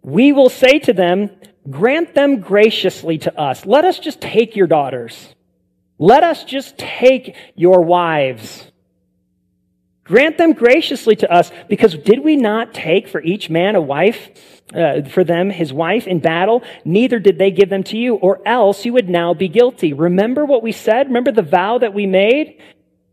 we 0.04 0.32
will 0.32 0.50
say 0.50 0.78
to 0.80 0.92
them, 0.92 1.30
grant 1.68 2.14
them 2.14 2.40
graciously 2.40 3.18
to 3.18 3.40
us. 3.40 3.64
Let 3.64 3.84
us 3.84 3.98
just 3.98 4.20
take 4.20 4.54
your 4.54 4.66
daughters. 4.66 5.34
Let 5.98 6.22
us 6.22 6.44
just 6.44 6.76
take 6.76 7.34
your 7.56 7.80
wives. 7.80 8.70
Grant 10.04 10.36
them 10.36 10.52
graciously 10.52 11.16
to 11.16 11.32
us, 11.32 11.50
because 11.68 11.96
did 11.96 12.22
we 12.22 12.36
not 12.36 12.74
take 12.74 13.08
for 13.08 13.22
each 13.22 13.48
man 13.48 13.74
a 13.74 13.80
wife, 13.80 14.30
uh, 14.74 15.02
for 15.04 15.24
them 15.24 15.48
his 15.48 15.72
wife 15.72 16.06
in 16.06 16.18
battle? 16.18 16.62
Neither 16.84 17.18
did 17.18 17.38
they 17.38 17.50
give 17.50 17.70
them 17.70 17.82
to 17.84 17.96
you, 17.96 18.16
or 18.16 18.46
else 18.46 18.84
you 18.84 18.92
would 18.92 19.08
now 19.08 19.32
be 19.32 19.48
guilty. 19.48 19.94
Remember 19.94 20.44
what 20.44 20.62
we 20.62 20.72
said? 20.72 21.06
Remember 21.06 21.32
the 21.32 21.40
vow 21.40 21.78
that 21.78 21.94
we 21.94 22.06
made? 22.06 22.60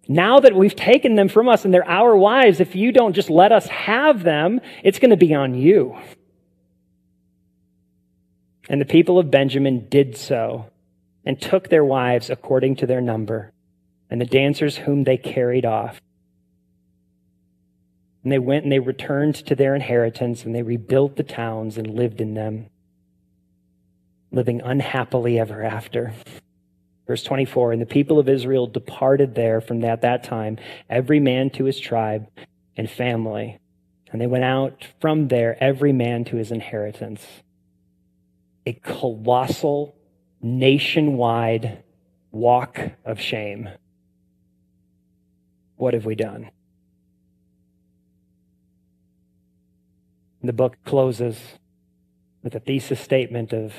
Now 0.09 0.41
that 0.41 0.53
we've 0.53 0.75
taken 0.75 1.15
them 1.15 1.29
from 1.29 1.47
us 1.47 1.63
and 1.63 1.73
they're 1.73 1.87
our 1.87 2.17
wives, 2.17 2.59
if 2.59 2.75
you 2.75 2.91
don't 2.91 3.13
just 3.13 3.29
let 3.29 3.53
us 3.53 3.67
have 3.67 4.23
them, 4.23 4.59
it's 4.83 4.99
going 4.99 5.11
to 5.11 5.17
be 5.17 5.33
on 5.33 5.53
you. 5.53 5.95
And 8.72 8.80
the 8.80 8.86
people 8.86 9.19
of 9.19 9.30
Benjamin 9.30 9.89
did 9.89 10.15
so 10.15 10.67
and 11.26 11.39
took 11.39 11.67
their 11.67 11.84
wives 11.84 12.30
according 12.30 12.78
to 12.78 12.88
their 12.88 13.01
number 13.01 13.51
and 14.09 14.22
the 14.22 14.26
dancers 14.26 14.78
whom 14.78 15.03
they 15.03 15.17
carried 15.17 15.65
off. 15.65 16.01
And 18.24 18.32
they 18.32 18.39
went 18.39 18.63
and 18.63 18.72
they 18.72 18.80
returned 18.80 19.36
to 19.47 19.55
their 19.55 19.76
inheritance 19.76 20.45
and 20.45 20.55
they 20.55 20.63
rebuilt 20.63 21.17
the 21.17 21.24
towns 21.24 21.78
and 21.78 21.95
lived 21.95 22.22
in 22.22 22.34
them, 22.34 22.67
living 24.32 24.61
unhappily 24.61 25.38
ever 25.38 25.61
after. 25.61 26.13
Verse 27.07 27.24
24, 27.24 27.74
and 27.74 27.82
the 27.82 27.86
people 27.86 28.19
of 28.19 28.30
Israel 28.30 28.67
departed 28.67 29.36
there 29.36 29.59
from 29.59 29.82
that, 29.82 29.99
that 30.03 30.24
time, 30.24 30.57
every 30.89 31.19
man 31.19 31.49
to 31.49 31.65
his 31.65 31.78
tribe 31.78 32.26
and 32.78 32.89
family. 32.89 33.59
And 34.13 34.22
they 34.22 34.28
went 34.28 34.45
out 34.45 34.88
from 35.01 35.28
there, 35.28 35.61
every 35.61 35.91
man 35.91 36.24
to 36.26 36.38
his 36.38 36.53
inheritance 36.53 37.28
a 38.66 38.74
colossal 38.74 39.95
nationwide 40.41 41.84
walk 42.32 42.80
of 43.05 43.20
shame. 43.20 43.70
What 45.76 45.93
have 45.93 46.05
we 46.05 46.16
done? 46.16 46.51
The 50.43 50.53
book 50.53 50.78
closes 50.86 51.39
with 52.43 52.55
a 52.55 52.59
thesis 52.59 52.99
statement 52.99 53.53
of 53.53 53.74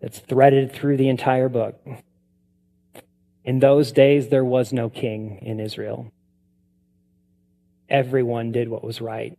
that's 0.00 0.18
threaded 0.18 0.72
through 0.72 0.96
the 0.96 1.08
entire 1.08 1.48
book. 1.48 1.80
In 3.44 3.60
those 3.60 3.92
days, 3.92 4.28
there 4.28 4.44
was 4.44 4.72
no 4.72 4.90
king 4.90 5.38
in 5.42 5.60
Israel. 5.60 6.12
Everyone 7.88 8.52
did 8.52 8.68
what 8.68 8.84
was 8.84 9.00
right 9.00 9.38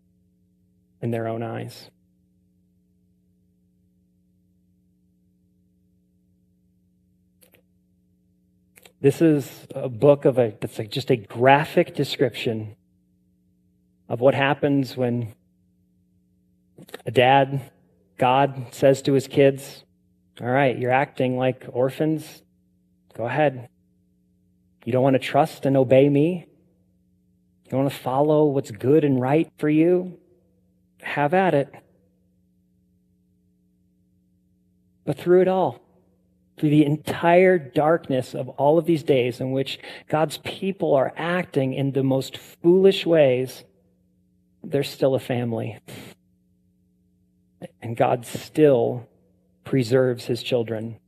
in 1.01 1.11
their 1.11 1.27
own 1.27 1.43
eyes. 1.43 1.89
This 9.01 9.21
is 9.21 9.67
a 9.75 9.89
book 9.89 10.25
of 10.25 10.37
a, 10.37 10.53
that's 10.59 10.77
just 10.89 11.11
a 11.11 11.15
graphic 11.15 11.95
description 11.95 12.75
of 14.07 14.21
what 14.21 14.33
happens 14.33 14.95
when 14.95 15.33
a 17.05 17.11
dad, 17.11 17.71
God 18.17 18.67
says 18.71 19.01
to 19.03 19.13
his 19.13 19.27
kids, 19.27 19.83
All 20.41 20.47
right, 20.47 20.77
you're 20.77 20.91
acting 20.91 21.37
like 21.37 21.65
orphans. 21.71 22.41
Go 23.13 23.25
ahead. 23.25 23.69
You 24.85 24.91
don't 24.91 25.03
want 25.03 25.15
to 25.15 25.19
trust 25.19 25.65
and 25.65 25.75
obey 25.75 26.09
me? 26.09 26.47
You 27.65 27.71
don't 27.71 27.81
want 27.81 27.93
to 27.93 27.99
follow 27.99 28.45
what's 28.45 28.71
good 28.71 29.03
and 29.03 29.19
right 29.19 29.51
for 29.57 29.69
you? 29.69 30.19
Have 31.01 31.33
at 31.33 31.53
it. 31.53 31.73
But 35.05 35.17
through 35.17 35.41
it 35.41 35.47
all, 35.47 35.81
through 36.57 36.69
the 36.69 36.85
entire 36.85 37.57
darkness 37.57 38.33
of 38.33 38.49
all 38.49 38.77
of 38.77 38.85
these 38.85 39.03
days 39.03 39.41
in 39.41 39.51
which 39.51 39.79
God's 40.07 40.37
people 40.37 40.93
are 40.93 41.13
acting 41.17 41.73
in 41.73 41.91
the 41.91 42.03
most 42.03 42.37
foolish 42.37 43.05
ways, 43.05 43.63
they're 44.63 44.83
still 44.83 45.15
a 45.15 45.19
family. 45.19 45.79
And 47.81 47.97
God 47.97 48.25
still 48.25 49.07
preserves 49.63 50.25
his 50.25 50.41
children. 50.41 50.99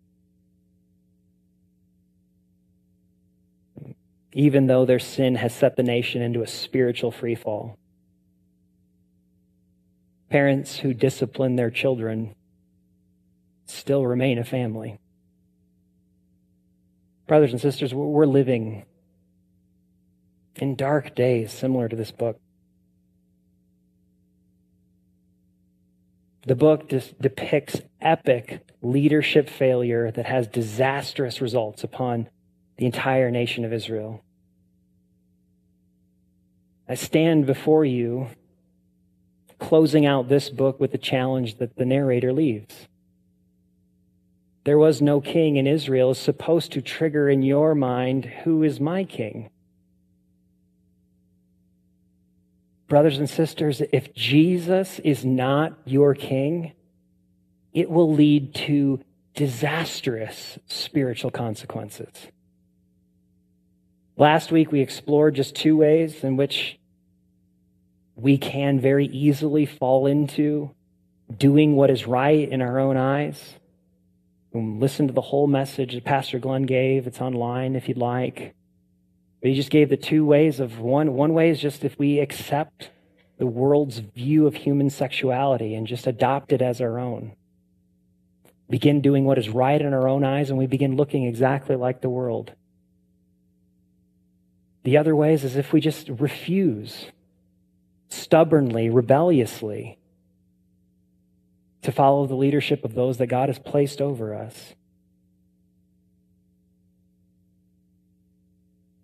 even 4.37 4.67
though 4.67 4.85
their 4.85 4.99
sin 4.99 5.33
has 5.33 5.51
set 5.51 5.75
the 5.75 5.81
nation 5.81 6.21
into 6.21 6.43
a 6.43 6.47
spiritual 6.47 7.11
freefall. 7.11 7.75
Parents 10.29 10.77
who 10.77 10.93
discipline 10.93 11.55
their 11.55 11.71
children 11.71 12.35
still 13.65 14.05
remain 14.05 14.37
a 14.37 14.43
family. 14.43 14.99
Brothers 17.27 17.51
and 17.51 17.61
sisters, 17.61 17.93
we're 17.93 18.25
living 18.25 18.85
in 20.55 20.75
dark 20.75 21.13
days 21.13 21.51
similar 21.51 21.89
to 21.89 21.95
this 21.95 22.11
book. 22.11 22.39
The 26.45 26.55
book 26.55 26.87
depicts 26.87 27.81
epic 27.99 28.65
leadership 28.81 29.49
failure 29.49 30.09
that 30.11 30.25
has 30.25 30.47
disastrous 30.47 31.41
results 31.41 31.83
upon 31.83 32.29
the 32.77 32.85
entire 32.85 33.29
nation 33.29 33.65
of 33.65 33.73
Israel. 33.73 34.23
I 36.87 36.95
stand 36.95 37.45
before 37.45 37.83
you, 37.83 38.29
closing 39.59 40.05
out 40.05 40.29
this 40.29 40.49
book 40.49 40.79
with 40.79 40.93
the 40.93 40.97
challenge 40.97 41.57
that 41.57 41.75
the 41.75 41.85
narrator 41.85 42.31
leaves. 42.31 42.87
There 44.67 44.77
was 44.77 45.01
no 45.01 45.21
king 45.21 45.55
in 45.55 45.65
Israel 45.65 46.11
is 46.11 46.17
supposed 46.17 46.73
to 46.73 46.81
trigger 46.81 47.29
in 47.29 47.41
your 47.41 47.73
mind, 47.73 48.25
who 48.25 48.63
is 48.63 48.81
my 48.81 49.05
king? 49.05 49.49
Brothers 52.89 53.17
and 53.17 53.29
sisters, 53.29 53.81
if 53.93 54.13
Jesus 54.13 54.99
is 54.99 55.23
not 55.23 55.79
your 55.85 56.13
king, 56.13 56.73
it 57.71 57.89
will 57.89 58.11
lead 58.11 58.53
to 58.55 58.99
disastrous 59.35 60.59
spiritual 60.65 61.31
consequences. 61.31 62.27
Last 64.17 64.51
week, 64.51 64.69
we 64.69 64.81
explored 64.81 65.35
just 65.35 65.55
two 65.55 65.77
ways 65.77 66.25
in 66.25 66.35
which 66.35 66.77
we 68.17 68.37
can 68.37 68.81
very 68.81 69.05
easily 69.05 69.65
fall 69.65 70.07
into 70.07 70.71
doing 71.37 71.77
what 71.77 71.89
is 71.89 72.05
right 72.05 72.49
in 72.49 72.61
our 72.61 72.79
own 72.79 72.97
eyes. 72.97 73.57
Listen 74.57 75.07
to 75.07 75.13
the 75.13 75.21
whole 75.21 75.47
message 75.47 75.93
that 75.93 76.03
Pastor 76.03 76.39
Glenn 76.39 76.63
gave. 76.63 77.07
It's 77.07 77.21
online 77.21 77.75
if 77.75 77.87
you'd 77.87 77.97
like. 77.97 78.53
But 79.41 79.49
he 79.49 79.55
just 79.55 79.69
gave 79.69 79.89
the 79.89 79.97
two 79.97 80.25
ways 80.25 80.59
of 80.59 80.79
one. 80.79 81.13
One 81.13 81.33
way 81.33 81.49
is 81.49 81.59
just 81.59 81.83
if 81.83 81.97
we 81.99 82.19
accept 82.19 82.89
the 83.37 83.45
world's 83.45 83.99
view 83.99 84.47
of 84.47 84.55
human 84.55 84.89
sexuality 84.89 85.75
and 85.75 85.85
just 85.85 86.07
adopt 86.07 86.51
it 86.51 86.61
as 86.61 86.81
our 86.81 86.97
own. 86.97 87.33
Begin 88.69 89.01
doing 89.01 89.25
what 89.25 89.37
is 89.37 89.49
right 89.49 89.79
in 89.79 89.93
our 89.93 90.07
own 90.07 90.23
eyes 90.23 90.49
and 90.49 90.57
we 90.57 90.67
begin 90.67 90.95
looking 90.95 91.25
exactly 91.25 91.75
like 91.75 92.01
the 92.01 92.09
world. 92.09 92.53
The 94.83 94.97
other 94.97 95.15
way 95.15 95.33
is 95.33 95.55
if 95.55 95.71
we 95.71 95.81
just 95.81 96.09
refuse 96.09 97.07
stubbornly, 98.09 98.89
rebelliously 98.89 99.99
to 101.87 101.91
follow 101.93 102.27
the 102.27 102.35
leadership 102.35 102.83
of 102.83 102.95
those 102.95 103.17
that 103.17 103.27
God 103.27 103.47
has 103.47 103.59
placed 103.59 104.01
over 104.01 104.35
us. 104.35 104.75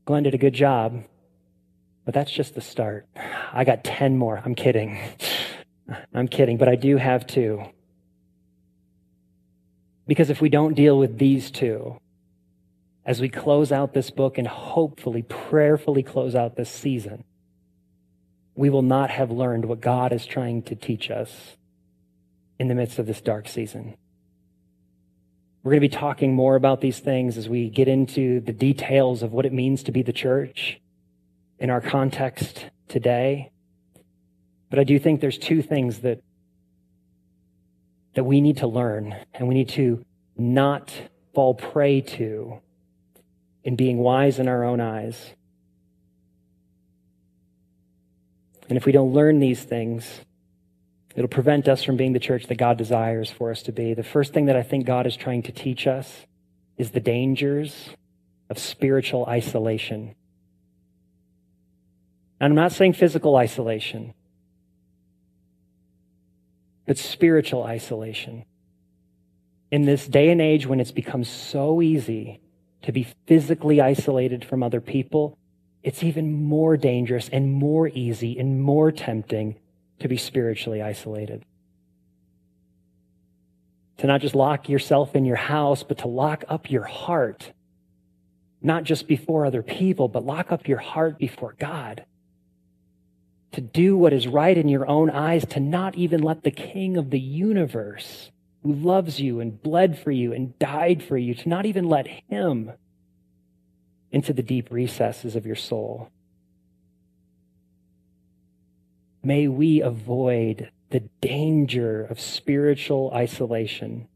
Glenn 0.03 0.23
did 0.23 0.33
a 0.33 0.37
good 0.37 0.53
job, 0.53 1.05
but 2.03 2.13
that's 2.13 2.29
just 2.29 2.55
the 2.55 2.59
start. 2.59 3.07
I 3.53 3.63
got 3.63 3.85
10 3.85 4.17
more. 4.17 4.41
I'm 4.43 4.53
kidding. 4.53 4.99
I'm 6.13 6.27
kidding, 6.27 6.57
but 6.57 6.67
I 6.67 6.75
do 6.75 6.97
have 6.97 7.25
two. 7.25 7.63
Because 10.05 10.29
if 10.29 10.41
we 10.41 10.49
don't 10.49 10.73
deal 10.73 10.99
with 10.99 11.17
these 11.17 11.51
two, 11.51 11.97
as 13.05 13.21
we 13.21 13.29
close 13.29 13.71
out 13.71 13.93
this 13.93 14.11
book 14.11 14.37
and 14.37 14.45
hopefully, 14.45 15.21
prayerfully 15.21 16.03
close 16.03 16.35
out 16.35 16.57
this 16.57 16.69
season, 16.69 17.23
we 18.55 18.69
will 18.69 18.81
not 18.81 19.09
have 19.09 19.31
learned 19.31 19.63
what 19.63 19.79
God 19.79 20.11
is 20.11 20.25
trying 20.25 20.63
to 20.63 20.75
teach 20.75 21.09
us 21.09 21.55
in 22.59 22.67
the 22.67 22.75
midst 22.75 22.99
of 22.99 23.05
this 23.05 23.21
dark 23.21 23.47
season. 23.47 23.95
We're 25.63 25.71
going 25.71 25.81
to 25.81 25.87
be 25.87 25.95
talking 25.95 26.33
more 26.33 26.55
about 26.55 26.81
these 26.81 26.99
things 26.99 27.37
as 27.37 27.47
we 27.47 27.69
get 27.69 27.87
into 27.87 28.41
the 28.41 28.51
details 28.51 29.23
of 29.23 29.31
what 29.31 29.45
it 29.45 29.53
means 29.53 29.83
to 29.83 29.91
be 29.91 30.01
the 30.01 30.11
church 30.11 30.81
in 31.57 31.69
our 31.69 31.79
context 31.79 32.65
today. 32.89 33.51
But 34.69 34.79
I 34.79 34.83
do 34.83 34.99
think 34.99 35.21
there's 35.21 35.37
two 35.37 35.61
things 35.61 35.99
that, 35.99 36.21
that 38.15 38.25
we 38.25 38.41
need 38.41 38.57
to 38.57 38.67
learn 38.67 39.15
and 39.33 39.47
we 39.47 39.53
need 39.53 39.69
to 39.69 40.05
not 40.35 40.93
fall 41.33 41.53
prey 41.53 42.01
to 42.01 42.59
in 43.63 43.75
being 43.75 43.97
wise 43.97 44.39
in 44.39 44.47
our 44.47 44.63
own 44.65 44.81
eyes. 44.81 45.33
And 48.67 48.77
if 48.77 48.85
we 48.85 48.91
don't 48.91 49.13
learn 49.13 49.39
these 49.39 49.63
things, 49.63 50.21
It'll 51.15 51.27
prevent 51.27 51.67
us 51.67 51.83
from 51.83 51.95
being 51.95 52.13
the 52.13 52.19
church 52.19 52.47
that 52.47 52.57
God 52.57 52.77
desires 52.77 53.29
for 53.29 53.51
us 53.51 53.61
to 53.63 53.71
be. 53.71 53.93
The 53.93 54.03
first 54.03 54.33
thing 54.33 54.45
that 54.45 54.55
I 54.55 54.63
think 54.63 54.85
God 54.85 55.05
is 55.05 55.15
trying 55.15 55.43
to 55.43 55.51
teach 55.51 55.85
us 55.85 56.25
is 56.77 56.91
the 56.91 56.99
dangers 56.99 57.89
of 58.49 58.57
spiritual 58.57 59.25
isolation. 59.27 60.15
And 62.39 62.51
I'm 62.51 62.55
not 62.55 62.71
saying 62.71 62.93
physical 62.93 63.35
isolation, 63.35 64.13
but 66.87 66.97
spiritual 66.97 67.63
isolation. 67.63 68.45
In 69.71 69.83
this 69.83 70.07
day 70.07 70.29
and 70.29 70.41
age 70.41 70.65
when 70.65 70.79
it's 70.79 70.91
become 70.91 71.23
so 71.23 71.81
easy 71.81 72.41
to 72.81 72.91
be 72.91 73.07
physically 73.27 73.79
isolated 73.79 74.43
from 74.43 74.61
other 74.61 74.81
people, 74.81 75.37
it's 75.83 76.03
even 76.03 76.43
more 76.43 76.75
dangerous 76.75 77.29
and 77.29 77.51
more 77.51 77.87
easy 77.89 78.37
and 78.37 78.61
more 78.61 78.91
tempting 78.91 79.55
to 79.99 80.07
be 80.07 80.17
spiritually 80.17 80.81
isolated. 80.81 81.45
To 83.97 84.07
not 84.07 84.21
just 84.21 84.35
lock 84.35 84.69
yourself 84.69 85.15
in 85.15 85.25
your 85.25 85.37
house, 85.37 85.83
but 85.83 85.99
to 85.99 86.07
lock 86.07 86.43
up 86.49 86.69
your 86.69 86.83
heart, 86.83 87.53
not 88.61 88.83
just 88.83 89.07
before 89.07 89.45
other 89.45 89.63
people, 89.63 90.07
but 90.07 90.25
lock 90.25 90.51
up 90.51 90.67
your 90.67 90.79
heart 90.79 91.17
before 91.17 91.55
God. 91.57 92.05
To 93.53 93.61
do 93.61 93.95
what 93.95 94.13
is 94.13 94.27
right 94.27 94.57
in 94.57 94.67
your 94.67 94.87
own 94.87 95.09
eyes, 95.09 95.45
to 95.47 95.59
not 95.59 95.95
even 95.95 96.21
let 96.21 96.43
the 96.43 96.51
King 96.51 96.97
of 96.97 97.11
the 97.11 97.19
universe, 97.19 98.31
who 98.63 98.73
loves 98.73 99.19
you 99.19 99.39
and 99.39 99.61
bled 99.61 99.99
for 99.99 100.11
you 100.11 100.33
and 100.33 100.57
died 100.57 101.03
for 101.03 101.17
you, 101.17 101.35
to 101.35 101.49
not 101.49 101.65
even 101.65 101.87
let 101.87 102.07
him 102.07 102.71
into 104.11 104.33
the 104.33 104.43
deep 104.43 104.71
recesses 104.71 105.35
of 105.35 105.45
your 105.45 105.55
soul. 105.55 106.09
May 109.23 109.47
we 109.47 109.81
avoid 109.81 110.69
the 110.89 110.99
danger 111.21 112.03
of 112.03 112.19
spiritual 112.19 113.11
isolation. 113.13 114.07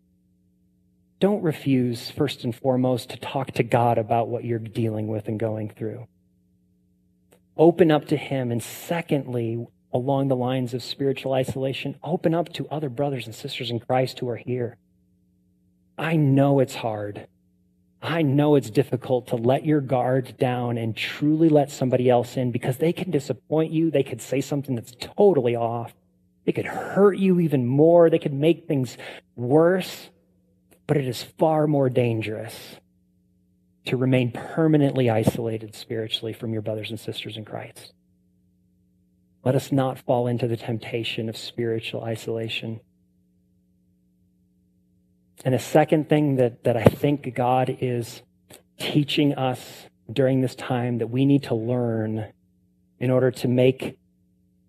Don't 1.19 1.41
refuse, 1.41 2.11
first 2.11 2.43
and 2.43 2.53
foremost, 2.53 3.09
to 3.11 3.17
talk 3.17 3.51
to 3.53 3.63
God 3.63 3.97
about 3.97 4.27
what 4.27 4.43
you're 4.43 4.59
dealing 4.59 5.07
with 5.07 5.27
and 5.27 5.39
going 5.39 5.69
through. 5.69 6.07
Open 7.55 7.89
up 7.89 8.05
to 8.07 8.17
Him. 8.17 8.51
And 8.51 8.61
secondly, 8.61 9.65
along 9.93 10.27
the 10.27 10.35
lines 10.35 10.73
of 10.73 10.83
spiritual 10.83 11.33
isolation, 11.33 11.95
open 12.03 12.33
up 12.33 12.53
to 12.53 12.67
other 12.69 12.89
brothers 12.89 13.25
and 13.25 13.33
sisters 13.33 13.71
in 13.71 13.79
Christ 13.79 14.19
who 14.19 14.29
are 14.29 14.35
here. 14.35 14.77
I 15.97 16.17
know 16.17 16.59
it's 16.59 16.75
hard. 16.75 17.27
I 18.01 18.21
know 18.21 18.55
it's 18.55 18.69
difficult 18.69 19.27
to 19.27 19.35
let 19.35 19.65
your 19.65 19.81
guard 19.81 20.37
down 20.37 20.77
and 20.77 20.95
truly 20.95 21.49
let 21.49 21.71
somebody 21.71 22.09
else 22.09 22.37
in 22.37 22.51
because 22.51 22.77
they 22.77 22.93
can 22.93 23.09
disappoint 23.09 23.71
you. 23.71 23.89
They 23.89 24.03
could 24.03 24.21
say 24.21 24.39
something 24.41 24.75
that's 24.75 24.93
totally 24.99 25.55
off. 25.55 25.93
They 26.45 26.51
could 26.51 26.65
hurt 26.65 27.17
you 27.17 27.39
even 27.39 27.65
more. 27.65 28.09
They 28.09 28.19
could 28.19 28.33
make 28.33 28.67
things 28.67 28.97
worse. 29.35 30.09
But 30.85 30.97
it 30.97 31.07
is 31.07 31.23
far 31.23 31.67
more 31.67 31.89
dangerous 31.89 32.77
to 33.85 33.97
remain 33.97 34.31
permanently 34.31 35.09
isolated 35.09 35.75
spiritually 35.75 36.33
from 36.33 36.53
your 36.53 36.61
brothers 36.61 36.89
and 36.89 36.99
sisters 36.99 37.35
in 37.35 37.45
Christ. 37.45 37.93
Let 39.43 39.55
us 39.55 39.71
not 39.71 39.99
fall 39.99 40.27
into 40.27 40.47
the 40.47 40.57
temptation 40.57 41.29
of 41.29 41.37
spiritual 41.37 42.03
isolation. 42.03 42.81
And 45.45 45.53
the 45.53 45.59
second 45.59 46.09
thing 46.09 46.37
that, 46.37 46.63
that 46.63 46.75
I 46.75 46.83
think 46.83 47.33
God 47.35 47.77
is 47.79 48.21
teaching 48.79 49.35
us 49.35 49.87
during 50.11 50.41
this 50.41 50.55
time 50.55 50.97
that 50.99 51.07
we 51.07 51.25
need 51.25 51.43
to 51.43 51.55
learn 51.55 52.31
in 52.99 53.11
order 53.11 53.31
to 53.31 53.47
make, 53.47 53.97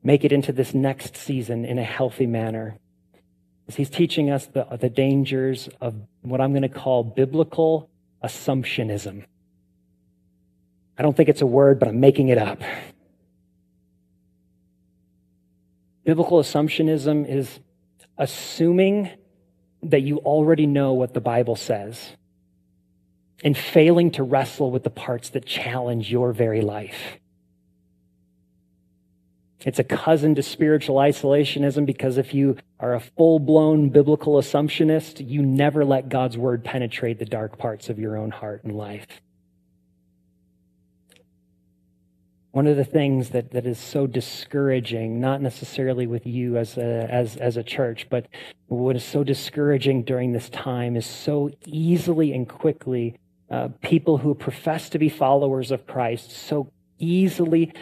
make 0.03 0.25
it 0.25 0.33
into 0.33 0.53
this 0.53 0.75
next 0.75 1.17
season 1.17 1.65
in 1.65 1.79
a 1.79 1.85
healthy 1.85 2.27
manner 2.27 2.79
is 3.69 3.77
he's 3.77 3.91
teaching 3.91 4.31
us 4.31 4.47
the, 4.47 4.65
the 4.81 4.89
dangers 4.89 5.69
of 5.81 5.95
what 6.23 6.41
I'm 6.41 6.53
going 6.53 6.63
to 6.63 6.69
call 6.69 7.05
biblical 7.05 7.91
assumptionism. 8.25 9.25
I 10.97 11.03
don't 11.03 11.17
think 11.17 11.29
it's 11.29 11.43
a 11.43 11.47
word, 11.47 11.79
but 11.79 11.89
I'm 11.89 12.01
making 12.01 12.29
it 12.29 12.39
up. 12.39 12.61
Biblical 16.05 16.41
assumptionism 16.41 17.29
is 17.29 17.61
assuming 18.17 19.11
that 19.83 20.03
you 20.03 20.19
already 20.19 20.67
know 20.67 20.93
what 20.93 21.15
the 21.15 21.21
Bible 21.21 21.57
says. 21.57 22.13
and 23.45 23.57
failing 23.57 24.11
to 24.13 24.23
wrestle 24.23 24.71
with 24.71 24.83
the 24.83 24.91
parts 24.91 25.31
that 25.31 25.47
challenge 25.47 26.11
your 26.11 26.33
very 26.33 26.61
life. 26.61 27.19
It's 29.65 29.79
a 29.79 29.85
cousin 29.85 30.35
to 30.37 30.43
spiritual 30.43 30.97
isolationism 30.97 31.85
because 31.85 32.17
if 32.17 32.33
you 32.33 32.57
are 32.79 32.95
a 32.95 33.01
full 33.01 33.39
blown 33.39 33.91
biblical 33.91 34.35
assumptionist, 34.35 35.29
you 35.29 35.43
never 35.43 35.85
let 35.85 36.09
God's 36.09 36.39
word 36.39 36.65
penetrate 36.65 37.19
the 37.19 37.25
dark 37.25 37.59
parts 37.59 37.89
of 37.89 37.99
your 37.99 38.17
own 38.17 38.31
heart 38.31 38.65
and 38.65 38.77
life. 38.77 39.07
One 42.51 42.67
of 42.67 42.77
the 42.77 42.85
things 42.85 43.31
that, 43.31 43.51
that 43.51 43.67
is 43.67 43.79
so 43.79 44.07
discouraging, 44.07 45.21
not 45.21 45.43
necessarily 45.43 46.07
with 46.07 46.27
you 46.27 46.57
as 46.57 46.79
a, 46.79 47.07
as, 47.11 47.37
as 47.37 47.57
a 47.57 47.63
church, 47.63 48.09
but 48.09 48.27
what 48.69 48.97
is 48.97 49.05
so 49.05 49.23
discouraging 49.23 50.03
during 50.03 50.33
this 50.33 50.49
time 50.49 50.97
is 50.97 51.07
so 51.07 51.51
easily 51.67 52.33
and 52.33 52.49
quickly 52.49 53.19
uh, 53.51 53.69
people 53.83 54.19
who 54.19 54.35
profess 54.35 54.89
to 54.91 54.99
be 54.99 55.09
followers 55.09 55.71
of 55.71 55.87
Christ 55.87 56.31
so 56.31 56.73
easily 56.99 57.73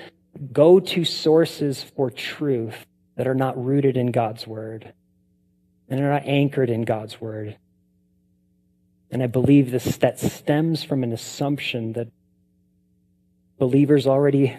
go 0.53 0.81
to 0.81 1.05
sources 1.05 1.83
for 1.83 2.11
truth 2.11 2.87
that 3.17 3.27
are 3.27 3.35
not 3.35 3.63
rooted 3.63 3.97
in 3.97 4.11
God's 4.11 4.47
word 4.47 4.93
and 5.89 6.01
are 6.01 6.11
not 6.11 6.27
anchored 6.27 6.71
in 6.71 6.83
God's 6.83 7.21
word. 7.21 7.57
And 9.11 9.23
I 9.23 9.27
believe 9.27 9.71
this 9.71 9.97
that 9.99 10.19
stems 10.19 10.83
from 10.83 11.03
an 11.03 11.13
assumption 11.13 11.93
that 11.93 12.09
believers 13.59 14.07
already 14.07 14.57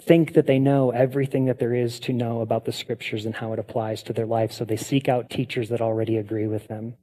think 0.00 0.34
that 0.34 0.46
they 0.46 0.58
know 0.58 0.90
everything 0.90 1.46
that 1.46 1.58
there 1.58 1.74
is 1.74 2.00
to 2.00 2.12
know 2.12 2.40
about 2.40 2.64
the 2.64 2.72
scriptures 2.72 3.26
and 3.26 3.34
how 3.34 3.52
it 3.52 3.58
applies 3.58 4.02
to 4.04 4.12
their 4.12 4.26
life, 4.26 4.52
so 4.52 4.64
they 4.64 4.76
seek 4.76 5.08
out 5.08 5.28
teachers 5.28 5.68
that 5.68 5.80
already 5.80 6.16
agree 6.16 6.46
with 6.46 6.68
them. 6.68 6.94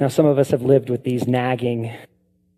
Now, 0.00 0.08
some 0.08 0.26
of 0.26 0.38
us 0.38 0.50
have 0.50 0.62
lived 0.62 0.90
with 0.90 1.04
these 1.04 1.28
nagging 1.28 1.94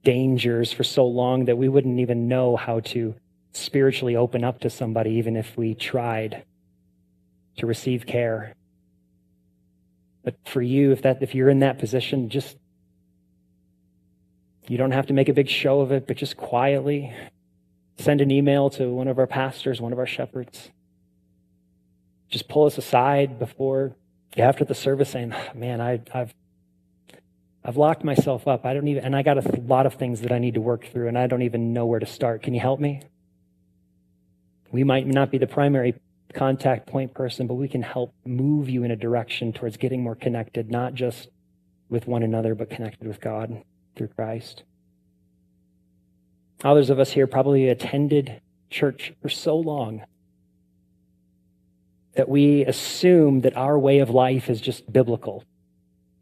dangers 0.03 0.73
for 0.73 0.85
so 0.85 1.07
long 1.07 1.45
that 1.45 1.59
we 1.59 1.69
wouldn't 1.69 2.01
even 2.01 2.29
know 2.29 2.57
how 2.57 2.81
to 2.81 3.15
spiritually 3.53 4.17
open 4.17 4.45
up 4.45 4.61
to 4.61 4.71
somebody, 4.71 5.13
even 5.13 5.37
if 5.37 5.57
we 5.57 5.75
tried 5.75 6.45
to 7.57 7.67
receive 7.67 8.07
care. 8.07 8.55
But 10.25 10.37
for 10.47 10.63
you, 10.63 10.93
if 10.93 11.03
that 11.03 11.23
if 11.23 11.35
you're 11.35 11.51
in 11.51 11.59
that 11.59 11.79
position, 11.79 12.31
just 12.31 12.57
you 14.69 14.79
don't 14.79 14.93
have 14.93 15.07
to 15.07 15.13
make 15.13 15.29
a 15.29 15.33
big 15.33 15.49
show 15.49 15.81
of 15.81 15.93
it, 15.93 16.07
but 16.07 16.17
just 16.17 16.37
quietly 16.37 17.15
send 17.99 18.21
an 18.21 18.31
email 18.31 18.69
to 18.71 18.93
one 18.93 19.09
of 19.09 19.19
our 19.19 19.27
pastors, 19.27 19.81
one 19.81 19.93
of 19.93 19.99
our 19.99 20.07
shepherds. 20.07 20.71
Just 22.29 22.49
pull 22.49 22.67
us 22.67 22.77
aside 22.77 23.39
before 23.39 23.95
after 24.37 24.65
the 24.65 24.75
service 24.75 25.11
saying, 25.11 25.33
ah, 25.33 25.51
Man, 25.55 25.81
I, 25.81 26.01
I've 26.13 26.35
I've 27.65 27.77
locked 27.77 28.05
myself 28.05 28.47
up. 28.47 28.65
I 28.65 28.75
don't 28.75 28.87
even, 28.87 29.05
and 29.05 29.17
I 29.17 29.23
got 29.23 29.39
a 29.39 29.61
lot 29.63 29.87
of 29.87 29.95
things 29.95 30.21
that 30.21 30.31
I 30.31 30.39
need 30.39 30.55
to 30.55 30.61
work 30.61 30.87
through, 30.87 31.09
and 31.09 31.19
I 31.19 31.27
don't 31.27 31.43
even 31.43 31.73
know 31.73 31.85
where 31.85 31.99
to 31.99 32.07
start. 32.07 32.43
Can 32.43 32.55
you 32.55 32.61
help 32.61 32.79
me? 32.79 33.03
We 34.71 34.85
might 34.85 35.07
not 35.07 35.33
be 35.33 35.39
the 35.39 35.49
primary 35.49 35.95
contact 36.33 36.87
point 36.87 37.13
person, 37.13 37.49
but 37.49 37.55
we 37.55 37.67
can 37.67 37.83
help 37.83 38.15
move 38.25 38.69
you 38.69 38.85
in 38.85 38.93
a 38.93 38.97
direction 38.97 39.53
towards 39.53 39.77
getting 39.79 40.03
more 40.03 40.15
connected, 40.15 40.71
not 40.71 40.95
just 40.95 41.29
with 41.89 42.07
one 42.07 42.23
another, 42.23 42.55
but 42.55 42.71
connected 42.71 43.09
with 43.09 43.21
God 43.21 43.63
through 43.97 44.09
Christ. 44.09 44.63
Others 46.65 46.91
of 46.91 46.99
us 46.99 47.13
here 47.13 47.27
probably 47.27 47.69
attended 47.69 48.41
church 48.71 49.13
for 49.21 49.29
so 49.29 49.57
long 49.57 50.03
that 52.15 52.29
we 52.29 52.65
assume 52.65 53.41
that 53.43 53.57
our 53.57 53.79
way 53.79 53.99
of 53.99 54.11
life 54.11 54.49
is 54.49 54.61
just 54.61 54.91
biblical 54.91 55.45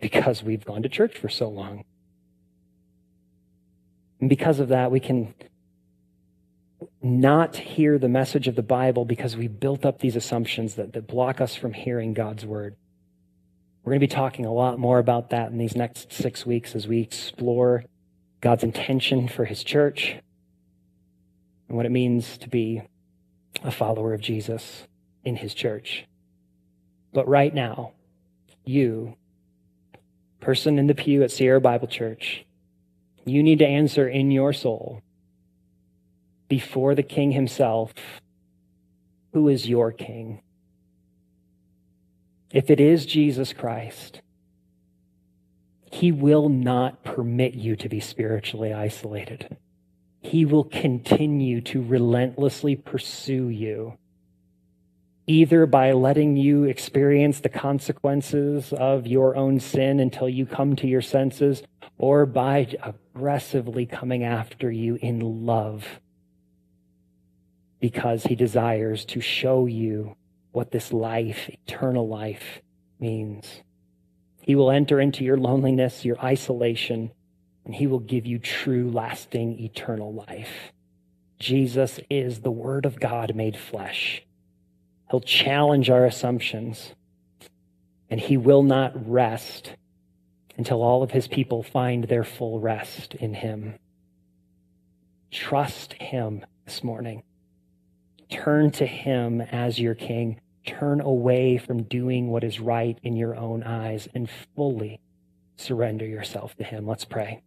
because 0.00 0.42
we've 0.42 0.64
gone 0.64 0.82
to 0.82 0.88
church 0.88 1.16
for 1.16 1.28
so 1.28 1.48
long. 1.48 1.84
And 4.20 4.28
because 4.28 4.58
of 4.58 4.68
that, 4.68 4.90
we 4.90 5.00
can 5.00 5.34
not 7.00 7.56
hear 7.56 7.98
the 7.98 8.08
message 8.08 8.48
of 8.48 8.56
the 8.56 8.62
Bible 8.62 9.04
because 9.04 9.36
we 9.36 9.48
built 9.48 9.84
up 9.84 10.00
these 10.00 10.16
assumptions 10.16 10.74
that, 10.74 10.92
that 10.94 11.06
block 11.06 11.40
us 11.40 11.54
from 11.54 11.72
hearing 11.72 12.12
God's 12.12 12.44
word. 12.44 12.76
We're 13.84 13.90
going 13.90 14.00
to 14.00 14.06
be 14.06 14.14
talking 14.14 14.46
a 14.46 14.52
lot 14.52 14.78
more 14.78 14.98
about 14.98 15.28
that 15.30 15.50
in 15.50 15.58
these 15.58 15.76
next 15.76 16.10
six 16.10 16.46
weeks 16.46 16.74
as 16.74 16.88
we 16.88 17.02
explore 17.02 17.84
God's 18.40 18.64
intention 18.64 19.28
for 19.28 19.44
his 19.44 19.62
church 19.62 20.16
and 21.68 21.76
what 21.76 21.84
it 21.84 21.92
means 21.92 22.38
to 22.38 22.48
be 22.48 22.80
a 23.62 23.70
follower 23.70 24.14
of 24.14 24.22
Jesus 24.22 24.84
in 25.22 25.36
his 25.36 25.52
church. 25.52 26.06
But 27.12 27.28
right 27.28 27.54
now, 27.54 27.92
you 28.64 29.16
person 30.40 30.78
in 30.78 30.86
the 30.86 30.94
pew 30.94 31.22
at 31.22 31.30
Sierra 31.30 31.60
Bible 31.60 31.86
Church, 31.86 32.46
you 33.26 33.42
need 33.42 33.58
to 33.58 33.66
answer 33.66 34.08
in 34.08 34.30
your 34.30 34.54
soul 34.54 35.02
before 36.48 36.94
the 36.94 37.02
King 37.02 37.32
himself 37.32 37.92
who 39.34 39.48
is 39.48 39.68
your 39.68 39.92
King? 39.92 40.40
If 42.54 42.70
it 42.70 42.78
is 42.78 43.04
Jesus 43.04 43.52
Christ, 43.52 44.22
he 45.90 46.12
will 46.12 46.48
not 46.48 47.02
permit 47.02 47.54
you 47.54 47.74
to 47.74 47.88
be 47.88 47.98
spiritually 47.98 48.72
isolated. 48.72 49.56
He 50.20 50.44
will 50.44 50.62
continue 50.62 51.60
to 51.62 51.82
relentlessly 51.82 52.76
pursue 52.76 53.48
you 53.48 53.98
either 55.26 55.66
by 55.66 55.90
letting 55.90 56.36
you 56.36 56.64
experience 56.64 57.40
the 57.40 57.48
consequences 57.48 58.72
of 58.74 59.06
your 59.06 59.34
own 59.34 59.58
sin 59.58 59.98
until 59.98 60.28
you 60.28 60.44
come 60.44 60.76
to 60.76 60.86
your 60.86 61.00
senses, 61.00 61.62
or 61.96 62.26
by 62.26 62.68
aggressively 62.82 63.86
coming 63.86 64.22
after 64.22 64.70
you 64.70 64.96
in 64.96 65.46
love 65.46 66.00
because 67.80 68.24
he 68.24 68.34
desires 68.34 69.04
to 69.04 69.20
show 69.20 69.66
you 69.66 70.14
what 70.54 70.70
this 70.70 70.92
life, 70.92 71.50
eternal 71.66 72.06
life, 72.06 72.60
means. 73.00 73.62
He 74.40 74.54
will 74.54 74.70
enter 74.70 75.00
into 75.00 75.24
your 75.24 75.36
loneliness, 75.36 76.04
your 76.04 76.18
isolation, 76.20 77.10
and 77.64 77.74
he 77.74 77.88
will 77.88 77.98
give 77.98 78.24
you 78.24 78.38
true, 78.38 78.88
lasting, 78.88 79.58
eternal 79.58 80.14
life. 80.14 80.72
Jesus 81.40 81.98
is 82.08 82.40
the 82.40 82.52
Word 82.52 82.86
of 82.86 83.00
God 83.00 83.34
made 83.34 83.56
flesh. 83.56 84.22
He'll 85.10 85.20
challenge 85.20 85.90
our 85.90 86.04
assumptions, 86.04 86.94
and 88.08 88.20
he 88.20 88.36
will 88.36 88.62
not 88.62 89.10
rest 89.10 89.72
until 90.56 90.82
all 90.82 91.02
of 91.02 91.10
his 91.10 91.26
people 91.26 91.64
find 91.64 92.04
their 92.04 92.22
full 92.22 92.60
rest 92.60 93.14
in 93.14 93.34
him. 93.34 93.74
Trust 95.32 95.94
him 95.94 96.46
this 96.64 96.84
morning. 96.84 97.24
Turn 98.30 98.70
to 98.72 98.86
him 98.86 99.40
as 99.40 99.80
your 99.80 99.96
king. 99.96 100.40
Turn 100.66 101.00
away 101.00 101.58
from 101.58 101.82
doing 101.82 102.30
what 102.30 102.44
is 102.44 102.60
right 102.60 102.98
in 103.02 103.16
your 103.16 103.36
own 103.36 103.62
eyes 103.62 104.08
and 104.14 104.28
fully 104.56 105.00
surrender 105.56 106.06
yourself 106.06 106.56
to 106.56 106.64
him. 106.64 106.86
Let's 106.86 107.04
pray. 107.04 107.42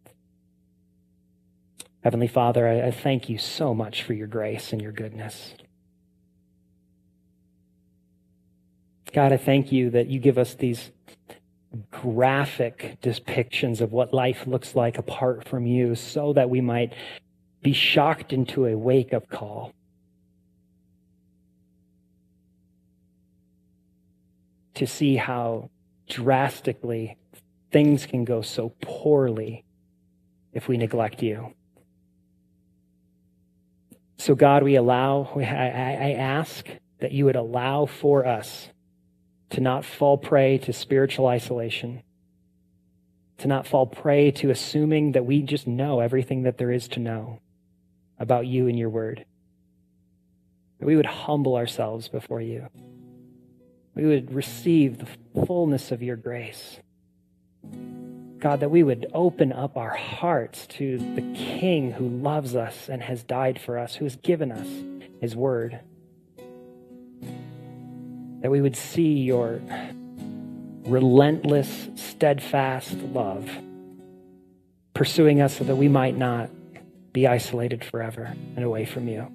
Heavenly 2.04 2.28
Father, 2.28 2.68
I, 2.68 2.88
I 2.88 2.92
thank 2.92 3.28
you 3.28 3.38
so 3.38 3.74
much 3.74 4.04
for 4.04 4.14
your 4.14 4.28
grace 4.28 4.72
and 4.72 4.82
your 4.82 4.92
goodness. 4.92 5.56
God, 9.14 9.34
I 9.34 9.38
thank 9.38 9.72
you 9.72 9.90
that 9.92 10.08
you 10.08 10.20
give 10.20 10.38
us 10.38 10.54
these 10.54 10.92
graphic 11.92 12.98
depictions 13.02 13.82
of 13.82 13.92
what 13.92 14.14
life 14.14 14.48
looks 14.48 14.76
like 14.76 14.98
apart 14.98 15.48
from 15.48 15.66
you 15.66 15.96
so 15.96 16.34
that 16.34 16.50
we 16.50 16.62
might 16.62 16.94
be 17.62 17.74
shocked 17.74 18.32
into 18.32 18.66
a 18.66 18.78
wake 18.78 19.14
up 19.14 19.30
call. 19.30 19.74
To 24.78 24.86
see 24.86 25.16
how 25.16 25.72
drastically 26.08 27.18
things 27.72 28.06
can 28.06 28.26
go 28.26 28.42
so 28.42 28.74
poorly 28.82 29.66
if 30.54 30.68
we 30.68 30.78
neglect 30.78 31.24
you. 31.24 31.54
So, 34.18 34.36
God, 34.36 34.62
we 34.64 34.76
allow, 34.76 35.32
I, 35.36 36.14
ask 36.14 36.68
that 37.00 37.12
you 37.12 37.26
would 37.26 37.36
allow 37.36 37.86
for 37.86 38.26
us 38.26 38.70
to 39.52 39.62
not 39.62 39.86
fall 39.86 40.18
prey 40.18 40.58
to 40.60 40.74
spiritual 40.74 41.28
isolation, 41.28 42.04
to 43.40 43.48
not 43.48 43.66
fall 43.66 43.86
prey 43.86 44.32
to 44.32 44.50
assuming 44.50 45.14
that 45.14 45.26
we 45.26 45.42
just 45.42 45.68
know 45.68 46.00
everything 46.00 46.44
that 46.44 46.58
there 46.58 46.72
is 46.72 46.88
to 46.90 47.00
know 47.00 47.40
about 48.20 48.46
you 48.46 48.68
and 48.68 48.78
your 48.78 48.90
word. 48.90 49.26
That 50.80 50.86
we 50.86 50.96
would 50.96 51.06
humble 51.06 51.56
ourselves 51.56 52.08
before 52.08 52.42
you. 52.42 52.70
We 53.98 54.06
would 54.06 54.34
receive 54.34 55.00
the 55.00 55.46
fullness 55.46 55.92
of 55.92 56.04
your 56.04 56.16
grace. 56.16 56.78
God, 58.40 58.60
that 58.60 58.70
we 58.70 58.84
would 58.84 59.08
open 59.14 59.52
up 59.52 59.76
our 59.76 59.96
hearts 59.96 60.68
to 60.68 61.00
the 61.16 61.22
King 61.34 61.92
who 61.92 62.08
loves 62.08 62.56
us 62.56 62.88
and 62.88 63.02
has 63.02 63.24
died 63.24 63.60
for 63.60 63.80
us, 63.80 63.96
who 63.96 64.06
has 64.06 64.16
given 64.16 64.52
us 64.52 64.68
his 65.20 65.36
word 65.36 65.80
that 68.42 68.52
we 68.52 68.62
would 68.62 68.76
see 68.76 69.20
your 69.20 69.60
relentless, 70.86 71.90
steadfast 71.96 72.94
love, 72.94 73.50
pursuing 74.94 75.42
us 75.42 75.58
so 75.58 75.64
that 75.64 75.76
we 75.76 75.88
might 75.88 76.16
not 76.16 76.50
be 77.14 77.28
isolated 77.28 77.84
forever 77.84 78.34
and 78.56 78.64
away 78.64 78.86
from 78.86 79.08
you. 79.08 79.28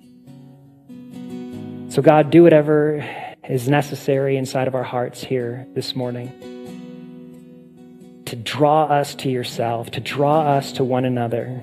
So, 1.90 2.00
God, 2.00 2.30
do 2.30 2.42
whatever 2.42 3.04
is 3.48 3.68
necessary 3.68 4.36
inside 4.36 4.68
of 4.68 4.74
our 4.74 4.82
hearts 4.82 5.22
here 5.22 5.66
this 5.74 5.96
morning 5.96 6.30
to 8.26 8.36
draw 8.36 8.84
us 8.84 9.14
to 9.16 9.28
yourself, 9.28 9.90
to 9.90 10.00
draw 10.00 10.56
us 10.56 10.72
to 10.72 10.84
one 10.84 11.04
another, 11.04 11.62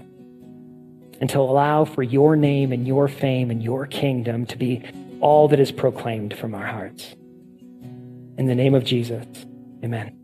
and 1.19 1.29
to 1.29 1.39
allow 1.39 1.85
for 1.85 2.03
your 2.03 2.35
name 2.35 2.71
and 2.71 2.85
your 2.85 3.07
fame 3.07 3.49
and 3.49 3.63
your 3.63 3.87
kingdom 3.87 4.45
to 4.45 4.57
be 4.57 4.83
all 5.19 5.47
that 5.47 5.59
is 5.59 5.71
proclaimed 5.71 6.37
from 6.37 6.53
our 6.53 6.65
hearts. 6.65 7.15
In 8.37 8.45
the 8.45 8.55
name 8.55 8.75
of 8.75 8.83
Jesus, 8.83 9.25
amen. 9.83 10.18